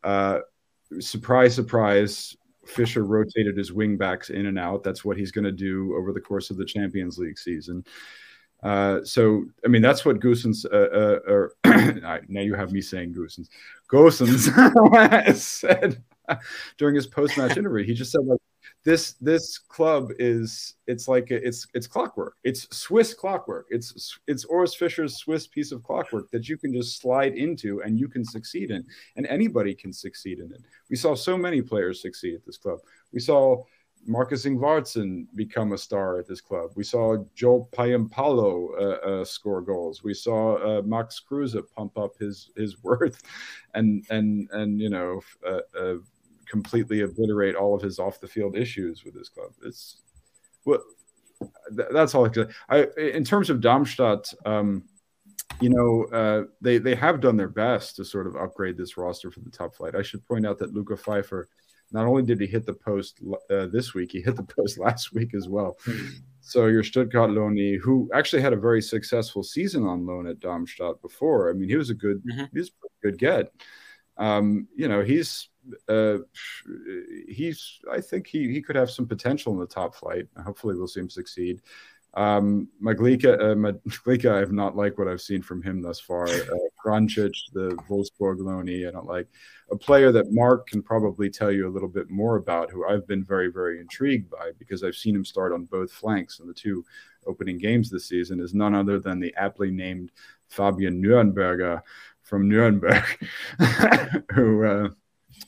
Uh, 0.05 0.41
surprise, 0.99 1.55
surprise, 1.55 2.37
Fischer 2.67 3.05
rotated 3.05 3.57
his 3.57 3.71
wingbacks 3.71 4.31
in 4.31 4.47
and 4.47 4.59
out. 4.59 4.83
That's 4.83 5.05
what 5.05 5.17
he's 5.17 5.33
going 5.33 5.45
to 5.45 5.53
do 5.53 5.95
over 5.97 6.13
the 6.13 6.21
course 6.21 6.51
of 6.51 6.57
the 6.57 6.65
Champions 6.65 7.19
League 7.19 7.39
season. 7.39 7.85
Uh, 8.63 9.03
so, 9.05 9.45
I 9.65 9.69
mean, 9.69 9.83
that's 9.83 10.05
what 10.05 10.21
Goosens, 10.21 10.67
uh, 10.67 11.47
uh, 11.65 12.21
now 12.29 12.41
you 12.41 12.55
have 12.55 12.73
me 12.73 12.81
saying 12.81 13.15
Goosens, 13.15 13.49
Gosens 13.91 15.35
said 15.37 16.03
during 16.77 16.95
his 16.95 17.07
post-match 17.07 17.57
interview. 17.57 17.85
He 17.85 17.95
just 17.95 18.13
said, 18.13 18.25
like, 18.27 18.41
this 18.85 19.13
this 19.21 19.59
club 19.59 20.11
is 20.19 20.77
it's 20.87 21.07
like 21.07 21.31
it's 21.31 21.67
it's 21.75 21.87
clockwork. 21.87 22.37
It's 22.45 22.67
Swiss 22.75 23.13
clockwork. 23.13 23.67
It's 23.69 24.19
it's 24.27 24.47
Urs 24.47 24.75
Fischer's 24.75 25.19
Swiss 25.19 25.47
piece 25.47 25.71
of 25.71 25.83
clockwork 25.83 26.31
that 26.31 26.49
you 26.49 26.57
can 26.57 26.73
just 26.73 27.01
slide 27.01 27.35
into 27.35 27.83
and 27.83 27.99
you 27.99 28.09
can 28.09 28.25
succeed 28.25 28.71
in, 28.71 28.85
and 29.17 29.27
anybody 29.27 29.75
can 29.75 29.93
succeed 29.93 30.39
in 30.39 30.51
it. 30.53 30.63
We 30.89 30.97
saw 30.97 31.15
so 31.15 31.37
many 31.37 31.61
players 31.61 32.01
succeed 32.01 32.35
at 32.35 32.47
this 32.47 32.57
club. 32.57 32.79
We 33.13 33.21
saw 33.21 33.65
Marcus 34.07 34.47
Ingvartsen 34.47 35.27
become 35.35 35.73
a 35.73 35.79
star 35.79 36.19
at 36.19 36.27
this 36.27 36.41
club. 36.41 36.71
We 36.75 36.85
saw 36.85 37.19
Joe 37.35 37.69
Pohjanpalo 37.73 38.71
uh, 38.73 38.83
uh, 38.83 39.25
score 39.25 39.61
goals. 39.61 40.03
We 40.03 40.15
saw 40.15 40.57
uh, 40.57 40.83
Max 40.83 41.21
Kruse 41.21 41.57
pump 41.77 41.99
up 41.99 42.17
his 42.19 42.51
his 42.57 42.83
worth, 42.83 43.23
and 43.75 44.05
and 44.11 44.49
and 44.53 44.81
you 44.81 44.91
know 44.91 45.21
uh, 45.47 45.61
uh, 45.79 45.95
completely 46.47 47.03
obliterate 47.03 47.55
all 47.55 47.75
of 47.75 47.83
his 47.83 47.99
off 47.99 48.21
the 48.21 48.29
field 48.29 48.57
issues 48.57 49.05
with 49.05 49.15
this 49.15 49.29
club. 49.29 49.53
It's 49.65 49.99
well, 50.65 50.83
th- 51.77 51.89
that's 51.93 52.15
all 52.15 52.25
I 52.25 52.29
can 52.31 52.49
say. 52.49 52.55
I 52.69 52.87
in 53.01 53.25
terms 53.25 53.51
of 53.51 53.61
Darmstadt. 53.61 54.33
Um, 54.47 54.85
you 55.61 55.69
know, 55.69 56.05
uh, 56.17 56.45
they 56.63 56.79
they 56.79 56.95
have 56.95 57.21
done 57.21 57.37
their 57.37 57.49
best 57.49 57.97
to 57.97 58.05
sort 58.05 58.27
of 58.27 58.35
upgrade 58.37 58.79
this 58.79 58.97
roster 58.97 59.31
for 59.31 59.41
the 59.41 59.51
top 59.51 59.75
flight. 59.75 59.95
I 59.95 60.01
should 60.01 60.27
point 60.27 60.47
out 60.47 60.59
that 60.59 60.73
Luca 60.73 60.97
Pfeiffer 60.97 61.49
not 61.93 62.07
only 62.07 62.23
did 62.23 62.41
he 62.41 62.47
hit 62.47 62.67
the 62.67 62.75
post 62.75 63.21
uh, 63.51 63.67
this 63.67 63.95
week, 63.95 64.13
he 64.13 64.21
hit 64.21 64.37
the 64.37 64.43
post 64.57 64.79
last 64.79 65.13
week 65.13 65.35
as 65.35 65.49
well. 65.49 65.77
Mm-hmm. 65.87 66.09
So 66.41 66.67
your 66.67 66.83
Stuttgart 66.83 67.31
loanee, 67.31 67.79
who 67.79 68.11
actually 68.15 68.43
had 68.43 68.53
a 68.53 68.57
very 68.57 68.83
successful 68.83 69.43
season 69.43 69.85
on 69.85 70.07
loan 70.07 70.27
at 70.27 70.41
Darmstadt 70.41 71.01
before. 71.03 71.51
I 71.51 71.53
mean, 71.53 71.69
he 71.69 71.77
was 71.77 71.91
a 71.91 71.95
good, 71.95 72.23
mm-hmm. 72.25 72.45
he 72.53 72.59
was 72.59 72.69
a 72.69 73.07
good 73.07 73.19
get. 73.19 73.53
Um, 74.17 74.69
you 74.75 74.89
know, 74.89 75.03
he's 75.03 75.49
uh, 75.89 76.19
he's. 77.29 77.81
I 77.91 78.01
think 78.01 78.27
he 78.27 78.53
he 78.53 78.61
could 78.61 78.77
have 78.77 78.91
some 78.91 79.07
potential 79.07 79.53
in 79.53 79.59
the 79.59 79.67
top 79.67 79.95
flight. 79.95 80.27
Hopefully, 80.45 80.77
we'll 80.77 80.89
see 80.89 81.01
him 81.01 81.11
succeed. 81.11 81.63
Um, 82.15 82.69
Maglica, 82.83 83.35
uh, 83.35 83.55
Maglica, 83.89 84.33
I 84.35 84.39
have 84.39 84.53
not 84.53 84.77
liked 84.77 84.99
what 84.99 85.09
I've 85.09 85.21
seen 85.21 85.43
from 85.43 85.63
him 85.63 85.83
thus 85.83 86.01
far. 86.01 86.25
Uh, 86.25 86.45
the 86.85 87.79
Wolfsburg 87.89 88.39
loanee, 88.39 88.89
I 88.89 88.91
don't 88.91 89.07
like. 89.07 89.29
A 89.71 89.77
player 89.77 90.11
that 90.13 90.33
Mark 90.33 90.67
can 90.67 90.83
probably 90.83 91.31
tell 91.31 91.53
you 91.53 91.69
a 91.69 91.71
little 91.71 91.89
bit 91.89 92.11
more 92.11 92.37
about, 92.37 92.71
who 92.71 92.87
I've 92.87 93.07
been 93.07 93.25
very, 93.25 93.49
very 93.49 93.81
intrigued 93.81 94.31
by 94.31 94.51
because 94.59 94.83
I've 94.83 94.97
seen 94.97 95.15
him 95.15 95.25
start 95.25 95.53
on 95.53 95.65
both 95.67 95.93
flanks 95.93 96.41
in 96.41 96.49
the 96.49 96.55
two 96.55 96.85
opening 97.27 97.59
games 97.59 97.91
this 97.91 98.09
season, 98.09 98.41
is 98.41 98.55
none 98.55 98.75
other 98.75 98.99
than 98.99 99.21
the 99.21 99.35
aptly 99.37 99.71
named 99.71 100.11
Fabian 100.49 101.03
Nürnberger 101.03 101.83
from 102.23 102.49
Nuremberg, 102.49 103.05
who 104.33 104.65
uh, 104.65 104.89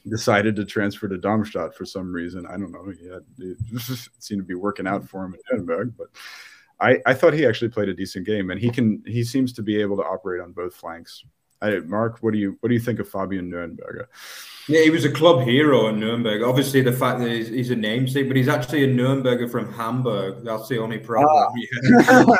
decided 0.09 0.57
to 0.57 0.65
transfer 0.65 1.09
to 1.09 1.19
Darmstadt 1.19 1.75
for 1.75 1.85
some 1.85 2.13
reason. 2.13 2.47
I 2.47 2.53
don't 2.53 2.73
know. 2.73 2.91
He 2.91 3.09
had, 3.09 3.23
it 3.39 3.59
seemed 4.19 4.41
to 4.41 4.47
be 4.47 4.55
working 4.55 4.87
out 4.87 5.09
for 5.09 5.25
him 5.25 5.35
in 5.35 5.41
Nuremberg, 5.51 5.95
but 5.97 6.09
I, 6.83 6.99
I 7.07 7.15
thought 7.15 7.33
he 7.33 7.47
actually 7.47 7.69
played 7.69 7.89
a 7.89 7.95
decent 7.95 8.27
game, 8.27 8.51
and 8.51 8.61
he 8.61 8.69
can 8.69 9.03
he 9.07 9.23
seems 9.23 9.53
to 9.55 9.63
be 9.63 9.81
able 9.81 9.97
to 9.97 10.03
operate 10.03 10.41
on 10.41 10.53
both 10.53 10.75
flanks. 10.75 11.25
I, 11.61 11.79
Mark, 11.79 12.19
what 12.21 12.33
do 12.33 12.39
you 12.39 12.57
what 12.61 12.69
do 12.69 12.75
you 12.75 12.81
think 12.81 12.99
of 12.99 13.09
Fabian 13.09 13.51
Nürnberger? 13.51 14.07
Yeah, 14.69 14.83
he 14.83 14.91
was 14.91 15.05
a 15.05 15.11
club 15.11 15.43
hero 15.43 15.89
in 15.89 15.99
Nuremberg. 15.99 16.43
Obviously, 16.43 16.83
the 16.83 16.93
fact 16.93 17.19
that 17.19 17.29
he's, 17.29 17.49
he's, 17.49 17.71
a 17.71 17.77
namesake, 17.77 18.29
but 18.29 18.37
he's 18.37 18.49
actually 18.49 18.85
a 18.85 18.89
Nuremberger 18.89 19.51
from 19.51 19.73
Hamburg. 19.73 20.45
That's 20.45 20.69
the 20.69 20.79
only 20.79 20.99
problem. 20.99 21.29
Ah. 21.29 22.35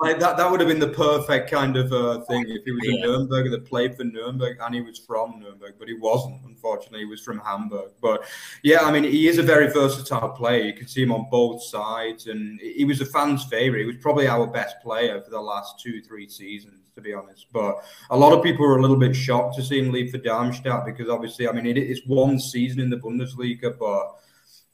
Like 0.00 0.18
that, 0.18 0.36
that 0.36 0.50
would 0.50 0.58
have 0.58 0.68
been 0.68 0.80
the 0.80 0.88
perfect 0.88 1.48
kind 1.48 1.76
of 1.76 1.92
uh, 1.92 2.22
thing 2.22 2.44
if 2.48 2.64
he 2.64 2.72
was 2.72 2.80
yeah. 2.84 3.04
a 3.04 3.06
Nuremberger 3.06 3.50
that 3.52 3.64
played 3.64 3.96
for 3.96 4.02
Nuremberg 4.02 4.58
and 4.60 4.74
he 4.74 4.80
was 4.80 4.98
from 4.98 5.38
Nuremberg, 5.38 5.74
but 5.78 5.86
he 5.86 5.94
wasn't. 5.94 6.44
Unfortunately, 6.44 7.00
he 7.00 7.04
was 7.04 7.22
from 7.22 7.38
Hamburg. 7.38 7.92
But 8.00 8.24
yeah, 8.64 8.80
I 8.80 8.90
mean, 8.90 9.04
he 9.04 9.28
is 9.28 9.38
a 9.38 9.42
very 9.42 9.72
versatile 9.72 10.30
player. 10.30 10.64
You 10.64 10.74
can 10.74 10.88
see 10.88 11.02
him 11.02 11.12
on 11.12 11.28
both 11.30 11.62
sides, 11.62 12.26
and 12.26 12.60
he 12.60 12.84
was 12.84 13.00
a 13.00 13.06
fan's 13.06 13.44
favorite. 13.44 13.80
He 13.80 13.86
was 13.86 13.96
probably 13.96 14.26
our 14.26 14.46
best 14.46 14.80
player 14.82 15.20
for 15.20 15.30
the 15.30 15.40
last 15.40 15.80
two, 15.80 16.02
three 16.02 16.28
seasons 16.28 16.82
to 16.94 17.00
be 17.00 17.14
honest. 17.14 17.46
But 17.52 17.76
a 18.10 18.16
lot 18.16 18.32
of 18.32 18.42
people 18.42 18.66
were 18.66 18.78
a 18.78 18.82
little 18.82 18.96
bit 18.96 19.14
shocked 19.14 19.56
to 19.56 19.62
see 19.62 19.78
him 19.78 19.92
leave 19.92 20.10
for 20.10 20.18
Darmstadt 20.18 20.84
because 20.84 21.08
obviously, 21.08 21.48
I 21.48 21.52
mean, 21.52 21.66
it 21.66 21.78
is 21.78 22.02
one 22.06 22.38
season 22.38 22.80
in 22.80 22.90
the 22.90 22.96
Bundesliga, 22.96 23.78
but 23.78 24.16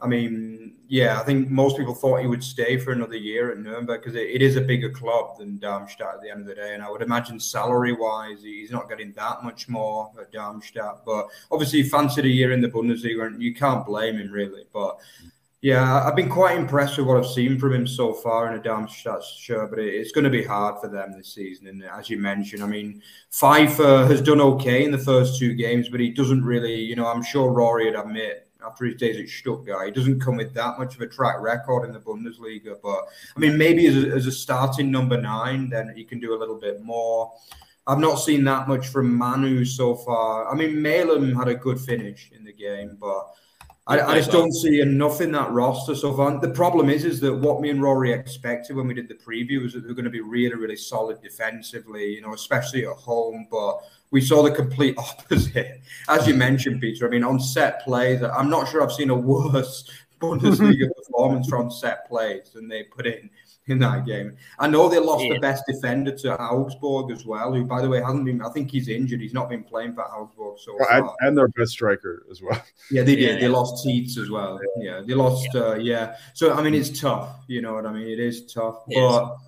I 0.01 0.07
mean, 0.07 0.75
yeah, 0.87 1.21
I 1.21 1.25
think 1.25 1.51
most 1.51 1.77
people 1.77 1.95
thought 1.95 2.21
he 2.21 2.29
would 2.29 2.45
stay 2.45 2.77
for 2.77 2.93
another 2.93 3.17
year 3.17 3.51
at 3.51 3.59
Nuremberg 3.59 4.01
because 4.01 4.15
it, 4.15 4.29
it 4.31 4.43
is 4.43 4.55
a 4.55 4.61
bigger 4.61 4.91
club 4.91 5.39
than 5.39 5.59
Darmstadt 5.59 6.15
at 6.15 6.23
the 6.23 6.31
end 6.31 6.43
of 6.43 6.47
the 6.47 6.55
day. 6.55 6.75
And 6.75 6.85
I 6.85 6.91
would 6.91 7.03
imagine 7.03 7.41
salary 7.41 7.93
wise, 7.93 8.43
he's 8.43 8.71
not 8.71 8.89
getting 8.89 9.13
that 9.15 9.43
much 9.43 9.69
more 9.69 10.13
at 10.21 10.31
Darmstadt. 10.31 11.05
But 11.05 11.27
obviously, 11.51 11.83
he 11.83 11.89
fancied 11.89 12.27
a 12.27 12.29
year 12.29 12.53
in 12.53 12.61
the 12.61 12.69
Bundesliga, 12.69 13.27
and 13.27 13.43
you 13.43 13.53
can't 13.55 13.85
blame 13.85 14.19
him 14.19 14.31
really. 14.31 14.67
But 14.73 14.99
yeah, 15.61 16.07
I've 16.07 16.15
been 16.15 16.29
quite 16.29 16.57
impressed 16.57 16.99
with 16.99 17.07
what 17.09 17.17
I've 17.17 17.27
seen 17.27 17.59
from 17.59 17.73
him 17.73 17.87
so 17.87 18.13
far 18.13 18.47
in 18.47 18.59
a 18.59 18.63
Darmstadt 18.63 19.25
shirt, 19.25 19.71
but 19.71 19.81
it's 19.81 20.13
going 20.13 20.25
to 20.25 20.31
be 20.31 20.45
hard 20.45 20.81
for 20.81 20.89
them 20.89 21.13
this 21.17 21.35
season. 21.35 21.67
And 21.67 21.85
as 21.85 22.09
you 22.09 22.17
mentioned, 22.17 22.63
I 22.63 22.67
mean, 22.67 23.03
Pfeiffer 23.31 23.83
uh, 23.83 24.07
has 24.07 24.23
done 24.23 24.41
okay 24.41 24.85
in 24.85 24.93
the 24.93 24.99
first 24.99 25.39
two 25.39 25.55
games, 25.55 25.89
but 25.89 25.99
he 25.99 26.11
doesn't 26.11 26.45
really, 26.45 26.77
you 26.77 26.95
know, 26.95 27.07
I'm 27.07 27.25
sure 27.25 27.51
Rory 27.51 27.87
would 27.87 27.99
admit 27.99 28.49
after 28.65 28.85
his 28.85 28.95
days 28.95 29.19
at 29.19 29.29
Stuttgart. 29.29 29.87
He 29.87 29.91
doesn't 29.93 30.21
come 30.21 30.37
with 30.37 30.55
that 30.55 30.79
much 30.79 30.95
of 30.95 31.01
a 31.01 31.09
track 31.09 31.41
record 31.41 31.87
in 31.87 31.93
the 31.93 32.01
Bundesliga. 32.01 32.77
But 32.81 33.07
I 33.37 33.41
mean, 33.41 33.59
maybe 33.59 33.89
as 33.89 33.97
a, 33.97 34.09
as 34.11 34.27
a 34.27 34.33
starting 34.33 34.93
number 34.93 35.21
nine, 35.21 35.69
then 35.71 35.93
he 35.97 36.05
can 36.05 36.21
do 36.21 36.35
a 36.35 36.39
little 36.39 36.59
bit 36.59 36.83
more. 36.83 37.33
I've 37.85 37.99
not 37.99 38.17
seen 38.17 38.45
that 38.45 38.69
much 38.69 38.89
from 38.89 39.13
Manu 39.13 39.65
so 39.65 39.97
far. 39.97 40.49
I 40.53 40.55
mean, 40.55 40.77
Mehlem 40.77 41.37
had 41.37 41.49
a 41.49 41.55
good 41.55 41.81
finish 41.81 42.31
in 42.37 42.45
the 42.45 42.53
game, 42.53 42.97
but 43.01 43.31
I, 43.89 44.01
I, 44.01 44.19
just 44.19 44.31
don't 44.31 44.51
uh, 44.51 44.53
see 44.53 44.81
enough 44.81 45.23
in 45.23 45.33
that 45.33 45.51
roster 45.51 45.95
so 45.95 46.15
far. 46.15 46.39
The 46.39 46.51
problem 46.51 46.91
is, 46.91 47.07
is 47.07 47.21
that 47.21 47.35
what 47.35 47.63
me 47.63 47.71
and 47.71 47.81
Rory 47.81 48.13
expected 48.13 48.77
when 48.77 48.87
we 48.87 48.93
did 48.93 49.09
the 49.09 49.15
preview 49.15 49.63
was 49.63 49.73
that 49.73 49.85
they're 49.85 49.95
going 49.95 50.05
to 50.05 50.11
be 50.11 50.21
really, 50.21 50.57
really 50.57 50.77
solid 50.77 51.23
defensively, 51.23 52.15
you 52.15 52.21
know, 52.21 52.35
especially 52.35 52.85
at 52.85 52.93
home. 52.93 53.49
But 53.51 53.79
we 54.11 54.21
saw 54.21 54.43
the 54.43 54.51
complete 54.51 54.95
opposite. 54.99 55.81
As 56.07 56.27
you 56.29 56.35
mentioned, 56.35 56.83
Peter, 56.83 57.07
I 57.07 57.11
mean, 57.11 57.25
on 57.25 57.41
set 57.41 57.83
plays, 57.83 58.23
I'm 58.23 58.51
not 58.51 58.69
sure 58.69 58.83
I've 58.83 58.93
seen 58.93 59.09
a 59.09 59.17
worse 59.17 59.91
Bundesliga 60.21 60.89
performance 60.97 61.49
from 61.49 61.71
set 61.71 62.07
plays 62.09 62.51
than 62.51 62.69
they 62.69 62.83
put 62.83 63.07
in 63.07 63.31
in 63.71 63.79
that 63.81 64.07
game. 64.07 64.37
I 64.59 64.69
know 64.69 64.89
they 64.89 64.99
lost 64.99 65.25
yeah. 65.25 65.35
the 65.35 65.41
best 65.41 65.65
defender 65.67 66.13
to 66.19 66.41
Augsburg 66.41 67.11
as 67.11 67.25
well, 67.25 67.53
who, 67.53 67.65
by 67.65 67.83
the 67.83 67.89
way, 67.89 68.01
hasn't 68.01 68.25
been. 68.25 68.43
I 68.43 68.51
think 68.51 68.71
he's 68.71 68.89
injured. 68.89 69.21
He's 69.21 69.35
not 69.35 69.49
been 69.49 69.65
playing 69.65 69.95
for 69.95 70.05
Augsburg 70.05 70.59
so 70.59 70.77
well, 70.79 70.89
far. 70.89 71.17
And, 71.21 71.37
their 71.37 71.49
best 71.49 71.73
striker 71.73 72.25
as 72.31 72.43
well. 72.43 72.63
Yeah, 72.91 73.03
they 73.03 73.17
did. 73.17 73.35
Yeah, 73.35 73.41
they 73.41 73.49
lost 73.49 73.85
Tietz 73.85 74.17
as 74.17 74.31
well. 74.31 74.59
Yeah, 74.79 75.03
they 75.07 75.13
lost. 75.13 75.55
Uh, 75.55 75.75
yeah. 75.75 76.17
So 76.33 76.55
I 76.55 76.63
mean, 76.63 76.75
it's 76.75 76.99
tough. 76.99 77.37
You 77.47 77.61
know 77.61 77.75
what 77.75 77.85
I 77.85 77.93
mean? 77.93 78.09
It 78.09 78.19
is 78.19 78.51
tough, 78.53 78.83
it 78.89 78.99
but. 78.99 79.25
Is 79.25 79.41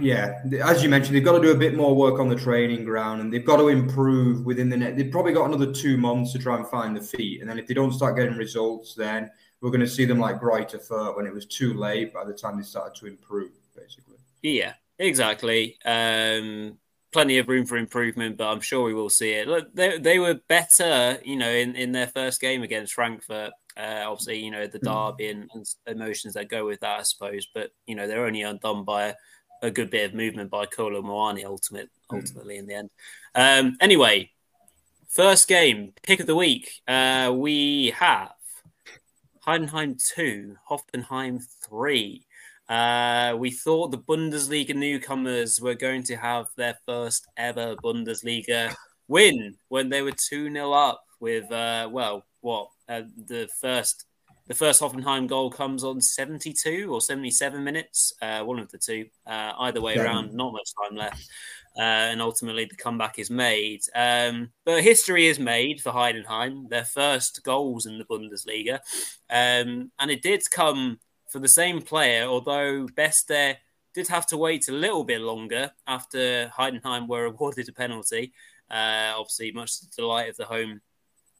yeah, 0.00 0.42
as 0.64 0.82
you 0.82 0.88
mentioned, 0.88 1.14
they've 1.14 1.24
got 1.24 1.38
to 1.38 1.40
do 1.40 1.52
a 1.52 1.56
bit 1.56 1.76
more 1.76 1.94
work 1.94 2.18
on 2.18 2.28
the 2.28 2.34
training 2.34 2.84
ground, 2.84 3.20
and 3.20 3.32
they've 3.32 3.44
got 3.44 3.58
to 3.58 3.68
improve 3.68 4.44
within 4.44 4.68
the 4.68 4.76
net. 4.76 4.96
They've 4.96 5.10
probably 5.10 5.32
got 5.32 5.46
another 5.46 5.72
two 5.72 5.96
months 5.96 6.32
to 6.32 6.38
try 6.40 6.56
and 6.56 6.66
find 6.66 6.96
the 6.96 7.00
feet, 7.00 7.40
and 7.40 7.48
then 7.48 7.58
if 7.58 7.68
they 7.68 7.74
don't 7.74 7.92
start 7.92 8.16
getting 8.16 8.36
results, 8.36 8.94
then 8.94 9.30
we're 9.60 9.70
going 9.70 9.80
to 9.80 9.88
see 9.88 10.04
them 10.04 10.18
like 10.18 10.40
Greuther 10.40 10.84
Fürth 10.86 11.16
when 11.16 11.26
it 11.26 11.34
was 11.34 11.46
too 11.46 11.74
late 11.74 12.12
by 12.14 12.24
the 12.24 12.32
time 12.32 12.56
they 12.56 12.62
started 12.62 12.98
to 13.00 13.06
improve, 13.06 13.50
basically. 13.76 14.16
Yeah, 14.42 14.74
exactly. 14.98 15.76
Um, 15.84 16.78
plenty 17.12 17.38
of 17.38 17.48
room 17.48 17.66
for 17.66 17.76
improvement, 17.76 18.36
but 18.36 18.48
I'm 18.48 18.60
sure 18.60 18.84
we 18.84 18.94
will 18.94 19.10
see 19.10 19.32
it. 19.32 19.48
Look, 19.48 19.74
they, 19.74 19.98
they 19.98 20.18
were 20.18 20.40
better, 20.48 21.18
you 21.24 21.36
know, 21.36 21.50
in, 21.50 21.76
in 21.76 21.92
their 21.92 22.06
first 22.06 22.40
game 22.40 22.62
against 22.62 22.94
Frankfurt. 22.94 23.52
Uh, 23.76 24.04
obviously, 24.06 24.38
you 24.38 24.50
know, 24.50 24.66
the 24.66 24.78
hmm. 24.78 24.86
derby 24.86 25.28
and, 25.28 25.50
and, 25.54 25.66
emotions 25.86 26.34
that 26.34 26.48
go 26.48 26.66
with 26.66 26.80
that, 26.80 27.00
I 27.00 27.02
suppose. 27.02 27.46
But, 27.54 27.70
you 27.86 27.94
know, 27.94 28.06
they're 28.06 28.26
only 28.26 28.42
undone 28.42 28.84
by 28.84 29.08
a, 29.08 29.14
a 29.62 29.70
good 29.70 29.90
bit 29.90 30.10
of 30.10 30.14
movement 30.14 30.50
by 30.50 30.66
Kolo 30.66 31.02
Muani 31.02 31.44
ultimate, 31.44 31.90
hmm. 32.08 32.16
ultimately 32.16 32.56
in 32.56 32.66
the 32.66 32.74
end. 32.74 32.90
Um, 33.34 33.76
anyway, 33.80 34.30
first 35.08 35.48
game, 35.48 35.92
pick 36.02 36.20
of 36.20 36.26
the 36.26 36.36
week. 36.36 36.80
Uh, 36.86 37.32
we 37.34 37.90
have 37.96 38.32
Heidenheim 39.46 40.00
2, 40.14 40.56
Hoffenheim 40.68 41.42
3. 41.68 42.26
Uh, 42.68 43.34
we 43.38 43.50
thought 43.50 43.90
the 43.90 43.98
Bundesliga 43.98 44.74
newcomers 44.74 45.60
were 45.60 45.74
going 45.74 46.02
to 46.04 46.16
have 46.16 46.46
their 46.56 46.78
first 46.86 47.26
ever 47.36 47.74
Bundesliga 47.76 48.74
win 49.08 49.56
when 49.68 49.88
they 49.88 50.02
were 50.02 50.12
2 50.12 50.52
0 50.52 50.72
up 50.72 51.02
with, 51.18 51.50
uh, 51.50 51.88
well, 51.90 52.24
what? 52.40 52.68
Uh, 52.88 53.02
the 53.26 53.48
first 53.60 54.06
the 54.50 54.56
first 54.56 54.82
Hoffenheim 54.82 55.28
goal 55.28 55.48
comes 55.48 55.84
on 55.84 56.00
72 56.00 56.92
or 56.92 57.00
77 57.00 57.62
minutes, 57.62 58.12
uh, 58.20 58.42
one 58.42 58.58
of 58.58 58.68
the 58.72 58.78
two. 58.78 59.06
Uh, 59.24 59.52
either 59.60 59.80
way 59.80 59.94
yeah. 59.94 60.02
around, 60.02 60.34
not 60.34 60.52
much 60.52 60.72
time 60.82 60.96
left. 60.96 61.24
Uh, 61.76 62.10
and 62.10 62.20
ultimately, 62.20 62.64
the 62.64 62.76
comeback 62.76 63.18
is 63.18 63.30
made. 63.30 63.80
Um, 63.94 64.50
but 64.64 64.82
history 64.82 65.26
is 65.26 65.38
made 65.38 65.80
for 65.80 65.92
Heidenheim, 65.92 66.68
their 66.68 66.84
first 66.84 67.42
goals 67.44 67.86
in 67.86 67.98
the 67.98 68.04
Bundesliga. 68.04 68.80
Um, 69.30 69.92
and 69.98 70.10
it 70.10 70.22
did 70.22 70.42
come 70.50 70.98
for 71.30 71.38
the 71.38 71.48
same 71.48 71.80
player, 71.80 72.24
although 72.24 72.86
Beste 72.94 73.58
did 73.94 74.08
have 74.08 74.26
to 74.26 74.36
wait 74.36 74.68
a 74.68 74.72
little 74.72 75.04
bit 75.04 75.20
longer 75.20 75.70
after 75.86 76.50
Heidenheim 76.56 77.08
were 77.08 77.24
awarded 77.26 77.68
a 77.68 77.72
penalty. 77.72 78.32
Uh, 78.70 79.12
obviously, 79.16 79.52
much 79.52 79.78
to 79.78 79.86
the 79.86 79.92
delight 79.96 80.30
of 80.30 80.36
the 80.36 80.44
home 80.44 80.80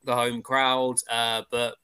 the 0.05 0.14
home 0.14 0.43
crowd. 0.43 0.97
Uh, 1.11 1.43
but 1.51 1.76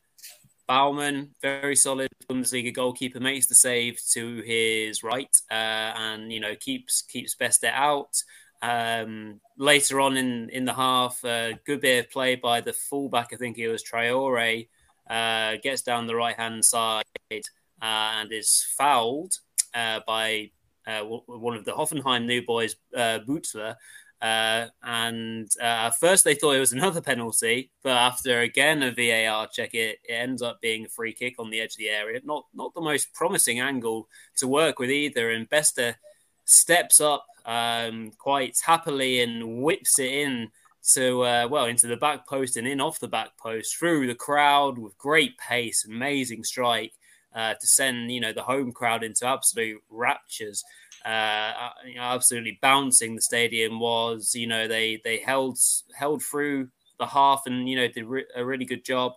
Baumann, 0.66 1.30
very 1.40 1.76
solid 1.76 2.08
Bundesliga 2.28 2.74
goalkeeper, 2.74 3.20
makes 3.20 3.46
the 3.46 3.54
save 3.54 4.00
to 4.12 4.40
his 4.40 5.02
right, 5.02 5.34
uh, 5.50 5.54
and 5.54 6.32
you 6.32 6.40
know 6.40 6.54
keeps 6.56 7.02
keeps 7.02 7.34
Beste 7.34 7.64
out. 7.64 8.22
Um, 8.62 9.40
later 9.58 10.00
on 10.00 10.16
in 10.16 10.50
in 10.50 10.64
the 10.64 10.74
half, 10.74 11.24
uh, 11.24 11.52
good 11.64 11.80
bit 11.80 12.04
of 12.04 12.10
play 12.10 12.34
by 12.34 12.60
the 12.60 12.72
fullback. 12.72 13.32
I 13.32 13.36
think 13.36 13.58
it 13.58 13.68
was 13.68 13.84
Traore. 13.84 14.68
Uh, 15.08 15.56
gets 15.62 15.82
down 15.82 16.08
the 16.08 16.16
right 16.16 16.36
hand 16.36 16.64
side 16.64 17.04
uh, 17.30 17.40
and 17.80 18.32
is 18.32 18.66
fouled 18.76 19.38
uh, 19.72 20.00
by 20.04 20.50
uh, 20.84 21.02
one 21.02 21.56
of 21.56 21.64
the 21.64 21.70
Hoffenheim 21.70 22.26
new 22.26 22.44
boys, 22.44 22.74
Bülter, 22.94 23.76
uh, 24.22 24.66
and 24.82 25.50
uh, 25.60 25.88
at 25.88 25.98
first 25.98 26.24
they 26.24 26.34
thought 26.34 26.56
it 26.56 26.60
was 26.60 26.72
another 26.74 27.00
penalty, 27.00 27.70
but 27.82 27.96
after 27.96 28.40
again 28.40 28.82
a 28.82 28.90
VAR 28.90 29.48
check, 29.52 29.74
it, 29.74 29.98
it 30.04 30.12
ends 30.12 30.42
up 30.42 30.60
being 30.60 30.86
a 30.86 30.88
free 30.88 31.12
kick 31.12 31.34
on 31.38 31.50
the 31.50 31.60
edge 31.60 31.72
of 31.72 31.78
the 31.78 31.90
area. 31.90 32.20
Not 32.24 32.46
not 32.54 32.74
the 32.74 32.80
most 32.80 33.12
promising 33.14 33.60
angle 33.60 34.08
to 34.36 34.48
work 34.48 34.78
with 34.78 34.90
either. 34.90 35.30
And 35.30 35.48
Beste 35.48 35.96
steps 36.44 37.00
up 37.00 37.26
um, 37.44 38.12
quite 38.18 38.58
happily 38.64 39.20
and 39.20 39.62
whips 39.62 39.98
it 39.98 40.10
in 40.10 40.50
to 40.94 41.22
uh, 41.22 41.48
well 41.50 41.66
into 41.66 41.88
the 41.88 41.96
back 41.96 42.26
post 42.28 42.56
and 42.56 42.66
in 42.66 42.80
off 42.80 43.00
the 43.00 43.08
back 43.08 43.36
post 43.38 43.76
through 43.76 44.06
the 44.06 44.14
crowd 44.14 44.78
with 44.78 44.96
great 44.98 45.36
pace, 45.38 45.84
amazing 45.84 46.44
strike 46.44 46.92
uh, 47.34 47.54
to 47.54 47.66
send 47.66 48.10
you 48.10 48.20
know 48.20 48.32
the 48.32 48.42
home 48.42 48.72
crowd 48.72 49.04
into 49.04 49.26
absolute 49.26 49.82
raptures 49.90 50.64
uh, 51.06 51.70
you 51.86 51.94
know, 51.94 52.02
absolutely 52.02 52.58
bouncing 52.60 53.14
the 53.14 53.22
stadium 53.22 53.78
was. 53.78 54.34
You 54.34 54.46
know, 54.46 54.66
they 54.66 55.00
they 55.04 55.18
held 55.18 55.58
held 55.94 56.22
through 56.22 56.68
the 56.98 57.06
half 57.06 57.42
and 57.46 57.68
you 57.68 57.76
know 57.76 57.88
did 57.88 58.04
re- 58.06 58.26
a 58.34 58.44
really 58.44 58.64
good 58.64 58.84
job. 58.84 59.12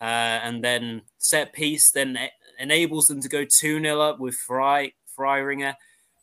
Uh, 0.00 0.40
and 0.42 0.62
then 0.62 1.02
set 1.18 1.52
piece 1.52 1.90
then 1.90 2.18
enables 2.58 3.08
them 3.08 3.20
to 3.22 3.28
go 3.28 3.44
2 3.44 3.80
0 3.80 4.00
up 4.00 4.20
with 4.20 4.34
Fry 4.34 4.92
Freiringer. 5.16 5.74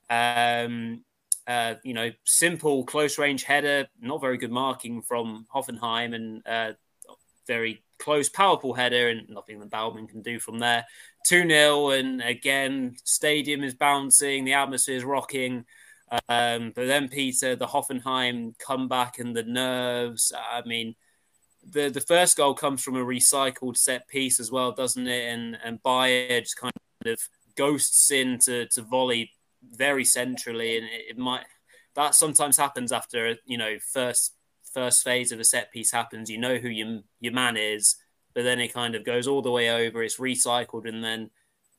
Um, 0.09 1.03
uh, 1.47 1.75
you 1.83 1.93
know, 1.93 2.11
simple 2.23 2.85
close 2.85 3.17
range 3.17 3.43
header, 3.43 3.87
not 3.99 4.21
very 4.21 4.37
good 4.37 4.51
marking 4.51 5.01
from 5.01 5.47
Hoffenheim, 5.53 6.13
and 6.13 6.45
uh, 6.45 6.73
very 7.47 7.83
close, 8.01 8.29
powerful 8.29 8.73
header, 8.73 9.09
and 9.09 9.29
nothing 9.29 9.59
that 9.59 9.69
Baumann 9.69 10.07
can 10.07 10.21
do 10.21 10.39
from 10.39 10.59
there. 10.59 10.85
2 11.27 11.47
0, 11.47 11.89
and 11.91 12.21
again, 12.21 12.95
stadium 13.03 13.63
is 13.63 13.75
bouncing, 13.75 14.43
the 14.43 14.53
atmosphere 14.53 14.97
is 14.97 15.03
rocking. 15.03 15.65
Um, 16.27 16.73
but 16.75 16.87
then, 16.87 17.07
Peter, 17.07 17.55
the 17.55 17.67
Hoffenheim 17.67 18.57
comeback 18.59 19.19
and 19.19 19.35
the 19.35 19.43
nerves. 19.43 20.33
I 20.35 20.61
mean, 20.65 20.95
the, 21.63 21.89
the 21.89 22.01
first 22.01 22.35
goal 22.35 22.53
comes 22.53 22.83
from 22.83 22.97
a 22.97 23.05
recycled 23.05 23.77
set 23.77 24.07
piece 24.07 24.39
as 24.39 24.51
well, 24.51 24.71
doesn't 24.71 25.07
it? 25.07 25.31
And 25.31 25.57
and 25.63 25.81
Beier 25.81 26.41
just 26.41 26.57
kind 26.57 26.73
of 27.05 27.21
ghosts 27.55 28.11
in 28.11 28.39
to, 28.39 28.67
to 28.67 28.81
volley 28.81 29.31
very 29.63 30.03
centrally, 30.03 30.77
and 30.77 30.85
it, 30.85 31.11
it 31.11 31.17
might 31.17 31.45
that 31.95 32.15
sometimes 32.15 32.57
happens 32.57 32.91
after 32.91 33.35
you 33.45 33.57
know 33.57 33.77
first 33.93 34.33
first 34.73 35.03
phase 35.03 35.31
of 35.31 35.39
a 35.39 35.43
set 35.43 35.71
piece 35.71 35.91
happens. 35.91 36.29
You 36.29 36.37
know 36.37 36.57
who 36.57 36.69
your 36.69 37.01
your 37.19 37.33
man 37.33 37.57
is, 37.57 37.95
but 38.33 38.43
then 38.43 38.59
it 38.59 38.73
kind 38.73 38.95
of 38.95 39.05
goes 39.05 39.27
all 39.27 39.41
the 39.41 39.51
way 39.51 39.69
over. 39.69 40.03
It's 40.03 40.17
recycled, 40.17 40.87
and 40.87 41.03
then 41.03 41.29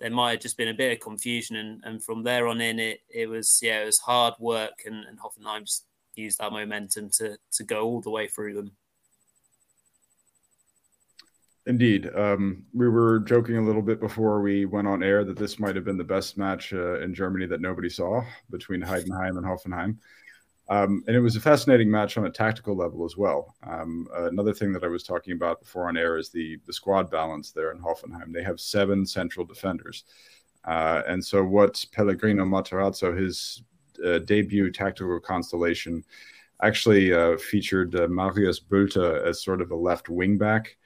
there 0.00 0.10
might 0.10 0.32
have 0.32 0.40
just 0.40 0.56
been 0.56 0.68
a 0.68 0.74
bit 0.74 0.92
of 0.92 1.00
confusion, 1.00 1.56
and, 1.56 1.80
and 1.84 2.04
from 2.04 2.22
there 2.22 2.48
on 2.48 2.60
in, 2.60 2.78
it 2.78 3.00
it 3.08 3.28
was 3.28 3.58
yeah, 3.62 3.82
it 3.82 3.86
was 3.86 3.98
hard 3.98 4.34
work, 4.38 4.82
and, 4.84 5.04
and 5.04 5.18
Hoffenheim 5.18 5.64
just 5.64 5.86
used 6.14 6.38
that 6.38 6.52
momentum 6.52 7.10
to 7.18 7.36
to 7.52 7.64
go 7.64 7.84
all 7.84 8.00
the 8.00 8.10
way 8.10 8.28
through 8.28 8.54
them. 8.54 8.72
Indeed, 11.64 12.10
um, 12.16 12.64
we 12.74 12.88
were 12.88 13.20
joking 13.20 13.56
a 13.56 13.62
little 13.62 13.82
bit 13.82 14.00
before 14.00 14.42
we 14.42 14.64
went 14.64 14.88
on 14.88 15.04
air 15.04 15.24
that 15.24 15.36
this 15.36 15.60
might 15.60 15.76
have 15.76 15.84
been 15.84 15.96
the 15.96 16.02
best 16.02 16.36
match 16.36 16.72
uh, 16.72 16.98
in 17.00 17.14
Germany 17.14 17.46
that 17.46 17.60
nobody 17.60 17.88
saw 17.88 18.20
between 18.50 18.82
Heidenheim 18.82 19.36
and 19.36 19.46
Hoffenheim. 19.46 19.96
Um, 20.68 21.02
and 21.06 21.16
it 21.16 21.20
was 21.20 21.36
a 21.36 21.40
fascinating 21.40 21.90
match 21.90 22.16
on 22.16 22.26
a 22.26 22.30
tactical 22.30 22.76
level 22.76 23.04
as 23.04 23.16
well. 23.16 23.54
Um, 23.66 24.06
another 24.14 24.54
thing 24.54 24.72
that 24.72 24.84
I 24.84 24.88
was 24.88 25.02
talking 25.02 25.32
about 25.32 25.60
before 25.60 25.88
on 25.88 25.96
air 25.96 26.16
is 26.16 26.30
the 26.30 26.58
the 26.66 26.72
squad 26.72 27.10
balance 27.10 27.50
there 27.50 27.72
in 27.72 27.78
Hoffenheim. 27.78 28.32
They 28.32 28.42
have 28.42 28.60
seven 28.60 29.04
central 29.04 29.44
defenders, 29.44 30.04
uh, 30.64 31.02
and 31.08 31.22
so 31.24 31.44
what 31.44 31.84
Pellegrino 31.92 32.44
Matarazzo, 32.44 33.16
his 33.16 33.62
uh, 34.06 34.20
debut 34.20 34.70
tactical 34.70 35.18
constellation, 35.20 36.04
actually 36.62 37.12
uh, 37.12 37.36
featured 37.38 37.94
uh, 37.96 38.06
Marius 38.08 38.60
Bülter 38.60 39.26
as 39.26 39.42
sort 39.42 39.60
of 39.60 39.72
a 39.72 39.76
left 39.76 40.08
wing 40.08 40.38
back. 40.38 40.76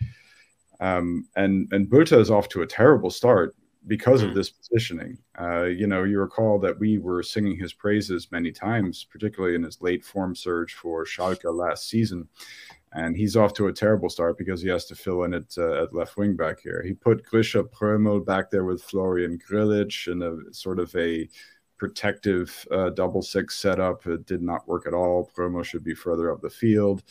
Um, 0.81 1.29
and 1.37 1.69
and 1.73 1.89
Bülter 1.89 2.19
is 2.19 2.31
off 2.31 2.49
to 2.51 2.63
a 2.63 2.67
terrible 2.67 3.11
start 3.11 3.55
because 3.87 4.23
of 4.23 4.31
hmm. 4.31 4.37
this 4.37 4.51
positioning. 4.51 5.19
Uh, 5.41 5.65
you 5.65 5.87
know, 5.87 6.05
you 6.05 6.19
recall 6.19 6.59
that 6.59 6.79
we 6.79 6.99
were 6.99 7.23
singing 7.23 7.57
his 7.57 7.73
praises 7.73 8.33
many 8.33 8.51
times, 8.51 9.05
particularly 9.05 9.55
in 9.55 9.63
his 9.63 9.81
late 9.81 10.05
form 10.05 10.35
surge 10.35 10.75
for 10.75 11.05
Schalke 11.05 11.45
last 11.55 11.89
season. 11.89 12.29
And 12.93 13.17
he's 13.17 13.37
off 13.37 13.53
to 13.55 13.67
a 13.67 13.73
terrible 13.73 14.09
start 14.09 14.39
because 14.39 14.63
he 14.63 14.69
has 14.69 14.87
to 14.87 14.95
fill 14.95 15.25
in 15.25 15.35
at, 15.35 15.57
uh, 15.59 15.83
at 15.83 15.95
left 15.95 16.17
wing 16.17 16.35
back 16.35 16.61
here. 16.61 16.83
He 16.85 16.95
put 16.95 17.25
Grisha 17.25 17.65
Prömel 17.65 18.25
back 18.25 18.51
there 18.51 18.65
with 18.65 18.83
Florian 18.83 19.39
Grillitsch 19.39 20.11
in 20.11 20.23
a 20.23 20.53
sort 20.55 20.79
of 20.79 20.95
a 20.97 21.29
protective 21.79 22.67
uh, 22.71 22.91
double 22.91 23.23
six 23.23 23.59
setup. 23.59 24.07
It 24.07 24.25
did 24.25 24.43
not 24.43 24.67
work 24.67 24.87
at 24.87 24.95
all. 24.95 25.31
Prömel 25.37 25.65
should 25.65 25.85
be 25.85 25.95
further 25.95 26.33
up 26.33 26.41
the 26.41 26.51
field. 26.51 27.03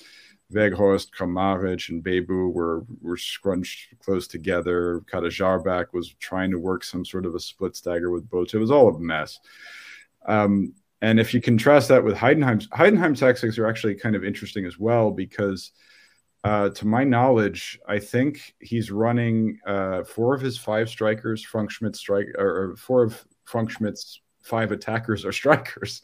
Weghorst, 0.53 1.09
Kramaric, 1.11 1.89
and 1.89 2.03
Bebou 2.03 2.53
were 2.53 2.85
were 3.01 3.17
scrunched 3.17 3.97
close 3.99 4.27
together. 4.27 5.01
Kader 5.11 5.29
Jarbak 5.29 5.87
was 5.93 6.13
trying 6.19 6.51
to 6.51 6.59
work 6.59 6.83
some 6.83 7.03
sort 7.03 7.25
of 7.25 7.35
a 7.35 7.39
split 7.39 7.75
stagger 7.75 8.11
with 8.11 8.29
both. 8.29 8.53
It 8.53 8.59
was 8.59 8.71
all 8.71 8.93
a 8.93 8.99
mess. 8.99 9.39
Um, 10.27 10.73
and 11.01 11.19
if 11.19 11.33
you 11.33 11.41
contrast 11.41 11.89
that 11.89 12.03
with 12.03 12.15
Heidenheim's, 12.15 12.67
Heidenheim 12.69 13.17
tactics 13.17 13.57
are 13.57 13.67
actually 13.67 13.95
kind 13.95 14.15
of 14.15 14.23
interesting 14.23 14.65
as 14.65 14.79
well 14.79 15.11
because, 15.11 15.71
uh, 16.43 16.69
to 16.69 16.87
my 16.87 17.03
knowledge, 17.03 17.79
I 17.87 17.99
think 17.99 18.55
he's 18.59 18.91
running 18.91 19.59
uh, 19.67 20.03
four 20.03 20.33
of 20.33 20.41
his 20.41 20.57
five 20.57 20.89
strikers, 20.89 21.43
Frank 21.43 21.71
Schmidt 21.71 21.95
strike, 21.95 22.27
or 22.37 22.75
four 22.77 23.03
of 23.03 23.25
Frank 23.43 23.71
Schmidt's 23.71 24.21
five 24.41 24.71
attackers 24.71 25.25
are 25.25 25.31
strikers. 25.41 26.01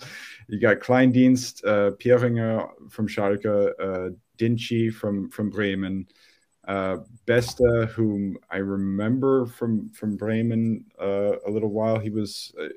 You 0.48 0.60
got 0.60 0.80
Kleindienst, 0.80 1.66
uh, 1.66 1.92
Pieringer 1.92 2.68
from 2.90 3.08
Schalke, 3.08 3.72
uh, 3.80 4.14
Dinkçi 4.42 4.94
from 4.94 5.30
from 5.30 5.50
Bremen, 5.50 6.08
uh, 6.68 6.98
Beste, 7.28 7.88
whom 7.90 8.38
I 8.50 8.58
remember 8.58 9.46
from 9.46 9.90
from 9.90 10.18
Bremen 10.18 10.86
uh, 11.00 11.34
a 11.46 11.50
little 11.50 11.70
while. 11.70 12.00
He 12.00 12.10
was, 12.10 12.54
uh, 12.60 12.70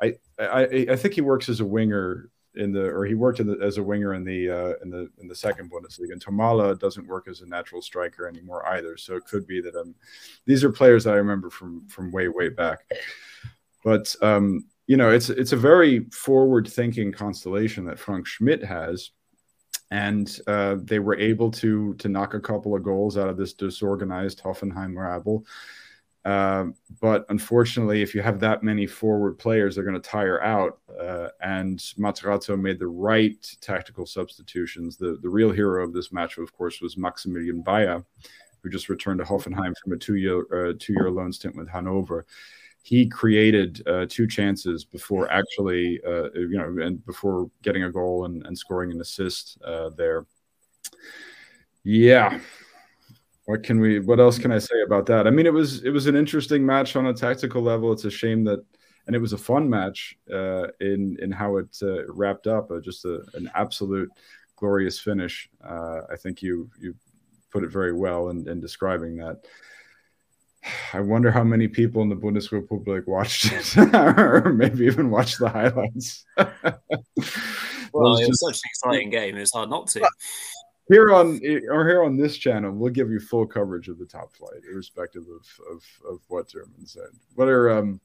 I, 0.00 0.14
I 0.38 0.86
I 0.90 0.96
think 0.96 1.14
he 1.14 1.20
works 1.20 1.48
as 1.48 1.60
a 1.60 1.66
winger 1.66 2.30
in 2.54 2.72
the 2.72 2.86
or 2.86 3.04
he 3.04 3.14
worked 3.14 3.38
the, 3.38 3.58
as 3.62 3.78
a 3.78 3.82
winger 3.82 4.14
in 4.14 4.24
the 4.24 4.50
uh, 4.50 4.72
in 4.82 4.90
the 4.90 5.08
in 5.20 5.28
the 5.28 5.34
second 5.34 5.70
Bundesliga. 5.70 6.12
And 6.12 6.24
Thomalla 6.24 6.78
doesn't 6.78 7.06
work 7.06 7.28
as 7.28 7.40
a 7.40 7.46
natural 7.46 7.82
striker 7.82 8.26
anymore 8.26 8.66
either. 8.68 8.96
So 8.96 9.16
it 9.16 9.26
could 9.26 9.46
be 9.46 9.60
that 9.60 9.74
I'm. 9.74 9.94
These 10.46 10.64
are 10.64 10.72
players 10.72 11.04
that 11.04 11.14
I 11.14 11.18
remember 11.18 11.50
from 11.50 11.86
from 11.88 12.10
way 12.10 12.28
way 12.28 12.48
back. 12.48 12.80
But 13.84 14.14
um, 14.22 14.64
you 14.86 14.96
know, 14.96 15.10
it's 15.10 15.30
it's 15.30 15.52
a 15.52 15.56
very 15.56 16.06
forward 16.10 16.66
thinking 16.66 17.12
constellation 17.12 17.84
that 17.86 17.98
Frank 17.98 18.26
Schmidt 18.26 18.64
has 18.64 19.10
and 19.90 20.40
uh, 20.46 20.76
they 20.82 20.98
were 20.98 21.16
able 21.16 21.50
to 21.50 21.94
to 21.94 22.08
knock 22.08 22.34
a 22.34 22.40
couple 22.40 22.74
of 22.74 22.82
goals 22.82 23.16
out 23.16 23.28
of 23.28 23.36
this 23.36 23.52
disorganized 23.52 24.42
Hoffenheim 24.42 24.96
rabble. 24.96 25.46
Uh, 26.24 26.66
but 27.00 27.24
unfortunately, 27.30 28.02
if 28.02 28.14
you 28.14 28.20
have 28.20 28.40
that 28.40 28.62
many 28.62 28.86
forward 28.86 29.38
players, 29.38 29.74
they're 29.74 29.84
going 29.84 30.00
to 30.00 30.08
tire 30.08 30.42
out. 30.42 30.78
Uh, 31.00 31.28
and 31.40 31.78
Matarazzo 31.98 32.60
made 32.60 32.78
the 32.78 32.86
right 32.86 33.56
tactical 33.60 34.04
substitutions. 34.04 34.96
The 34.96 35.18
the 35.22 35.30
real 35.30 35.50
hero 35.50 35.82
of 35.84 35.92
this 35.92 36.12
match, 36.12 36.36
of 36.36 36.52
course, 36.52 36.80
was 36.80 36.98
Maximilian 36.98 37.62
Beier, 37.62 38.04
who 38.62 38.68
just 38.68 38.88
returned 38.88 39.20
to 39.20 39.24
Hoffenheim 39.24 39.72
from 39.82 39.92
a 39.92 39.96
two 39.96 40.16
year 40.16 40.40
uh, 40.52 40.74
two 40.78 40.92
year 40.92 41.10
loan 41.10 41.32
stint 41.32 41.56
with 41.56 41.68
Hanover 41.68 42.26
he 42.88 43.06
created 43.06 43.86
uh, 43.86 44.06
two 44.08 44.26
chances 44.26 44.82
before 44.82 45.30
actually, 45.30 46.00
uh, 46.06 46.30
you 46.32 46.56
know, 46.56 46.82
and 46.82 47.04
before 47.04 47.50
getting 47.60 47.82
a 47.84 47.92
goal 47.92 48.24
and, 48.24 48.46
and 48.46 48.56
scoring 48.56 48.90
an 48.90 48.98
assist 49.02 49.58
uh, 49.62 49.90
there. 49.90 50.24
Yeah. 51.84 52.40
What 53.44 53.62
can 53.62 53.78
we? 53.78 54.00
What 54.00 54.20
else 54.20 54.38
can 54.38 54.52
I 54.52 54.58
say 54.58 54.80
about 54.86 55.04
that? 55.06 55.26
I 55.26 55.30
mean, 55.30 55.44
it 55.44 55.52
was 55.52 55.84
it 55.84 55.90
was 55.90 56.06
an 56.06 56.16
interesting 56.16 56.64
match 56.64 56.96
on 56.96 57.06
a 57.06 57.12
tactical 57.12 57.60
level. 57.60 57.92
It's 57.92 58.06
a 58.06 58.10
shame 58.10 58.42
that, 58.44 58.64
and 59.06 59.14
it 59.14 59.18
was 59.18 59.34
a 59.34 59.38
fun 59.38 59.68
match 59.68 60.16
uh, 60.32 60.68
in 60.80 61.18
in 61.20 61.30
how 61.30 61.58
it 61.58 61.76
uh, 61.82 62.10
wrapped 62.10 62.46
up. 62.46 62.70
Uh, 62.70 62.80
just 62.80 63.04
a, 63.04 63.22
an 63.34 63.50
absolute 63.54 64.10
glorious 64.56 64.98
finish. 64.98 65.50
I 65.62 66.16
think 66.16 66.40
you 66.40 66.70
you 66.80 66.94
put 67.50 67.64
it 67.64 67.70
very 67.70 67.92
well 67.92 68.30
in, 68.30 68.48
in 68.48 68.60
describing 68.60 69.16
that. 69.16 69.44
I 70.92 71.00
wonder 71.00 71.30
how 71.30 71.44
many 71.44 71.68
people 71.68 72.02
in 72.02 72.08
the 72.08 72.16
Bundesrepublik 72.16 73.06
watched 73.06 73.52
it, 73.52 73.76
or 73.94 74.52
maybe 74.52 74.86
even 74.86 75.10
watched 75.10 75.38
the 75.38 75.48
highlights. 75.48 76.24
well, 76.36 78.16
it 78.16 78.28
was 78.28 78.28
just, 78.28 78.40
such 78.40 78.56
an 78.56 78.70
exciting 78.70 79.10
game; 79.10 79.36
it's 79.36 79.52
hard 79.52 79.70
not 79.70 79.86
to. 79.88 80.06
Here 80.88 81.12
on 81.12 81.40
or 81.70 81.86
here 81.86 82.02
on 82.02 82.16
this 82.16 82.38
channel, 82.38 82.72
we'll 82.72 82.92
give 82.92 83.10
you 83.10 83.20
full 83.20 83.46
coverage 83.46 83.88
of 83.88 83.98
the 83.98 84.06
top 84.06 84.34
flight, 84.34 84.62
irrespective 84.70 85.24
of 85.24 85.76
of, 85.76 85.82
of 86.10 86.20
what 86.28 86.48
German 86.48 86.86
said. 86.86 87.08
What 87.34 87.48
are 87.48 87.70
um, 87.70 88.00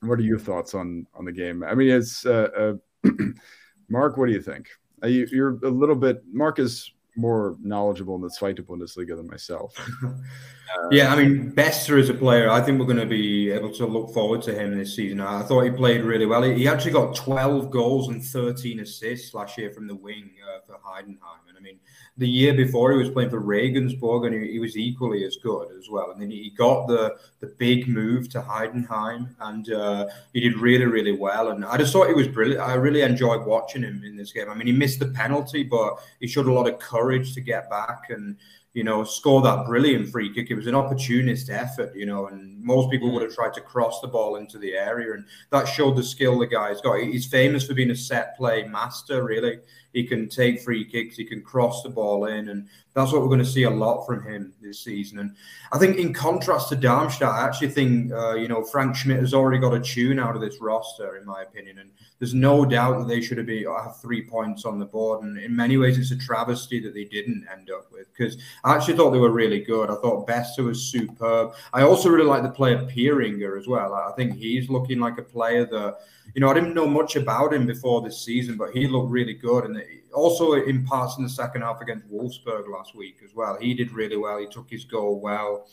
what 0.00 0.18
are 0.18 0.22
your 0.22 0.38
thoughts 0.38 0.74
on 0.74 1.06
on 1.14 1.24
the 1.24 1.32
game? 1.32 1.64
I 1.64 1.74
mean, 1.74 1.88
it's 1.88 2.26
uh, 2.26 2.76
uh 3.04 3.10
Mark. 3.88 4.16
What 4.16 4.26
do 4.26 4.32
you 4.32 4.42
think? 4.42 4.68
Uh, 5.02 5.06
you, 5.06 5.26
you're 5.30 5.58
a 5.64 5.70
little 5.70 5.94
bit. 5.94 6.22
Mark 6.30 6.58
is 6.58 6.92
more 7.18 7.56
knowledgeable 7.60 8.14
in 8.14 8.22
the 8.22 8.28
Zweite 8.28 8.60
Bundesliga 8.60 9.16
than 9.16 9.26
myself. 9.26 9.74
yeah, 10.90 11.12
I 11.12 11.16
mean, 11.16 11.50
Beste 11.50 11.90
as 11.90 12.08
a 12.08 12.14
player, 12.14 12.48
I 12.48 12.60
think 12.60 12.78
we're 12.78 12.86
going 12.86 12.98
to 12.98 13.06
be 13.06 13.50
able 13.50 13.72
to 13.72 13.86
look 13.86 14.14
forward 14.14 14.40
to 14.42 14.54
him 14.54 14.78
this 14.78 14.94
season. 14.94 15.20
I 15.20 15.42
thought 15.42 15.62
he 15.62 15.70
played 15.70 16.02
really 16.02 16.26
well. 16.26 16.42
He 16.42 16.68
actually 16.68 16.92
got 16.92 17.16
12 17.16 17.70
goals 17.70 18.08
and 18.08 18.24
13 18.24 18.80
assists 18.80 19.34
last 19.34 19.58
year 19.58 19.70
from 19.72 19.88
the 19.88 19.94
wing 19.94 20.30
uh, 20.46 20.60
for 20.64 20.74
Heidenheim. 20.74 21.48
And 21.48 21.58
I 21.58 21.60
mean, 21.60 21.78
the 22.18 22.28
year 22.28 22.52
before 22.54 22.92
he 22.92 22.98
was 22.98 23.10
playing 23.10 23.30
for 23.30 23.38
Regensburg 23.38 24.24
and 24.24 24.34
he, 24.34 24.52
he, 24.52 24.58
was 24.58 24.76
equally 24.76 25.24
as 25.24 25.36
good 25.36 25.68
as 25.78 25.88
well. 25.88 26.10
And 26.10 26.20
then 26.20 26.30
he 26.30 26.50
got 26.56 26.86
the 26.86 27.16
the 27.40 27.46
big 27.46 27.88
move 27.88 28.28
to 28.30 28.40
Heidenheim 28.40 29.34
and 29.40 29.72
uh, 29.72 30.06
he 30.32 30.40
did 30.40 30.58
really 30.58 30.84
really 30.84 31.12
well. 31.12 31.50
And 31.50 31.64
I 31.64 31.76
just 31.76 31.92
thought 31.92 32.08
he 32.08 32.14
was 32.14 32.28
brilliant. 32.28 32.60
I 32.60 32.74
really 32.74 33.02
enjoyed 33.02 33.46
watching 33.46 33.82
him 33.82 34.02
in 34.04 34.16
this 34.16 34.32
game. 34.32 34.50
I 34.50 34.54
mean, 34.54 34.66
he 34.66 34.72
missed 34.72 34.98
the 34.98 35.06
penalty, 35.06 35.62
but 35.62 35.98
he 36.20 36.26
showed 36.26 36.46
a 36.46 36.52
lot 36.52 36.68
of 36.68 36.78
courage 36.78 37.07
to 37.12 37.40
get 37.40 37.68
back 37.70 38.10
and 38.10 38.36
you 38.78 38.84
know, 38.84 39.02
score 39.02 39.42
that 39.42 39.66
brilliant 39.66 40.08
free 40.08 40.32
kick. 40.32 40.50
It 40.50 40.54
was 40.54 40.68
an 40.68 40.74
opportunist 40.76 41.50
effort, 41.50 41.96
you 41.96 42.06
know, 42.06 42.28
and 42.28 42.62
most 42.62 42.90
people 42.90 43.10
would 43.12 43.22
have 43.22 43.34
tried 43.34 43.54
to 43.54 43.60
cross 43.60 44.00
the 44.00 44.06
ball 44.06 44.36
into 44.36 44.56
the 44.56 44.74
area. 44.74 45.14
And 45.14 45.24
that 45.50 45.64
showed 45.64 45.96
the 45.96 46.02
skill 46.04 46.38
the 46.38 46.46
guy's 46.46 46.80
got. 46.80 47.00
He's 47.00 47.26
famous 47.26 47.66
for 47.66 47.74
being 47.74 47.90
a 47.90 47.96
set 47.96 48.36
play 48.36 48.64
master, 48.64 49.24
really. 49.24 49.58
He 49.92 50.06
can 50.06 50.28
take 50.28 50.60
free 50.60 50.84
kicks, 50.84 51.16
he 51.16 51.24
can 51.24 51.42
cross 51.42 51.82
the 51.82 51.88
ball 51.88 52.26
in, 52.26 52.50
and 52.50 52.68
that's 52.94 53.12
what 53.12 53.22
we're 53.22 53.28
going 53.28 53.38
to 53.38 53.46
see 53.46 53.62
a 53.62 53.70
lot 53.70 54.04
from 54.06 54.22
him 54.24 54.52
this 54.60 54.80
season. 54.80 55.18
And 55.20 55.36
I 55.72 55.78
think, 55.78 55.98
in 55.98 56.12
contrast 56.12 56.68
to 56.70 56.76
Darmstadt, 56.76 57.32
I 57.32 57.44
actually 57.44 57.68
think 57.68 58.12
uh, 58.12 58.34
you 58.34 58.48
know 58.48 58.64
Frank 58.64 58.96
Schmidt 58.96 59.20
has 59.20 59.34
already 59.34 59.58
got 59.58 59.74
a 59.74 59.80
tune 59.80 60.18
out 60.18 60.34
of 60.34 60.40
this 60.40 60.60
roster, 60.60 61.16
in 61.16 61.24
my 61.24 61.42
opinion. 61.42 61.78
And 61.78 61.90
there's 62.18 62.34
no 62.34 62.64
doubt 62.64 62.98
that 62.98 63.08
they 63.08 63.20
should 63.20 63.38
have 63.38 63.46
been 63.46 63.64
have 63.64 64.00
three 64.00 64.22
points 64.22 64.64
on 64.64 64.78
the 64.78 64.86
board. 64.86 65.22
And 65.22 65.38
in 65.38 65.54
many 65.54 65.76
ways, 65.76 65.98
it's 65.98 66.10
a 66.10 66.16
travesty 66.16 66.80
that 66.80 66.94
they 66.94 67.04
didn't 67.04 67.46
end 67.52 67.70
up 67.70 67.92
with 67.92 68.08
because 68.16 68.36
I 68.64 68.74
actually 68.74 68.96
thought 68.96 69.10
they 69.10 69.18
were 69.18 69.30
really 69.30 69.60
good. 69.60 69.90
I 69.90 69.94
thought 69.96 70.26
Beste 70.26 70.60
was 70.60 70.82
superb. 70.82 71.52
I 71.72 71.82
also 71.82 72.08
really 72.08 72.26
like 72.26 72.42
the 72.42 72.50
player 72.50 72.78
Pieringer 72.78 73.58
as 73.58 73.68
well. 73.68 73.94
I 73.94 74.12
think 74.16 74.34
he's 74.34 74.68
looking 74.68 74.98
like 74.98 75.18
a 75.18 75.22
player 75.22 75.66
that 75.66 75.98
you 76.34 76.40
know, 76.40 76.50
I 76.50 76.54
didn't 76.54 76.74
know 76.74 76.86
much 76.86 77.16
about 77.16 77.54
him 77.54 77.66
before 77.66 78.02
this 78.02 78.24
season, 78.24 78.56
but 78.56 78.70
he 78.72 78.86
looked 78.86 79.10
really 79.10 79.34
good. 79.34 79.64
And 79.64 79.82
also 80.14 80.54
in 80.54 80.84
parts 80.84 81.16
in 81.16 81.22
the 81.22 81.28
second 81.30 81.62
half 81.62 81.80
against 81.80 82.10
Wolfsburg 82.10 82.68
last 82.68 82.94
week 82.94 83.20
as 83.24 83.34
well. 83.34 83.56
He 83.60 83.74
did 83.74 83.92
really 83.92 84.16
well. 84.16 84.38
He 84.38 84.46
took 84.46 84.70
his 84.70 84.84
goal 84.84 85.20
well. 85.20 85.68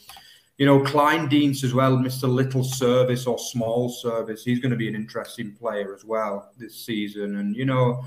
You 0.58 0.66
know, 0.66 0.80
Kleindienst 0.80 1.64
as 1.64 1.74
well, 1.74 1.98
Mr. 1.98 2.30
Little 2.30 2.64
Service 2.64 3.28
or 3.28 3.38
Small 3.38 3.90
Service. 3.90 4.44
He's 4.44 4.60
going 4.60 4.72
to 4.72 4.78
be 4.78 4.88
an 4.88 4.96
interesting 4.96 5.54
player 5.54 5.94
as 5.94 6.06
well 6.06 6.52
this 6.58 6.86
season. 6.86 7.38
And, 7.38 7.56
you 7.56 7.66
know, 7.66 8.06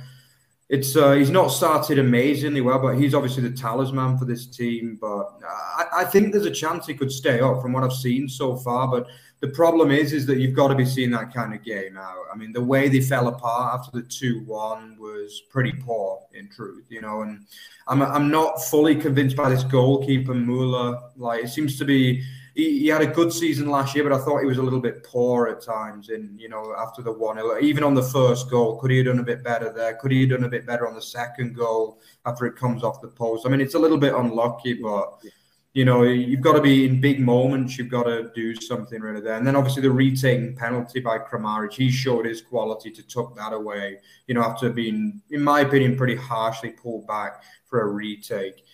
it's 0.68 0.97
uh, 0.97 1.12
he's 1.12 1.31
not 1.31 1.49
started 1.49 1.99
amazingly 1.99 2.61
well, 2.61 2.79
but 2.79 2.99
he's 2.99 3.14
obviously 3.14 3.43
the 3.43 3.57
talisman 3.57 4.18
for 4.18 4.26
this 4.26 4.47
team. 4.47 4.99
But 5.01 5.41
I, 5.47 5.87
I 5.97 6.05
think 6.05 6.33
there's 6.33 6.47
a 6.47 6.51
chance 6.51 6.87
he 6.87 6.95
could 6.95 7.12
stay 7.12 7.41
up 7.41 7.62
from 7.62 7.72
what 7.72 7.85
I've 7.85 7.93
seen 7.93 8.29
so 8.29 8.57
far. 8.57 8.89
But 8.89 9.07
the 9.41 9.49
problem 9.49 9.91
is, 9.93 10.12
is 10.12 10.26
that 10.26 10.39
you've 10.39 10.55
got 10.55 10.68
to 10.68 10.74
be 10.74 10.84
seeing 10.84 11.11
that 11.12 11.32
kind 11.32 11.55
of 11.55 11.62
game 11.62 11.97
out. 11.97 12.24
I 12.32 12.36
mean, 12.36 12.53
the 12.53 12.62
way 12.62 12.89
they 12.89 13.01
fell 13.01 13.28
apart 13.28 13.78
after 13.78 14.01
the 14.01 14.07
two-one 14.07 14.97
was 14.99 15.43
pretty 15.51 15.72
poor, 15.72 16.22
in 16.34 16.49
truth. 16.49 16.86
You 16.89 17.03
know, 17.03 17.22
and 17.22 17.47
I'm 17.86 18.03
I'm 18.03 18.30
not 18.30 18.62
fully 18.64 18.97
convinced 18.97 19.36
by 19.36 19.49
this 19.49 19.62
goalkeeper 19.64 20.34
Müller. 20.34 21.01
Like, 21.16 21.45
it 21.45 21.49
seems 21.49 21.78
to 21.78 21.84
be 21.84 22.24
he, 22.59 22.80
he, 22.80 22.89
had 22.89 23.03
a 23.03 23.07
good 23.07 23.32
season 23.32 23.70
last 23.70 23.95
year, 23.95 24.03
but 24.03 24.12
I 24.12 24.18
thought 24.18 24.41
he 24.41 24.47
was 24.47 24.59
a 24.59 24.62
little 24.62 24.80
bit 24.80 25.05
poor 25.05 25.47
at 25.47 25.62
times. 25.62 26.09
In 26.09 26.36
you 26.36 26.49
know 26.49 26.74
after 26.76 27.03
the 27.03 27.12
one, 27.12 27.39
even 27.62 27.84
on 27.84 27.95
the 27.95 28.03
first 28.03 28.51
goal, 28.51 28.80
could 28.80 28.91
he 28.91 28.97
have 28.97 29.07
done 29.07 29.20
a 29.20 29.24
bit 29.24 29.45
better 29.45 29.72
there? 29.72 29.95
Could 29.95 30.11
he 30.11 30.22
have 30.22 30.30
done 30.30 30.45
a 30.45 30.49
bit 30.49 30.66
better 30.66 30.89
on 30.89 30.95
the 30.97 31.03
second 31.03 31.55
goal 31.55 32.01
after 32.26 32.47
it 32.47 32.57
comes 32.57 32.82
off 32.82 33.01
the 33.01 33.07
post? 33.07 33.47
I 33.47 33.51
mean, 33.51 33.61
it's 33.61 33.74
a 33.74 33.78
little 33.78 33.99
bit 33.99 34.14
unlucky, 34.14 34.74
but 34.74 35.22
you 35.79 35.85
know, 35.85 36.03
you've 36.03 36.41
got 36.41 36.55
to 36.55 36.61
be 36.61 36.87
in 36.87 37.01
big 37.01 37.20
moments. 37.20 37.79
You've 37.79 37.89
got 37.89 38.03
to 38.03 38.33
do 38.35 38.53
something 38.57 39.01
really 39.01 39.20
there. 39.20 39.37
And 39.37 39.47
then 39.47 39.55
obviously 39.55 39.81
the 39.81 39.93
retaking 39.93 40.57
penalty 40.57 40.99
by 40.99 41.20
Kramaric, 41.20 41.72
he 41.72 41.89
showed 41.89 42.26
his 42.26 42.43
quality 42.43 42.91
to 42.91 43.07
tuck 43.07 43.37
that 43.37 43.53
away. 43.53 43.99
You 44.26 44.35
know, 44.35 44.43
after 44.43 44.70
being, 44.70 45.22
in 45.31 45.41
my 45.41 45.61
opinion, 45.61 45.97
pretty 45.97 46.16
harshly 46.16 46.70
pulled 46.70 47.07
back 47.07 47.45
for 47.66 47.83
a 47.83 47.87
retake. 47.87 48.64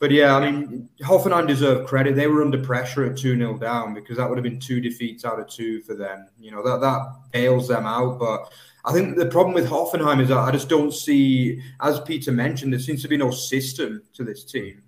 But 0.00 0.10
yeah, 0.10 0.36
I 0.36 0.50
mean, 0.50 0.90
Hoffenheim 1.00 1.48
deserve 1.48 1.86
credit. 1.86 2.14
They 2.14 2.26
were 2.26 2.42
under 2.42 2.62
pressure 2.62 3.06
at 3.06 3.16
2 3.16 3.38
0 3.38 3.56
down 3.56 3.94
because 3.94 4.18
that 4.18 4.28
would 4.28 4.36
have 4.36 4.44
been 4.44 4.60
two 4.60 4.82
defeats 4.82 5.24
out 5.24 5.40
of 5.40 5.48
two 5.48 5.80
for 5.80 5.94
them. 5.94 6.26
You 6.38 6.50
know, 6.50 6.62
that, 6.62 6.82
that 6.82 7.32
bails 7.32 7.68
them 7.68 7.86
out. 7.86 8.18
But 8.18 8.52
I 8.84 8.92
think 8.92 9.16
the 9.16 9.24
problem 9.24 9.54
with 9.54 9.66
Hoffenheim 9.66 10.20
is 10.20 10.28
that 10.28 10.36
I 10.36 10.50
just 10.50 10.68
don't 10.68 10.92
see, 10.92 11.62
as 11.80 12.00
Peter 12.00 12.32
mentioned, 12.32 12.74
there 12.74 12.80
seems 12.80 13.00
to 13.00 13.08
be 13.08 13.16
no 13.16 13.30
system 13.30 14.02
to 14.12 14.24
this 14.24 14.44
team. 14.44 14.82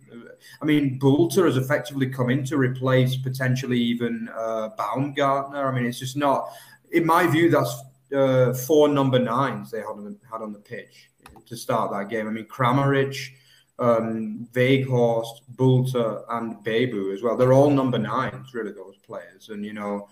I 0.61 0.65
mean, 0.65 0.99
Bülter 0.99 1.45
has 1.47 1.57
effectively 1.57 2.09
come 2.09 2.31
in 2.31 2.45
to 2.45 2.57
replace 2.57 3.17
potentially 3.17 3.79
even 3.79 4.29
uh, 4.37 4.71
Baumgartner. 4.77 5.67
I 5.67 5.73
mean, 5.75 5.87
it's 5.87 5.99
just 5.99 6.17
not, 6.17 6.49
in 6.91 7.07
my 7.07 7.27
view, 7.27 7.51
that's 7.51 7.83
uh, 8.15 8.53
four 8.53 8.89
number 8.89 9.19
nines 9.19 9.71
they 9.71 9.79
had 9.79 9.87
on 9.87 10.05
the, 10.05 10.17
had 10.31 10.43
on 10.43 10.53
the 10.53 10.59
pitch 10.59 11.11
to 11.47 11.57
start 11.57 11.91
that 11.93 12.09
game. 12.09 12.29
I 12.29 12.31
mean, 12.31 12.47
Kramaric 12.47 13.17
um, 13.79 14.49
Weghorst, 14.53 15.41
Bülter, 15.57 16.23
and 16.31 16.57
Bebou 16.65 17.13
as 17.15 17.23
well. 17.23 17.37
They're 17.37 17.53
all 17.53 17.71
number 17.71 17.99
nines, 17.99 18.55
really, 18.55 18.73
those 18.73 18.97
players. 18.99 19.49
And, 19.49 19.65
you 19.65 19.73
know, 19.73 20.09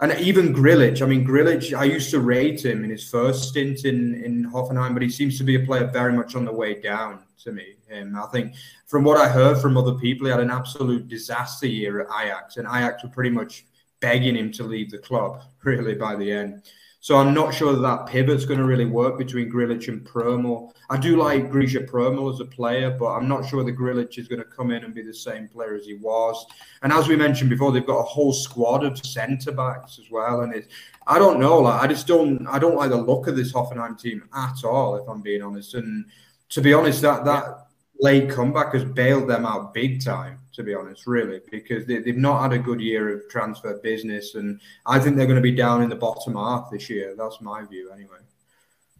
and 0.00 0.12
even 0.20 0.52
Grillitsch. 0.52 1.02
I 1.02 1.06
mean, 1.06 1.24
Grillitsch, 1.26 1.76
I 1.76 1.84
used 1.84 2.10
to 2.10 2.20
rate 2.20 2.64
him 2.64 2.82
in 2.82 2.90
his 2.90 3.08
first 3.08 3.48
stint 3.48 3.84
in, 3.84 4.14
in 4.24 4.50
Hoffenheim, 4.50 4.92
but 4.92 5.02
he 5.02 5.08
seems 5.08 5.38
to 5.38 5.44
be 5.44 5.54
a 5.54 5.60
player 5.60 5.86
very 5.86 6.12
much 6.12 6.34
on 6.34 6.44
the 6.44 6.52
way 6.52 6.80
down 6.80 7.22
to 7.44 7.52
me. 7.52 7.76
Him, 7.94 8.16
I 8.16 8.26
think, 8.26 8.54
from 8.86 9.04
what 9.04 9.18
I 9.18 9.28
heard 9.28 9.58
from 9.58 9.76
other 9.76 9.94
people, 9.94 10.26
he 10.26 10.30
had 10.30 10.40
an 10.40 10.50
absolute 10.50 11.08
disaster 11.08 11.66
year 11.66 12.00
at 12.00 12.08
Ajax, 12.24 12.56
and 12.56 12.66
Ajax 12.66 13.02
were 13.02 13.10
pretty 13.10 13.30
much 13.30 13.64
begging 14.00 14.36
him 14.36 14.52
to 14.52 14.64
leave 14.64 14.90
the 14.90 14.98
club, 14.98 15.42
really, 15.64 15.94
by 15.94 16.16
the 16.16 16.30
end. 16.30 16.62
So 17.04 17.18
I'm 17.18 17.34
not 17.34 17.52
sure 17.52 17.74
that, 17.74 17.82
that 17.82 18.06
pivot's 18.06 18.46
going 18.46 18.60
to 18.60 18.64
really 18.64 18.86
work 18.86 19.18
between 19.18 19.52
Grillitsch 19.52 19.88
and 19.88 20.02
Prömel. 20.06 20.72
I 20.88 20.96
do 20.96 21.18
like 21.18 21.50
Grisha 21.50 21.80
Prömel 21.80 22.32
as 22.32 22.40
a 22.40 22.46
player, 22.46 22.96
but 22.98 23.08
I'm 23.08 23.28
not 23.28 23.46
sure 23.46 23.62
the 23.62 23.70
Grillitsch 23.70 24.16
is 24.16 24.26
going 24.26 24.38
to 24.38 24.46
come 24.46 24.70
in 24.70 24.84
and 24.84 24.94
be 24.94 25.02
the 25.02 25.12
same 25.12 25.46
player 25.46 25.74
as 25.74 25.84
he 25.84 25.96
was. 25.96 26.46
And 26.82 26.94
as 26.94 27.06
we 27.06 27.14
mentioned 27.14 27.50
before, 27.50 27.72
they've 27.72 27.84
got 27.84 27.98
a 27.98 28.04
whole 28.04 28.32
squad 28.32 28.84
of 28.84 28.96
centre 29.04 29.52
backs 29.52 29.98
as 29.98 30.10
well. 30.10 30.40
And 30.40 30.54
it, 30.54 30.68
I 31.06 31.18
don't 31.18 31.38
know, 31.38 31.58
like 31.58 31.82
I 31.82 31.86
just 31.86 32.06
don't, 32.06 32.46
I 32.46 32.58
don't 32.58 32.74
like 32.74 32.88
the 32.88 32.96
look 32.96 33.26
of 33.26 33.36
this 33.36 33.52
Hoffenheim 33.52 34.00
team 34.00 34.26
at 34.34 34.64
all, 34.64 34.96
if 34.96 35.06
I'm 35.06 35.20
being 35.20 35.42
honest. 35.42 35.74
And 35.74 36.06
to 36.48 36.62
be 36.62 36.72
honest, 36.72 37.02
that 37.02 37.26
that 37.26 37.63
late 38.00 38.30
comeback 38.30 38.74
has 38.74 38.84
bailed 38.84 39.28
them 39.28 39.46
out 39.46 39.72
big 39.74 40.04
time 40.04 40.38
to 40.54 40.62
be 40.62 40.74
honest, 40.74 41.06
really, 41.06 41.40
because 41.50 41.84
they, 41.84 41.94
have 41.94 42.16
not 42.16 42.40
had 42.40 42.52
a 42.52 42.58
good 42.58 42.80
year 42.80 43.14
of 43.14 43.28
transfer 43.28 43.78
business. 43.82 44.36
And 44.36 44.60
I 44.86 44.98
think 44.98 45.16
they're 45.16 45.26
going 45.26 45.36
to 45.36 45.42
be 45.42 45.54
down 45.54 45.82
in 45.82 45.88
the 45.88 45.96
bottom 45.96 46.36
half 46.36 46.70
this 46.70 46.88
year. 46.88 47.14
That's 47.16 47.40
my 47.40 47.64
view, 47.64 47.90
anyway. 47.92 48.18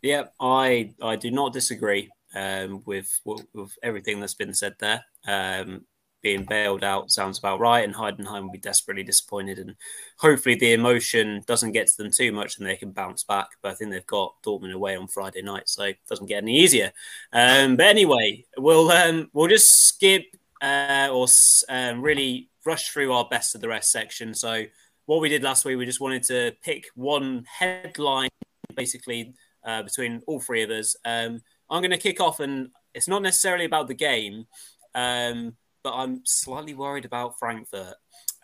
Yeah, 0.02 0.24
I, 0.40 0.94
I 1.00 1.16
do 1.16 1.30
not 1.30 1.52
disagree 1.52 2.10
um, 2.34 2.82
with, 2.84 3.20
with 3.24 3.78
everything 3.82 4.20
that's 4.20 4.34
been 4.34 4.52
said 4.52 4.74
there. 4.80 5.04
Um, 5.26 5.84
being 6.24 6.42
bailed 6.42 6.82
out 6.82 7.12
sounds 7.12 7.38
about 7.38 7.60
right, 7.60 7.84
and 7.84 7.94
Heidenheim 7.94 8.42
will 8.42 8.50
be 8.50 8.58
desperately 8.58 9.04
disappointed. 9.04 9.60
And 9.60 9.76
hopefully, 10.16 10.56
the 10.56 10.72
emotion 10.72 11.44
doesn't 11.46 11.72
get 11.72 11.86
to 11.86 11.96
them 11.98 12.10
too 12.10 12.32
much, 12.32 12.58
and 12.58 12.66
they 12.66 12.74
can 12.74 12.90
bounce 12.90 13.22
back. 13.22 13.50
But 13.62 13.70
I 13.70 13.74
think 13.74 13.92
they've 13.92 14.06
got 14.06 14.34
Dortmund 14.44 14.72
away 14.72 14.96
on 14.96 15.06
Friday 15.06 15.42
night, 15.42 15.68
so 15.68 15.84
it 15.84 15.98
doesn't 16.08 16.26
get 16.26 16.42
any 16.42 16.58
easier. 16.58 16.92
Um, 17.32 17.76
but 17.76 17.86
anyway, 17.86 18.44
we'll 18.56 18.90
um, 18.90 19.30
we'll 19.32 19.48
just 19.48 19.68
skip 19.86 20.24
uh, 20.60 21.10
or 21.12 21.28
um, 21.68 22.02
really 22.02 22.48
rush 22.64 22.88
through 22.90 23.12
our 23.12 23.28
best 23.30 23.54
of 23.54 23.60
the 23.60 23.68
rest 23.68 23.92
section. 23.92 24.34
So 24.34 24.64
what 25.06 25.20
we 25.20 25.28
did 25.28 25.42
last 25.42 25.64
week, 25.64 25.76
we 25.76 25.84
just 25.84 26.00
wanted 26.00 26.22
to 26.24 26.56
pick 26.62 26.86
one 26.94 27.44
headline, 27.46 28.30
basically 28.74 29.34
uh, 29.64 29.82
between 29.82 30.22
all 30.26 30.40
three 30.40 30.62
of 30.62 30.70
us. 30.70 30.96
Um, 31.04 31.42
I'm 31.68 31.82
going 31.82 31.90
to 31.90 31.98
kick 31.98 32.20
off, 32.20 32.40
and 32.40 32.70
it's 32.94 33.08
not 33.08 33.22
necessarily 33.22 33.64
about 33.64 33.88
the 33.88 33.94
game, 33.94 34.46
um, 34.94 35.56
but 35.84 35.92
I'm 35.94 36.22
slightly 36.24 36.74
worried 36.74 37.04
about 37.04 37.38
Frankfurt. 37.38 37.94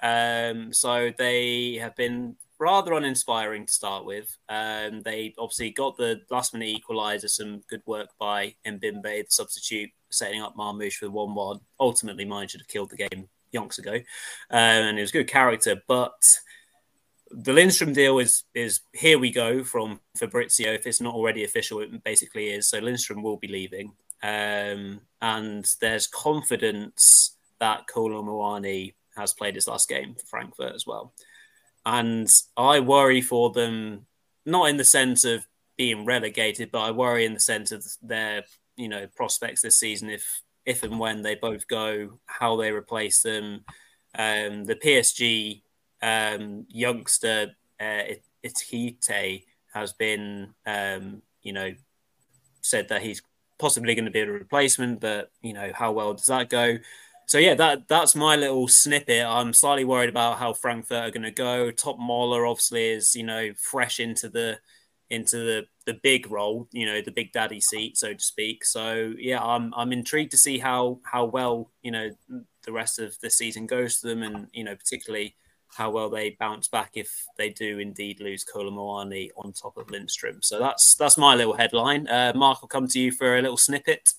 Um, 0.02 0.72
so 0.72 1.10
they 1.18 1.78
have 1.80 1.96
been 1.96 2.36
rather 2.58 2.92
uninspiring 2.92 3.66
to 3.66 3.72
start 3.72 4.04
with. 4.04 4.36
Um, 4.48 5.00
they 5.00 5.34
obviously 5.38 5.70
got 5.70 5.96
the 5.96 6.20
last 6.30 6.52
minute 6.52 6.80
equaliser, 6.80 7.28
some 7.28 7.62
good 7.68 7.82
work 7.86 8.10
by 8.20 8.54
Mbembe, 8.66 9.02
the 9.02 9.24
substitute, 9.30 9.90
setting 10.10 10.42
up 10.42 10.56
Marmoush 10.56 10.94
for 10.94 11.10
1 11.10 11.34
1. 11.34 11.60
Ultimately, 11.80 12.26
mine 12.26 12.46
should 12.46 12.60
have 12.60 12.68
killed 12.68 12.90
the 12.90 13.08
game 13.08 13.28
yonks 13.52 13.78
ago. 13.78 13.94
Um, 13.94 14.00
and 14.50 14.98
it 14.98 15.02
was 15.02 15.10
good 15.10 15.26
character. 15.26 15.82
But 15.88 16.12
the 17.30 17.52
Lindstrom 17.52 17.92
deal 17.92 18.18
is 18.18 18.44
is 18.54 18.80
here 18.92 19.18
we 19.18 19.30
go 19.30 19.64
from 19.64 20.00
Fabrizio. 20.16 20.72
If 20.72 20.86
it's 20.86 21.00
not 21.00 21.14
already 21.14 21.44
official, 21.44 21.80
it 21.80 22.04
basically 22.04 22.50
is. 22.50 22.68
So 22.68 22.78
Lindstrom 22.78 23.22
will 23.22 23.38
be 23.38 23.48
leaving. 23.48 23.92
Um, 24.22 25.00
and 25.20 25.66
there's 25.80 26.06
confidence 26.06 27.36
that 27.58 27.86
Kolo 27.86 28.22
Muani 28.22 28.94
has 29.16 29.32
played 29.32 29.54
his 29.54 29.68
last 29.68 29.88
game 29.88 30.14
for 30.14 30.26
Frankfurt 30.26 30.74
as 30.74 30.86
well. 30.86 31.12
And 31.84 32.28
I 32.56 32.80
worry 32.80 33.20
for 33.20 33.50
them, 33.50 34.06
not 34.44 34.68
in 34.68 34.76
the 34.76 34.84
sense 34.84 35.24
of 35.24 35.46
being 35.76 36.04
relegated, 36.04 36.70
but 36.70 36.80
I 36.80 36.90
worry 36.90 37.24
in 37.24 37.34
the 37.34 37.40
sense 37.40 37.72
of 37.72 37.84
their 38.02 38.44
you 38.76 38.88
know 38.88 39.06
prospects 39.14 39.62
this 39.62 39.78
season 39.78 40.08
if 40.08 40.42
if 40.66 40.82
and 40.82 40.98
when 40.98 41.22
they 41.22 41.34
both 41.34 41.66
go, 41.66 42.18
how 42.26 42.56
they 42.56 42.70
replace 42.70 43.22
them. 43.22 43.64
Um, 44.14 44.64
the 44.64 44.76
PSG 44.76 45.62
um, 46.02 46.66
youngster 46.68 47.52
uh, 47.80 48.02
has 49.72 49.92
been, 49.94 50.54
um, 50.66 51.22
you 51.42 51.52
know, 51.52 51.72
said 52.60 52.88
that 52.88 53.02
he's 53.02 53.22
possibly 53.60 53.94
going 53.94 54.06
to 54.06 54.10
be 54.10 54.20
a 54.20 54.30
replacement, 54.30 55.00
but 55.00 55.30
you 55.42 55.52
know, 55.52 55.70
how 55.74 55.92
well 55.92 56.14
does 56.14 56.26
that 56.26 56.48
go? 56.48 56.78
So 57.26 57.38
yeah, 57.38 57.54
that 57.54 57.86
that's 57.86 58.16
my 58.16 58.34
little 58.34 58.66
snippet. 58.66 59.24
I'm 59.24 59.52
slightly 59.52 59.84
worried 59.84 60.08
about 60.08 60.38
how 60.38 60.52
Frankfurt 60.52 61.08
are 61.08 61.10
going 61.12 61.22
to 61.22 61.30
go. 61.30 61.70
Top 61.70 61.98
Topmöller 61.98 62.50
obviously 62.50 62.90
is 62.90 63.14
you 63.14 63.22
know 63.22 63.52
fresh 63.56 64.00
into 64.00 64.28
the 64.28 64.58
into 65.10 65.36
the 65.36 65.66
the 65.86 65.98
big 66.02 66.30
role, 66.30 66.68
you 66.72 66.86
know, 66.86 67.00
the 67.00 67.10
big 67.10 67.32
daddy 67.32 67.60
seat, 67.60 67.96
so 67.96 68.14
to 68.14 68.22
speak. 68.22 68.64
So 68.64 69.12
yeah, 69.18 69.42
I'm 69.42 69.72
I'm 69.76 69.92
intrigued 69.92 70.30
to 70.32 70.36
see 70.36 70.58
how 70.58 71.00
how 71.04 71.24
well 71.24 71.70
you 71.82 71.90
know 71.92 72.10
the 72.64 72.72
rest 72.72 72.98
of 72.98 73.16
the 73.20 73.30
season 73.30 73.66
goes 73.66 74.00
to 74.00 74.08
them, 74.08 74.22
and 74.22 74.48
you 74.52 74.64
know 74.64 74.74
particularly 74.74 75.36
how 75.76 75.90
well 75.90 76.10
they 76.10 76.36
bounce 76.38 76.68
back 76.68 76.92
if 76.94 77.26
they 77.36 77.50
do 77.50 77.78
indeed 77.78 78.20
lose 78.20 78.44
Kolo 78.44 78.70
Muani 78.70 79.30
on 79.36 79.52
top 79.52 79.76
of 79.76 79.90
Lindstrom. 79.90 80.42
So 80.42 80.58
that's 80.58 80.94
that's 80.94 81.16
my 81.16 81.34
little 81.34 81.54
headline. 81.54 82.08
Uh, 82.08 82.32
Mark, 82.34 82.58
I'll 82.62 82.68
come 82.68 82.88
to 82.88 83.00
you 83.00 83.12
for 83.12 83.36
a 83.36 83.42
little 83.42 83.56
snippet. 83.56 84.14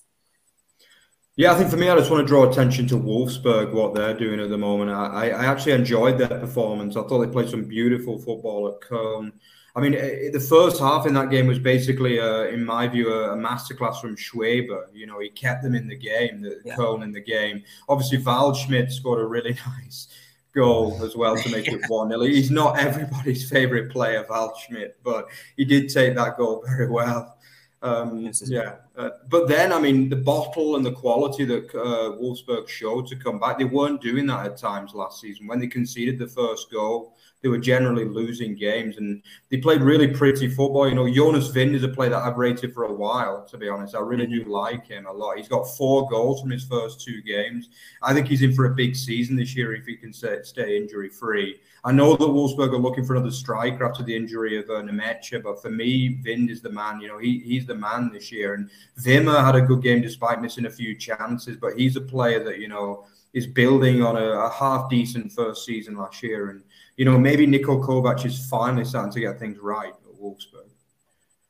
Yeah, 1.34 1.52
I 1.52 1.54
think 1.54 1.70
for 1.70 1.78
me, 1.78 1.88
I 1.88 1.96
just 1.96 2.10
want 2.10 2.20
to 2.22 2.26
draw 2.26 2.50
attention 2.50 2.86
to 2.88 2.94
Wolfsburg, 2.96 3.72
what 3.72 3.94
they're 3.94 4.12
doing 4.12 4.38
at 4.38 4.50
the 4.50 4.58
moment. 4.58 4.90
I, 4.90 5.30
I 5.30 5.46
actually 5.46 5.72
enjoyed 5.72 6.18
their 6.18 6.28
performance. 6.28 6.94
I 6.94 7.02
thought 7.04 7.24
they 7.24 7.32
played 7.32 7.48
some 7.48 7.64
beautiful 7.64 8.18
football 8.18 8.68
at 8.68 8.86
Köln. 8.86 9.32
I 9.74 9.80
mean, 9.80 9.92
the 9.92 10.46
first 10.46 10.78
half 10.78 11.06
in 11.06 11.14
that 11.14 11.30
game 11.30 11.46
was 11.46 11.58
basically, 11.58 12.20
uh, 12.20 12.42
in 12.44 12.62
my 12.62 12.86
view, 12.86 13.10
a, 13.14 13.32
a 13.32 13.36
masterclass 13.36 13.98
from 13.98 14.14
Schwäbe. 14.14 14.68
You 14.92 15.06
know, 15.06 15.20
he 15.20 15.30
kept 15.30 15.62
them 15.62 15.74
in 15.74 15.88
the 15.88 15.96
game, 15.96 16.42
the 16.42 16.60
yeah. 16.66 16.76
Köln 16.76 17.02
in 17.02 17.12
the 17.12 17.22
game. 17.22 17.62
Obviously, 17.88 18.18
Waldschmidt 18.18 18.92
scored 18.92 19.20
a 19.20 19.26
really 19.26 19.56
nice 19.66 20.08
goal 20.54 21.02
as 21.02 21.16
well 21.16 21.36
to 21.36 21.50
make 21.50 21.66
yeah. 21.68 21.74
it 21.74 21.82
1 21.88 22.08
0. 22.08 22.20
He's 22.22 22.50
not 22.50 22.78
everybody's 22.78 23.48
favourite 23.48 23.90
player, 23.90 24.24
Waldschmidt, 24.24 24.92
but 25.02 25.28
he 25.56 25.64
did 25.64 25.88
take 25.88 26.14
that 26.14 26.36
goal 26.36 26.64
very 26.66 26.88
well. 26.88 27.38
Um, 27.82 28.30
yeah, 28.44 28.76
uh, 28.96 29.10
but 29.28 29.48
then 29.48 29.72
I 29.72 29.80
mean 29.80 30.08
the 30.08 30.14
bottle 30.14 30.76
and 30.76 30.86
the 30.86 30.92
quality 30.92 31.44
that 31.46 31.68
uh, 31.74 32.16
Wolfsburg 32.16 32.68
showed 32.68 33.08
to 33.08 33.16
come 33.16 33.40
back, 33.40 33.58
they 33.58 33.64
weren't 33.64 34.00
doing 34.00 34.24
that 34.26 34.46
at 34.46 34.56
times 34.56 34.94
last 34.94 35.20
season. 35.20 35.48
When 35.48 35.58
they 35.58 35.66
conceded 35.66 36.16
the 36.16 36.28
first 36.28 36.70
goal, 36.70 37.16
they 37.42 37.48
were 37.48 37.58
generally 37.58 38.04
losing 38.04 38.54
games 38.54 38.98
and 38.98 39.22
they 39.50 39.56
played 39.56 39.82
really 39.82 40.08
pretty 40.08 40.48
football. 40.48 40.88
You 40.88 40.94
know, 40.94 41.12
Jonas 41.12 41.52
Wind 41.52 41.74
is 41.74 41.82
a 41.82 41.88
player 41.88 42.10
that 42.10 42.22
I've 42.22 42.38
rated 42.38 42.72
for 42.72 42.84
a 42.84 42.92
while, 42.92 43.44
to 43.46 43.58
be 43.58 43.68
honest. 43.68 43.96
I 43.96 44.00
really 44.00 44.26
do 44.26 44.44
like 44.44 44.86
him 44.86 45.06
a 45.06 45.12
lot. 45.12 45.36
He's 45.36 45.48
got 45.48 45.64
four 45.76 46.08
goals 46.08 46.40
from 46.40 46.50
his 46.50 46.64
first 46.64 47.00
two 47.00 47.20
games. 47.22 47.68
I 48.00 48.14
think 48.14 48.28
he's 48.28 48.42
in 48.42 48.54
for 48.54 48.66
a 48.66 48.74
big 48.74 48.94
season 48.94 49.36
this 49.36 49.56
year 49.56 49.74
if 49.74 49.86
he 49.86 49.96
can 49.96 50.12
stay 50.12 50.76
injury 50.76 51.08
free. 51.08 51.60
I 51.84 51.90
know 51.90 52.14
that 52.14 52.24
Wolfsburg 52.24 52.72
are 52.72 52.78
looking 52.78 53.04
for 53.04 53.16
another 53.16 53.32
striker 53.32 53.84
after 53.84 54.04
the 54.04 54.14
injury 54.14 54.56
of 54.56 54.70
uh, 54.70 54.74
Nmecha, 54.82 55.42
but 55.42 55.60
for 55.60 55.70
me, 55.70 56.20
Wind 56.24 56.48
is 56.48 56.62
the 56.62 56.70
man. 56.70 57.00
You 57.00 57.08
know, 57.08 57.18
he, 57.18 57.40
he's 57.40 57.66
the 57.66 57.74
man 57.74 58.12
this 58.12 58.30
year. 58.30 58.54
And 58.54 58.70
Wimmer 59.04 59.44
had 59.44 59.56
a 59.56 59.60
good 59.60 59.82
game 59.82 60.00
despite 60.00 60.40
missing 60.40 60.66
a 60.66 60.70
few 60.70 60.94
chances, 60.94 61.56
but 61.56 61.76
he's 61.76 61.96
a 61.96 62.00
player 62.00 62.44
that, 62.44 62.60
you 62.60 62.68
know, 62.68 63.04
is 63.32 63.48
building 63.48 64.00
on 64.00 64.16
a, 64.16 64.24
a 64.24 64.50
half 64.52 64.88
decent 64.90 65.32
first 65.32 65.64
season 65.64 65.96
last 65.96 66.22
year. 66.22 66.50
And, 66.50 66.62
you 66.96 67.04
know, 67.04 67.18
maybe 67.18 67.46
Niko 67.46 67.82
Kovac 67.82 68.24
is 68.24 68.46
finally 68.48 68.84
starting 68.84 69.12
to 69.12 69.20
get 69.20 69.38
things 69.38 69.58
right 69.58 69.92
at 69.92 70.20
Wolfsburg. 70.20 70.68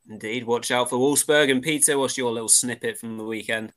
Indeed. 0.08 0.44
Watch 0.44 0.70
out 0.70 0.90
for 0.90 0.96
Wolfsburg. 0.96 1.50
And 1.50 1.62
Peter, 1.62 1.98
what's 1.98 2.18
your 2.18 2.32
little 2.32 2.48
snippet 2.48 2.98
from 2.98 3.16
the 3.16 3.24
weekend? 3.24 3.72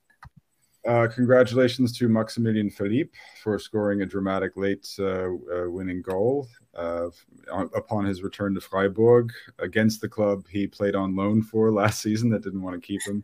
Uh, 0.86 1.08
congratulations 1.08 1.98
to 1.98 2.08
Maximilian 2.08 2.70
Philipp 2.70 3.12
for 3.42 3.58
scoring 3.58 4.02
a 4.02 4.06
dramatic 4.06 4.56
late 4.56 4.88
uh, 5.00 5.30
uh, 5.30 5.70
winning 5.70 6.04
goal 6.04 6.48
uh, 6.78 7.08
upon 7.74 8.06
his 8.06 8.22
return 8.22 8.54
to 8.54 8.62
Freiburg 8.62 9.32
against 9.58 10.00
the 10.00 10.08
club 10.08 10.46
he 10.48 10.68
played 10.68 10.96
on 10.96 11.16
loan 11.16 11.42
for 11.42 11.72
last 11.72 12.02
season 12.04 12.30
that 12.30 12.44
didn't 12.44 12.62
want 12.62 12.80
to 12.80 12.86
keep 12.86 13.02
him. 13.02 13.24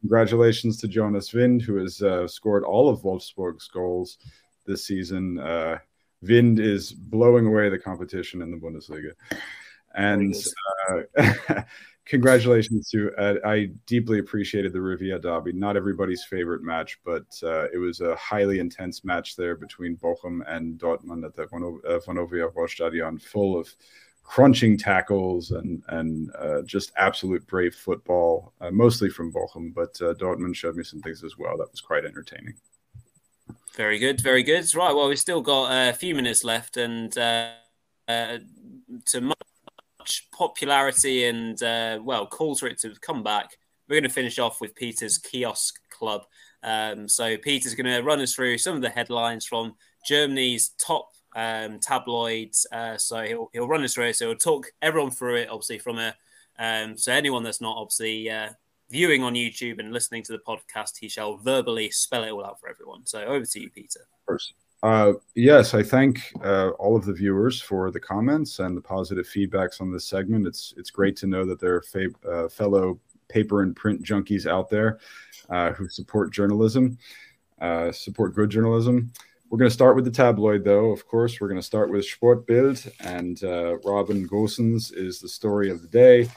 Congratulations 0.00 0.78
to 0.78 0.88
Jonas 0.88 1.32
Wind, 1.32 1.62
who 1.62 1.76
has 1.76 2.02
uh, 2.02 2.26
scored 2.26 2.64
all 2.64 2.88
of 2.88 3.02
Wolfsburg's 3.02 3.68
goals 3.68 4.18
this 4.66 4.84
season. 4.84 5.38
Uh, 6.22 6.26
Wind 6.28 6.60
is 6.60 6.92
blowing 6.92 7.46
away 7.46 7.68
the 7.68 7.78
competition 7.78 8.42
in 8.42 8.50
the 8.50 8.56
Bundesliga. 8.56 9.12
And 9.94 10.34
congratulations 12.06 12.88
to 12.90 13.12
uh, 13.16 13.34
I 13.44 13.70
deeply 13.86 14.18
appreciated 14.20 14.72
the 14.72 14.78
Revierderby. 14.78 15.54
Not 15.54 15.76
everybody's 15.76 16.24
favorite 16.24 16.62
match, 16.62 16.98
but 17.04 17.26
uh, 17.42 17.66
it 17.72 17.78
was 17.78 18.00
a 18.00 18.14
highly 18.16 18.58
intense 18.60 19.04
match 19.04 19.36
there 19.36 19.56
between 19.56 19.96
Bochum 19.96 20.40
and 20.46 20.78
Dortmund 20.78 21.24
at 21.24 21.34
the 21.34 21.42
uh, 21.42 21.98
Vonovia 22.00 22.50
Stadion, 22.68 23.18
full 23.18 23.58
of 23.58 23.74
crunching 24.22 24.76
tackles 24.76 25.52
and 25.52 25.82
and 25.88 26.30
uh, 26.38 26.62
just 26.62 26.92
absolute 26.96 27.46
brave 27.46 27.74
football, 27.74 28.52
uh, 28.60 28.70
mostly 28.70 29.08
from 29.08 29.32
Bochum. 29.32 29.74
But 29.74 30.00
uh, 30.00 30.14
Dortmund 30.14 30.56
showed 30.56 30.76
me 30.76 30.84
some 30.84 31.00
things 31.00 31.24
as 31.24 31.38
well 31.38 31.56
that 31.58 31.70
was 31.70 31.80
quite 31.80 32.04
entertaining. 32.04 32.54
Very 33.76 33.98
good, 33.98 34.20
very 34.20 34.42
good. 34.42 34.74
Right, 34.74 34.94
well, 34.94 35.08
we've 35.08 35.18
still 35.18 35.42
got 35.42 35.70
a 35.70 35.92
few 35.92 36.14
minutes 36.14 36.44
left, 36.44 36.76
and 36.76 37.16
uh 37.18 37.50
to 38.08 39.20
much 39.20 40.30
popularity 40.32 41.24
and 41.24 41.60
uh, 41.62 41.98
well 42.02 42.26
calls 42.26 42.60
for 42.60 42.66
it 42.66 42.78
to 42.80 42.94
come 43.00 43.22
back. 43.22 43.56
We're 43.88 43.96
going 43.96 44.08
to 44.08 44.14
finish 44.14 44.38
off 44.38 44.60
with 44.60 44.74
Peter's 44.74 45.18
kiosk 45.18 45.80
club. 45.90 46.22
Um, 46.62 47.08
so 47.08 47.36
Peter's 47.36 47.74
going 47.74 47.92
to 47.92 48.02
run 48.02 48.20
us 48.20 48.34
through 48.34 48.58
some 48.58 48.76
of 48.76 48.82
the 48.82 48.88
headlines 48.88 49.46
from 49.46 49.74
Germany's 50.06 50.70
top 50.70 51.10
um, 51.34 51.78
tabloids. 51.78 52.66
Uh, 52.72 52.96
so 52.96 53.22
he'll 53.22 53.50
he'll 53.52 53.68
run 53.68 53.84
us 53.84 53.94
through 53.94 54.06
it. 54.06 54.16
So 54.16 54.28
he'll 54.28 54.36
talk 54.36 54.66
everyone 54.82 55.10
through 55.10 55.36
it, 55.36 55.48
obviously 55.48 55.78
from 55.78 55.98
a 55.98 56.14
um, 56.58 56.96
so 56.96 57.12
anyone 57.12 57.42
that's 57.42 57.60
not 57.60 57.76
obviously 57.76 58.30
uh, 58.30 58.50
viewing 58.90 59.22
on 59.22 59.34
YouTube 59.34 59.78
and 59.78 59.92
listening 59.92 60.22
to 60.24 60.32
the 60.32 60.38
podcast, 60.38 60.98
he 60.98 61.08
shall 61.08 61.36
verbally 61.36 61.90
spell 61.90 62.24
it 62.24 62.30
all 62.30 62.44
out 62.44 62.60
for 62.60 62.68
everyone. 62.68 63.04
So 63.06 63.22
over 63.24 63.44
to 63.44 63.60
you, 63.60 63.70
Peter. 63.70 64.00
First. 64.26 64.54
Uh, 64.82 65.14
yes, 65.34 65.74
I 65.74 65.82
thank 65.82 66.20
uh, 66.44 66.70
all 66.78 66.96
of 66.96 67.04
the 67.04 67.12
viewers 67.12 67.60
for 67.60 67.90
the 67.90 68.00
comments 68.00 68.58
and 68.58 68.76
the 68.76 68.80
positive 68.80 69.26
feedbacks 69.26 69.80
on 69.80 69.90
this 69.90 70.06
segment. 70.06 70.46
It's 70.46 70.74
it's 70.76 70.90
great 70.90 71.16
to 71.16 71.26
know 71.26 71.44
that 71.46 71.58
there 71.58 71.76
are 71.76 71.82
fa- 71.82 72.30
uh, 72.30 72.48
fellow 72.48 73.00
paper 73.28 73.62
and 73.62 73.74
print 73.74 74.02
junkies 74.02 74.46
out 74.46 74.68
there 74.68 74.98
uh, 75.50 75.72
who 75.72 75.88
support 75.88 76.32
journalism, 76.32 76.98
uh, 77.60 77.90
support 77.90 78.34
good 78.34 78.50
journalism. 78.50 79.12
We're 79.48 79.58
going 79.58 79.70
to 79.70 79.74
start 79.74 79.94
with 79.94 80.04
the 80.04 80.10
tabloid, 80.10 80.64
though. 80.64 80.90
Of 80.90 81.06
course, 81.06 81.40
we're 81.40 81.48
going 81.48 81.60
to 81.60 81.66
start 81.66 81.90
with 81.90 82.04
Sportbild, 82.04 82.90
and 83.00 83.42
uh, 83.44 83.78
Robin 83.78 84.28
Gosens 84.28 84.92
is 84.92 85.20
the 85.20 85.28
story 85.28 85.70
of 85.70 85.82
the 85.82 85.88
day. 85.88 86.28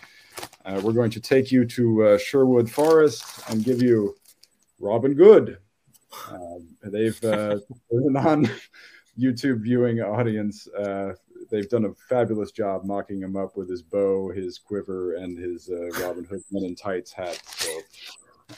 We're 0.82 0.94
going 0.94 1.12
to 1.12 1.20
take 1.20 1.52
you 1.52 1.66
to 1.66 2.18
Sherwood 2.18 2.70
Forest 2.70 3.50
and 3.50 3.64
give 3.64 3.82
you 3.82 4.16
Robin 4.80 5.14
Good. 5.14 5.58
Um, 6.32 6.68
they've 6.84 7.24
uh, 7.24 7.60
non 7.92 8.50
YouTube 9.20 9.62
viewing 9.62 10.02
audience. 10.02 10.68
Uh, 10.68 11.14
they've 11.52 11.70
done 11.70 11.86
a 11.86 11.94
fabulous 12.08 12.52
job 12.52 12.86
mocking 12.86 13.22
him 13.22 13.36
up 13.36 13.58
with 13.58 13.70
his 13.70 13.82
bow, 13.82 14.32
his 14.32 14.58
quiver, 14.58 15.16
and 15.16 15.38
his 15.38 15.70
uh, 15.70 15.90
Robin 16.06 16.24
Hood 16.24 16.44
Men 16.52 16.64
in 16.64 16.76
Tights 16.76 17.12
hat. 17.12 17.42
So, 17.46 17.80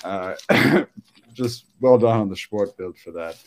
uh, 0.03 0.85
just 1.33 1.65
well 1.79 1.97
done 1.97 2.19
on 2.19 2.29
the 2.29 2.35
sport 2.35 2.77
Sportbild 2.77 2.97
for 2.97 3.11
that. 3.11 3.37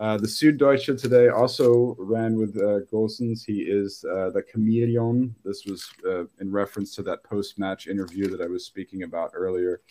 Uh, 0.00 0.16
the 0.16 0.26
Süddeutsche 0.26 0.98
today 0.98 1.28
also 1.28 1.94
ran 1.98 2.34
with 2.34 2.56
uh, 2.56 2.80
Gosens. 2.90 3.44
He 3.44 3.60
is 3.60 4.02
uh, 4.10 4.30
the 4.30 4.42
chameleon. 4.42 5.34
This 5.44 5.66
was 5.66 5.90
uh, 6.08 6.24
in 6.40 6.50
reference 6.50 6.94
to 6.94 7.02
that 7.02 7.22
post 7.22 7.58
match 7.58 7.86
interview 7.86 8.26
that 8.30 8.40
I 8.40 8.46
was 8.46 8.64
speaking 8.64 9.02
about 9.02 9.32
earlier. 9.34 9.82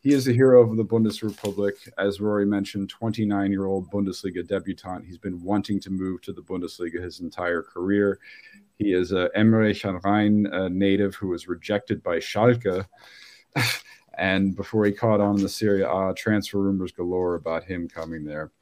He 0.00 0.14
is 0.14 0.24
the 0.24 0.32
hero 0.32 0.62
of 0.62 0.78
the 0.78 0.84
Bundesrepublik. 0.84 1.90
As 1.98 2.22
Rory 2.22 2.46
mentioned, 2.46 2.88
29 2.88 3.52
year 3.52 3.66
old 3.66 3.90
Bundesliga 3.90 4.48
debutant. 4.48 5.04
He's 5.04 5.18
been 5.18 5.42
wanting 5.42 5.78
to 5.80 5.90
move 5.90 6.22
to 6.22 6.32
the 6.32 6.40
Bundesliga 6.40 7.02
his 7.02 7.20
entire 7.20 7.62
career. 7.62 8.18
He 8.78 8.94
is 8.94 9.12
a 9.12 9.28
Emmerich 9.34 9.84
am 9.84 10.00
Rhein 10.02 10.48
native 10.70 11.16
who 11.16 11.28
was 11.28 11.48
rejected 11.48 12.02
by 12.02 12.16
Schalke. 12.16 12.86
and 14.14 14.56
before 14.56 14.86
he 14.86 14.92
caught 14.92 15.20
on 15.20 15.36
in 15.36 15.42
the 15.42 15.50
Serie 15.50 15.82
A, 15.82 16.14
transfer 16.16 16.60
rumors 16.60 16.92
galore 16.92 17.34
about 17.34 17.64
him 17.64 17.86
coming 17.86 18.24
there. 18.24 18.52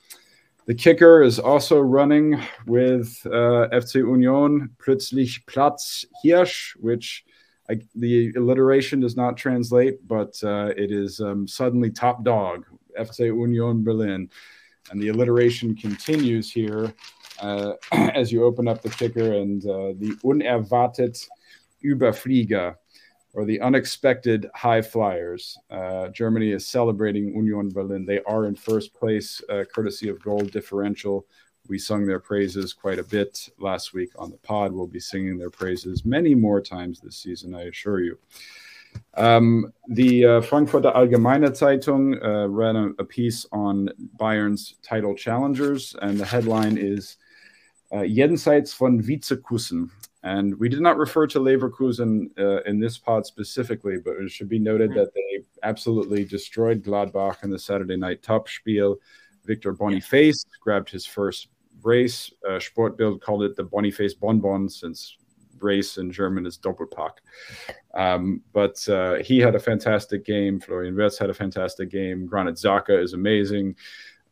The 0.68 0.74
kicker 0.74 1.22
is 1.22 1.38
also 1.38 1.80
running 1.80 2.38
with 2.66 3.18
uh, 3.24 3.72
FC 3.72 3.94
Union, 4.06 4.68
Plötzlich 4.76 5.46
Platz 5.46 6.04
Hirsch, 6.22 6.76
which 6.76 7.24
I, 7.70 7.80
the 7.94 8.34
alliteration 8.36 9.00
does 9.00 9.16
not 9.16 9.38
translate, 9.38 10.06
but 10.06 10.34
uh, 10.44 10.74
it 10.76 10.92
is 10.92 11.20
um, 11.20 11.48
suddenly 11.48 11.90
top 11.90 12.22
dog, 12.22 12.66
FC 13.00 13.28
Union 13.28 13.82
Berlin. 13.82 14.28
And 14.90 15.00
the 15.00 15.08
alliteration 15.08 15.74
continues 15.74 16.52
here 16.52 16.92
uh, 17.40 17.72
as 17.92 18.30
you 18.30 18.44
open 18.44 18.68
up 18.68 18.82
the 18.82 18.90
kicker 18.90 19.32
and 19.32 19.64
uh, 19.64 19.94
the 19.96 20.18
unerwartet 20.22 21.26
Überflieger, 21.82 22.74
or 23.34 23.44
the 23.44 23.60
unexpected 23.60 24.48
high 24.54 24.82
flyers. 24.82 25.56
Uh, 25.70 26.08
Germany 26.08 26.52
is 26.52 26.66
celebrating 26.66 27.34
Union 27.34 27.68
Berlin. 27.68 28.06
They 28.06 28.22
are 28.22 28.46
in 28.46 28.54
first 28.54 28.94
place, 28.94 29.42
uh, 29.48 29.64
courtesy 29.72 30.08
of 30.08 30.22
goal 30.22 30.40
differential 30.40 31.26
we 31.68 31.78
sung 31.78 32.06
their 32.06 32.18
praises 32.18 32.72
quite 32.72 32.98
a 32.98 33.04
bit 33.04 33.48
last 33.58 33.92
week 33.92 34.10
on 34.16 34.30
the 34.30 34.38
pod. 34.38 34.72
We'll 34.72 34.86
be 34.86 35.00
singing 35.00 35.38
their 35.38 35.50
praises 35.50 36.04
many 36.04 36.34
more 36.34 36.60
times 36.60 37.00
this 37.00 37.16
season, 37.16 37.54
I 37.54 37.64
assure 37.64 38.00
you. 38.00 38.18
Um, 39.14 39.72
the 39.88 40.24
uh, 40.24 40.40
Frankfurter 40.40 40.90
Allgemeine 40.90 41.50
Zeitung 41.50 42.24
uh, 42.24 42.48
ran 42.48 42.76
a, 42.76 42.88
a, 42.98 43.04
piece 43.04 43.44
on 43.52 43.90
Bayern's 44.18 44.76
title 44.82 45.14
challengers, 45.14 45.94
and 46.00 46.18
the 46.18 46.24
headline 46.24 46.78
is 46.78 47.18
uh, 47.92 47.98
Jenseits 47.98 48.74
von 48.74 49.00
Vizekussen. 49.00 49.90
And 50.22 50.58
we 50.58 50.68
did 50.68 50.80
not 50.80 50.96
refer 50.96 51.26
to 51.28 51.38
Leverkusen 51.38 52.30
uh, 52.38 52.62
in 52.62 52.80
this 52.80 52.98
pod 52.98 53.24
specifically, 53.24 53.98
but 54.04 54.16
it 54.16 54.30
should 54.30 54.48
be 54.48 54.58
noted 54.58 54.92
that 54.94 55.14
they 55.14 55.44
absolutely 55.62 56.24
destroyed 56.24 56.82
Gladbach 56.82 57.44
in 57.44 57.50
the 57.50 57.58
Saturday 57.58 57.96
night 57.96 58.22
Topspiel. 58.22 58.96
Victor 59.44 59.72
Boniface 59.72 60.44
grabbed 60.60 60.90
his 60.90 61.06
first 61.06 61.48
brace. 61.80 62.32
Uh, 62.46 62.58
Sportbild 62.58 63.20
called 63.20 63.44
it 63.44 63.56
the 63.56 63.62
Boniface 63.62 64.14
Bonbon 64.14 64.68
since 64.68 65.16
brace 65.58 65.98
in 65.98 66.10
German 66.10 66.46
is 66.46 66.58
Doppelpack. 66.58 67.18
Um, 67.94 68.42
but 68.52 68.86
uh, 68.88 69.16
he 69.16 69.38
had 69.38 69.54
a 69.54 69.60
fantastic 69.60 70.24
game. 70.24 70.60
Florian 70.60 70.96
Wirtz 70.96 71.18
had 71.18 71.30
a 71.30 71.34
fantastic 71.34 71.90
game. 71.90 72.26
Granit 72.26 72.56
Xhaka 72.56 73.02
is 73.02 73.12
amazing. 73.12 73.76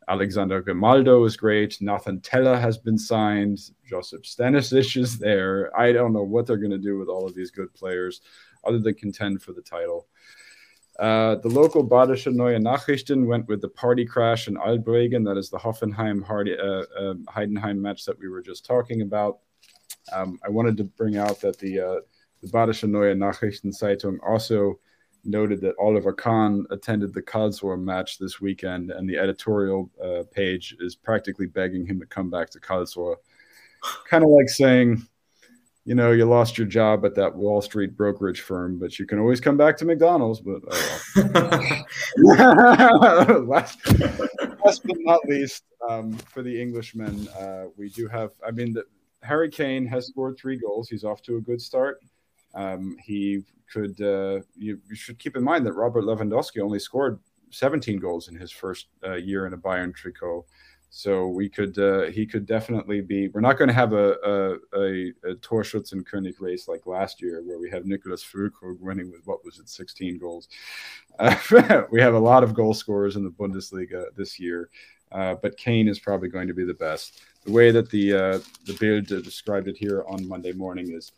Alexander 0.09 0.63
Grimaldo 0.63 1.25
is 1.25 1.37
great. 1.37 1.77
Nathan 1.81 2.21
Tella 2.21 2.59
has 2.59 2.79
been 2.79 2.99
signed. 2.99 3.59
Josip 3.85 4.23
Stanisic 4.23 4.97
is 4.97 5.19
there. 5.19 5.77
I 5.79 5.93
don't 5.93 6.13
know 6.13 6.23
what 6.23 6.47
they're 6.47 6.57
going 6.57 6.71
to 6.71 6.79
do 6.79 6.99
with 6.99 7.09
all 7.09 7.27
of 7.27 7.35
these 7.35 7.51
good 7.51 7.75
players 7.75 8.21
other 8.65 8.79
than 8.79 8.95
contend 8.95 9.43
for 9.43 9.53
the 9.53 9.63
title. 9.63 10.07
Uh, 10.99 11.35
the 11.37 11.49
local 11.49 11.87
Badische 11.87 12.33
Neue 12.33 12.59
Nachrichten 12.59 13.27
went 13.27 13.49
with 13.49 13.61
the 13.61 13.69
party 13.69 14.05
crash 14.05 14.49
in 14.49 14.55
Albregen. 14.55 15.25
That 15.25 15.37
is 15.37 15.51
the 15.51 15.59
Hoffenheim 15.59 16.25
Hardy, 16.25 16.57
uh, 16.57 16.85
uh, 16.99 17.15
Heidenheim 17.29 17.79
match 17.79 18.05
that 18.07 18.19
we 18.19 18.29
were 18.29 18.41
just 18.41 18.65
talking 18.65 19.03
about. 19.03 19.41
Um, 20.13 20.39
I 20.45 20.49
wanted 20.49 20.77
to 20.79 20.85
bring 20.85 21.17
out 21.17 21.41
that 21.41 21.59
the, 21.59 21.81
uh, 21.81 22.01
the 22.43 22.49
Badische 22.49 22.89
Neue 22.89 23.15
Nachrichten 23.15 23.77
Zeitung 23.77 24.19
also 24.27 24.79
noted 25.27 25.61
that 25.63 25.75
Oliver 25.81 26.13
Kahn 26.13 26.67
attended 26.71 27.13
the 27.13 27.23
Karlsruhe 27.23 27.81
match 27.81 28.19
this 28.19 28.41
weekend, 28.41 28.91
and 28.91 29.09
the 29.09 29.19
editorial 29.19 29.91
uh, 30.03 30.23
page 30.31 30.77
is 30.81 30.95
practically 30.95 31.47
begging 31.47 31.87
him 31.87 32.01
to 32.01 32.07
come 32.07 32.31
back 32.31 32.51
to 32.51 32.61
Karlsruhe. 32.61 33.17
kind 34.09 34.25
of 34.25 34.31
like 34.31 34.49
saying, 34.49 35.07
you 35.85 35.95
know, 35.95 36.11
you 36.11 36.25
lost 36.25 36.59
your 36.59 36.67
job 36.67 37.05
at 37.05 37.15
that 37.15 37.35
Wall 37.35 37.63
Street 37.63 37.97
brokerage 37.97 38.41
firm, 38.41 38.79
but 38.79 38.99
you 38.99 39.07
can 39.07 39.21
always 39.21 39.41
come 39.41 39.57
back 39.57 39.77
to 39.77 39.85
McDonald's. 39.85 40.41
But 40.41 40.63
oh 40.69 41.85
well. 42.19 43.45
last, 43.47 43.79
last, 44.65 44.83
but 44.85 44.97
not 45.01 45.25
least, 45.27 45.63
um, 45.89 46.15
for 46.15 46.43
the 46.43 46.61
Englishmen, 46.61 47.29
uh, 47.29 47.67
we 47.77 47.89
do 47.89 48.09
have. 48.09 48.33
I 48.45 48.51
mean, 48.51 48.73
the, 48.73 48.85
Harry 49.23 49.49
Kane 49.49 49.87
has 49.87 50.09
scored 50.09 50.37
three 50.37 50.57
goals. 50.57 50.89
He's 50.89 51.05
off 51.05 51.23
to 51.23 51.37
a 51.37 51.41
good 51.41 51.61
start. 51.61 52.01
Um, 52.57 52.97
he 53.03 53.45
could. 53.73 54.01
Uh, 54.01 54.41
you, 54.57 54.81
you, 54.89 54.95
should 54.95 55.19
keep 55.19 55.37
in 55.37 55.45
mind 55.45 55.67
that 55.67 55.75
Robert 55.75 56.05
Lewandowski 56.05 56.61
only 56.61 56.79
scored 56.79 57.21
17 57.51 57.99
goals 57.99 58.29
in 58.29 58.35
his 58.35 58.51
first 58.51 58.87
uh, 59.05 59.15
year 59.15 59.47
in 59.47 59.53
a 59.53 59.59
Bayern 59.59 59.95
tricot. 59.95 60.45
So 60.91 61.29
we 61.29 61.49
could 61.49 61.79
uh, 61.79 62.05
he 62.05 62.25
could 62.25 62.47
definitely 62.47 63.03
be. 63.03 63.29
We're 63.29 63.43
not 63.43 63.59
going 63.59 63.69
to 63.69 63.75
have 63.75 63.93
a 63.93 64.15
a, 64.25 64.81
a, 64.81 65.13
a 65.25 66.35
race 66.41 66.69
like 66.69 66.87
last 66.87 67.21
year, 67.21 67.43
where 67.45 67.59
we 67.59 67.69
have 67.71 67.85
Niclas 67.85 68.25
Füllkrug 68.25 68.81
winning 68.81 69.11
with 69.13 69.27
what 69.27 69.45
was 69.45 69.59
it, 69.59 69.69
16 69.69 70.19
goals. 70.19 70.49
We 71.91 72.01
have 72.01 72.15
a 72.15 72.19
lot 72.19 72.43
of 72.43 72.55
goal 72.55 72.73
scorers 72.73 73.17
in 73.17 73.25
the 73.25 73.31
Bundesliga 73.31 74.07
this 74.17 74.39
year, 74.39 74.71
uh, 75.13 75.35
but 75.43 75.57
Kane 75.57 75.89
is 75.89 75.99
probably 75.99 76.29
going 76.29 76.49
to 76.49 76.55
be 76.55 76.65
the 76.65 76.75
best. 76.75 77.21
The 77.45 77.53
way 77.53 77.71
that 77.73 77.91
the 77.91 78.15
uh, 78.15 78.39
the 78.65 78.75
Bild 78.81 79.07
described 79.23 79.69
it 79.69 79.77
here 79.77 80.05
on 80.09 80.27
Monday 80.27 80.53
morning 80.53 80.93
is 80.93 81.13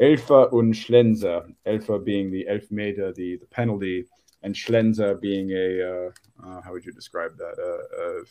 Elfer 0.00 0.52
und 0.52 0.74
Schlenzer. 0.74 1.46
Elfer 1.66 1.98
being 1.98 2.30
the 2.30 2.46
Elfmeter, 2.48 3.14
the 3.14 3.36
the 3.36 3.46
penalty, 3.46 4.06
and 4.42 4.54
Schlenzer 4.54 5.20
being 5.20 5.50
a 5.50 5.82
uh, 5.82 6.10
uh, 6.46 6.62
how 6.62 6.72
would 6.72 6.84
you 6.84 6.92
describe 6.92 7.36
that? 7.36 7.56
Uh, 7.58 8.24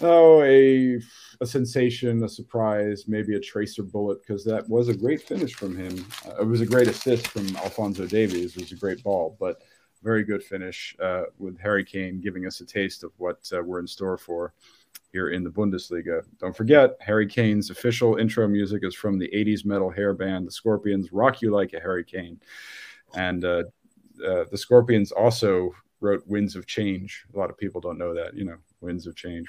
oh, 0.00 0.42
a 0.42 1.00
a 1.40 1.46
sensation, 1.46 2.22
a 2.24 2.28
surprise, 2.28 3.04
maybe 3.06 3.34
a 3.34 3.40
tracer 3.40 3.82
bullet, 3.82 4.20
because 4.22 4.44
that 4.44 4.68
was 4.68 4.88
a 4.88 4.94
great 4.94 5.20
finish 5.22 5.54
from 5.54 5.76
him. 5.76 6.06
Uh, 6.26 6.42
it 6.42 6.46
was 6.46 6.60
a 6.60 6.66
great 6.66 6.88
assist 6.88 7.26
from 7.28 7.54
Alphonso 7.56 8.06
Davies. 8.06 8.56
It 8.56 8.62
was 8.62 8.72
a 8.72 8.76
great 8.76 9.02
ball, 9.02 9.36
but 9.38 9.62
very 10.02 10.22
good 10.22 10.44
finish 10.44 10.94
uh, 11.02 11.22
with 11.38 11.58
Harry 11.58 11.84
Kane 11.84 12.20
giving 12.20 12.46
us 12.46 12.60
a 12.60 12.66
taste 12.66 13.04
of 13.04 13.12
what 13.16 13.38
uh, 13.52 13.62
we're 13.62 13.80
in 13.80 13.86
store 13.86 14.18
for 14.18 14.52
here 15.14 15.30
in 15.30 15.44
the 15.44 15.50
Bundesliga. 15.50 16.22
Don't 16.40 16.54
forget, 16.54 16.96
Harry 17.00 17.26
Kane's 17.26 17.70
official 17.70 18.16
intro 18.16 18.48
music 18.48 18.82
is 18.82 18.96
from 18.96 19.16
the 19.16 19.30
80s 19.32 19.64
metal 19.64 19.88
hair 19.88 20.12
band, 20.12 20.44
the 20.44 20.50
Scorpions, 20.50 21.12
Rock 21.12 21.40
You 21.40 21.52
Like 21.52 21.72
a 21.72 21.78
Harry 21.78 22.04
Kane. 22.04 22.40
And 23.14 23.44
uh, 23.44 23.62
uh, 24.26 24.44
the 24.50 24.58
Scorpions 24.58 25.12
also 25.12 25.72
wrote 26.00 26.26
Winds 26.26 26.56
of 26.56 26.66
Change. 26.66 27.26
A 27.32 27.38
lot 27.38 27.48
of 27.48 27.56
people 27.56 27.80
don't 27.80 27.96
know 27.96 28.12
that, 28.12 28.34
you 28.34 28.44
know, 28.44 28.56
Winds 28.80 29.06
of 29.06 29.14
Change. 29.14 29.46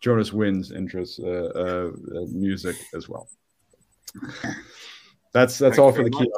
Jonas 0.00 0.32
Wind's 0.32 0.72
interest 0.72 1.20
uh, 1.20 1.28
uh, 1.28 1.90
uh, 2.16 2.24
music 2.32 2.74
as 2.96 3.08
well. 3.08 3.28
That's 5.32 5.56
that's 5.56 5.78
all 5.78 5.92
for 5.92 6.02
the 6.02 6.10
key. 6.10 6.28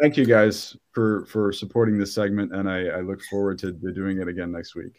Thank 0.00 0.16
you 0.16 0.24
guys 0.24 0.76
for 0.92 1.26
for 1.26 1.52
supporting 1.52 1.98
this 1.98 2.14
segment, 2.14 2.54
and 2.54 2.70
I, 2.70 2.86
I 2.86 3.00
look 3.00 3.20
forward 3.24 3.58
to 3.58 3.72
doing 3.72 4.20
it 4.20 4.28
again 4.28 4.52
next 4.52 4.76
week. 4.76 4.94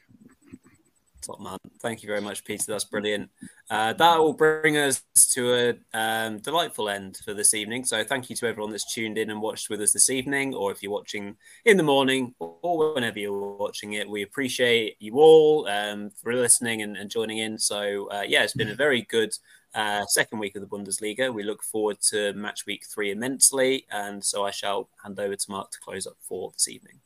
Top 1.21 1.41
man. 1.41 1.57
Thank 1.81 2.01
you 2.01 2.07
very 2.07 2.21
much, 2.21 2.45
Peter. 2.45 2.63
That's 2.67 2.85
brilliant. 2.85 3.29
Uh, 3.69 3.93
that 3.93 4.19
will 4.19 4.33
bring 4.33 4.77
us 4.77 5.03
to 5.33 5.53
a 5.53 5.97
um, 5.97 6.39
delightful 6.39 6.89
end 6.89 7.17
for 7.25 7.33
this 7.33 7.53
evening. 7.53 7.83
So, 7.83 8.03
thank 8.03 8.29
you 8.29 8.35
to 8.37 8.47
everyone 8.47 8.71
that's 8.71 8.93
tuned 8.93 9.17
in 9.17 9.29
and 9.29 9.41
watched 9.41 9.69
with 9.69 9.81
us 9.81 9.91
this 9.91 10.09
evening, 10.09 10.53
or 10.53 10.71
if 10.71 10.81
you're 10.81 10.91
watching 10.91 11.35
in 11.65 11.75
the 11.75 11.83
morning 11.83 12.33
or 12.39 12.93
whenever 12.93 13.19
you're 13.19 13.57
watching 13.57 13.93
it. 13.93 14.09
We 14.09 14.21
appreciate 14.21 14.95
you 14.99 15.15
all 15.15 15.67
um, 15.67 16.11
for 16.11 16.33
listening 16.33 16.81
and, 16.81 16.95
and, 16.95 17.09
joining 17.09 17.39
in. 17.39 17.57
So, 17.57 18.09
uh, 18.11 18.23
yeah, 18.25 18.43
it's 18.43 18.53
been 18.53 18.69
a 18.69 18.75
very 18.75 19.01
good 19.01 19.33
uh, 19.75 20.05
second 20.05 20.39
week 20.39 20.55
of 20.55 20.61
the 20.61 20.67
Bundesliga. 20.67 21.33
We 21.33 21.43
look 21.43 21.63
forward 21.63 21.97
to 22.11 22.33
match 22.33 22.65
week 22.65 22.85
three 22.85 23.11
immensely. 23.11 23.85
And 23.91 24.23
so, 24.23 24.45
I 24.45 24.51
shall 24.51 24.89
hand 25.03 25.19
over 25.19 25.35
to 25.35 25.51
Mark 25.51 25.71
to 25.71 25.79
close 25.79 26.07
up 26.07 26.17
for 26.21 26.51
this 26.51 26.69
evening. 26.69 27.01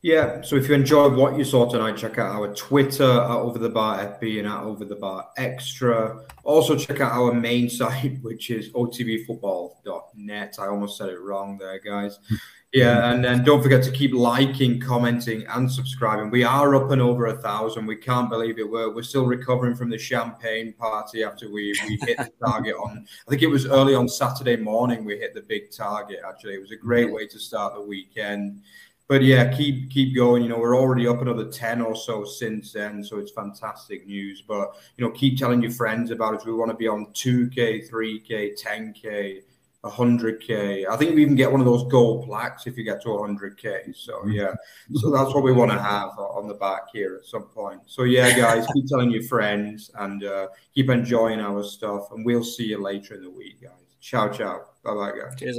Yeah, 0.00 0.42
so 0.42 0.54
if 0.54 0.68
you 0.68 0.74
enjoyed 0.76 1.14
what 1.14 1.36
you 1.36 1.42
saw 1.42 1.68
tonight, 1.68 1.96
check 1.96 2.18
out 2.18 2.30
our 2.30 2.54
Twitter 2.54 3.02
at 3.02 3.30
Over 3.30 3.58
the 3.58 3.68
Bar 3.68 4.18
FB 4.20 4.38
and 4.38 4.46
at 4.46 4.62
Over 4.62 4.84
the 4.84 4.94
Bar 4.94 5.28
Extra. 5.36 6.24
Also, 6.44 6.76
check 6.76 7.00
out 7.00 7.12
our 7.12 7.32
main 7.32 7.68
site, 7.70 8.22
which 8.22 8.50
is 8.50 8.70
otbfootball.net. 8.74 10.56
I 10.60 10.66
almost 10.68 10.98
said 10.98 11.08
it 11.08 11.20
wrong 11.20 11.58
there, 11.58 11.80
guys. 11.80 12.18
Yeah, 12.74 13.12
and 13.12 13.24
then 13.24 13.44
don't 13.44 13.62
forget 13.62 13.82
to 13.84 13.90
keep 13.90 14.12
liking, 14.12 14.78
commenting, 14.78 15.46
and 15.46 15.72
subscribing. 15.72 16.28
We 16.28 16.44
are 16.44 16.74
up 16.74 16.90
and 16.90 17.00
over 17.00 17.28
a 17.28 17.36
thousand. 17.38 17.86
We 17.86 17.96
can't 17.96 18.28
believe 18.28 18.58
it. 18.58 18.70
We're, 18.70 18.94
we're 18.94 19.02
still 19.02 19.24
recovering 19.24 19.74
from 19.74 19.88
the 19.88 19.96
champagne 19.96 20.74
party 20.74 21.24
after 21.24 21.50
we, 21.50 21.72
we 21.88 21.98
hit 22.02 22.18
the 22.18 22.30
target 22.44 22.74
on, 22.76 23.06
I 23.26 23.30
think 23.30 23.40
it 23.40 23.46
was 23.46 23.64
early 23.64 23.94
on 23.94 24.06
Saturday 24.06 24.56
morning, 24.56 25.06
we 25.06 25.16
hit 25.16 25.32
the 25.32 25.40
big 25.40 25.70
target, 25.70 26.18
actually. 26.28 26.56
It 26.56 26.60
was 26.60 26.70
a 26.70 26.76
great 26.76 27.10
way 27.10 27.26
to 27.28 27.38
start 27.38 27.72
the 27.72 27.80
weekend 27.80 28.60
but 29.08 29.22
yeah, 29.22 29.50
keep 29.50 29.90
keep 29.90 30.14
going. 30.14 30.42
You 30.42 30.50
know, 30.50 30.58
we're 30.58 30.76
already 30.76 31.08
up 31.08 31.22
another 31.22 31.50
ten 31.50 31.80
or 31.80 31.96
so 31.96 32.24
since 32.24 32.72
then, 32.72 33.02
so 33.02 33.18
it's 33.18 33.32
fantastic 33.32 34.06
news. 34.06 34.42
But 34.46 34.76
you 34.96 35.04
know, 35.04 35.10
keep 35.10 35.38
telling 35.38 35.62
your 35.62 35.72
friends 35.72 36.10
about 36.10 36.34
us. 36.34 36.44
We 36.44 36.52
want 36.52 36.70
to 36.70 36.76
be 36.76 36.86
on 36.86 37.12
two 37.14 37.48
k, 37.48 37.80
three 37.80 38.20
k, 38.20 38.54
ten 38.54 38.92
k. 38.92 39.42
100k. 39.84 40.88
I 40.88 40.96
think 40.96 41.14
we 41.14 41.22
even 41.22 41.36
get 41.36 41.50
one 41.50 41.60
of 41.60 41.66
those 41.66 41.84
gold 41.84 42.26
plaques 42.26 42.66
if 42.66 42.76
you 42.76 42.82
get 42.82 43.00
to 43.02 43.08
100k. 43.08 43.94
So 43.96 44.14
mm-hmm. 44.18 44.32
yeah, 44.32 44.52
so 44.94 45.10
that's 45.10 45.32
what 45.34 45.44
we 45.44 45.52
want 45.52 45.70
to 45.70 45.78
have 45.78 46.10
on 46.18 46.48
the 46.48 46.54
back 46.54 46.88
here 46.92 47.14
at 47.14 47.24
some 47.24 47.44
point. 47.44 47.82
So 47.86 48.02
yeah, 48.02 48.36
guys, 48.36 48.66
keep 48.74 48.86
telling 48.88 49.10
your 49.10 49.22
friends 49.22 49.90
and 49.94 50.24
uh, 50.24 50.48
keep 50.74 50.90
enjoying 50.90 51.40
our 51.40 51.62
stuff, 51.62 52.10
and 52.12 52.26
we'll 52.26 52.44
see 52.44 52.64
you 52.64 52.82
later 52.82 53.14
in 53.14 53.22
the 53.22 53.30
week, 53.30 53.62
guys. 53.62 53.72
Ciao, 54.00 54.28
ciao. 54.28 54.62
Bye, 54.82 54.94
bye, 54.94 55.12
guys. 55.12 55.38
Cheers. 55.38 55.58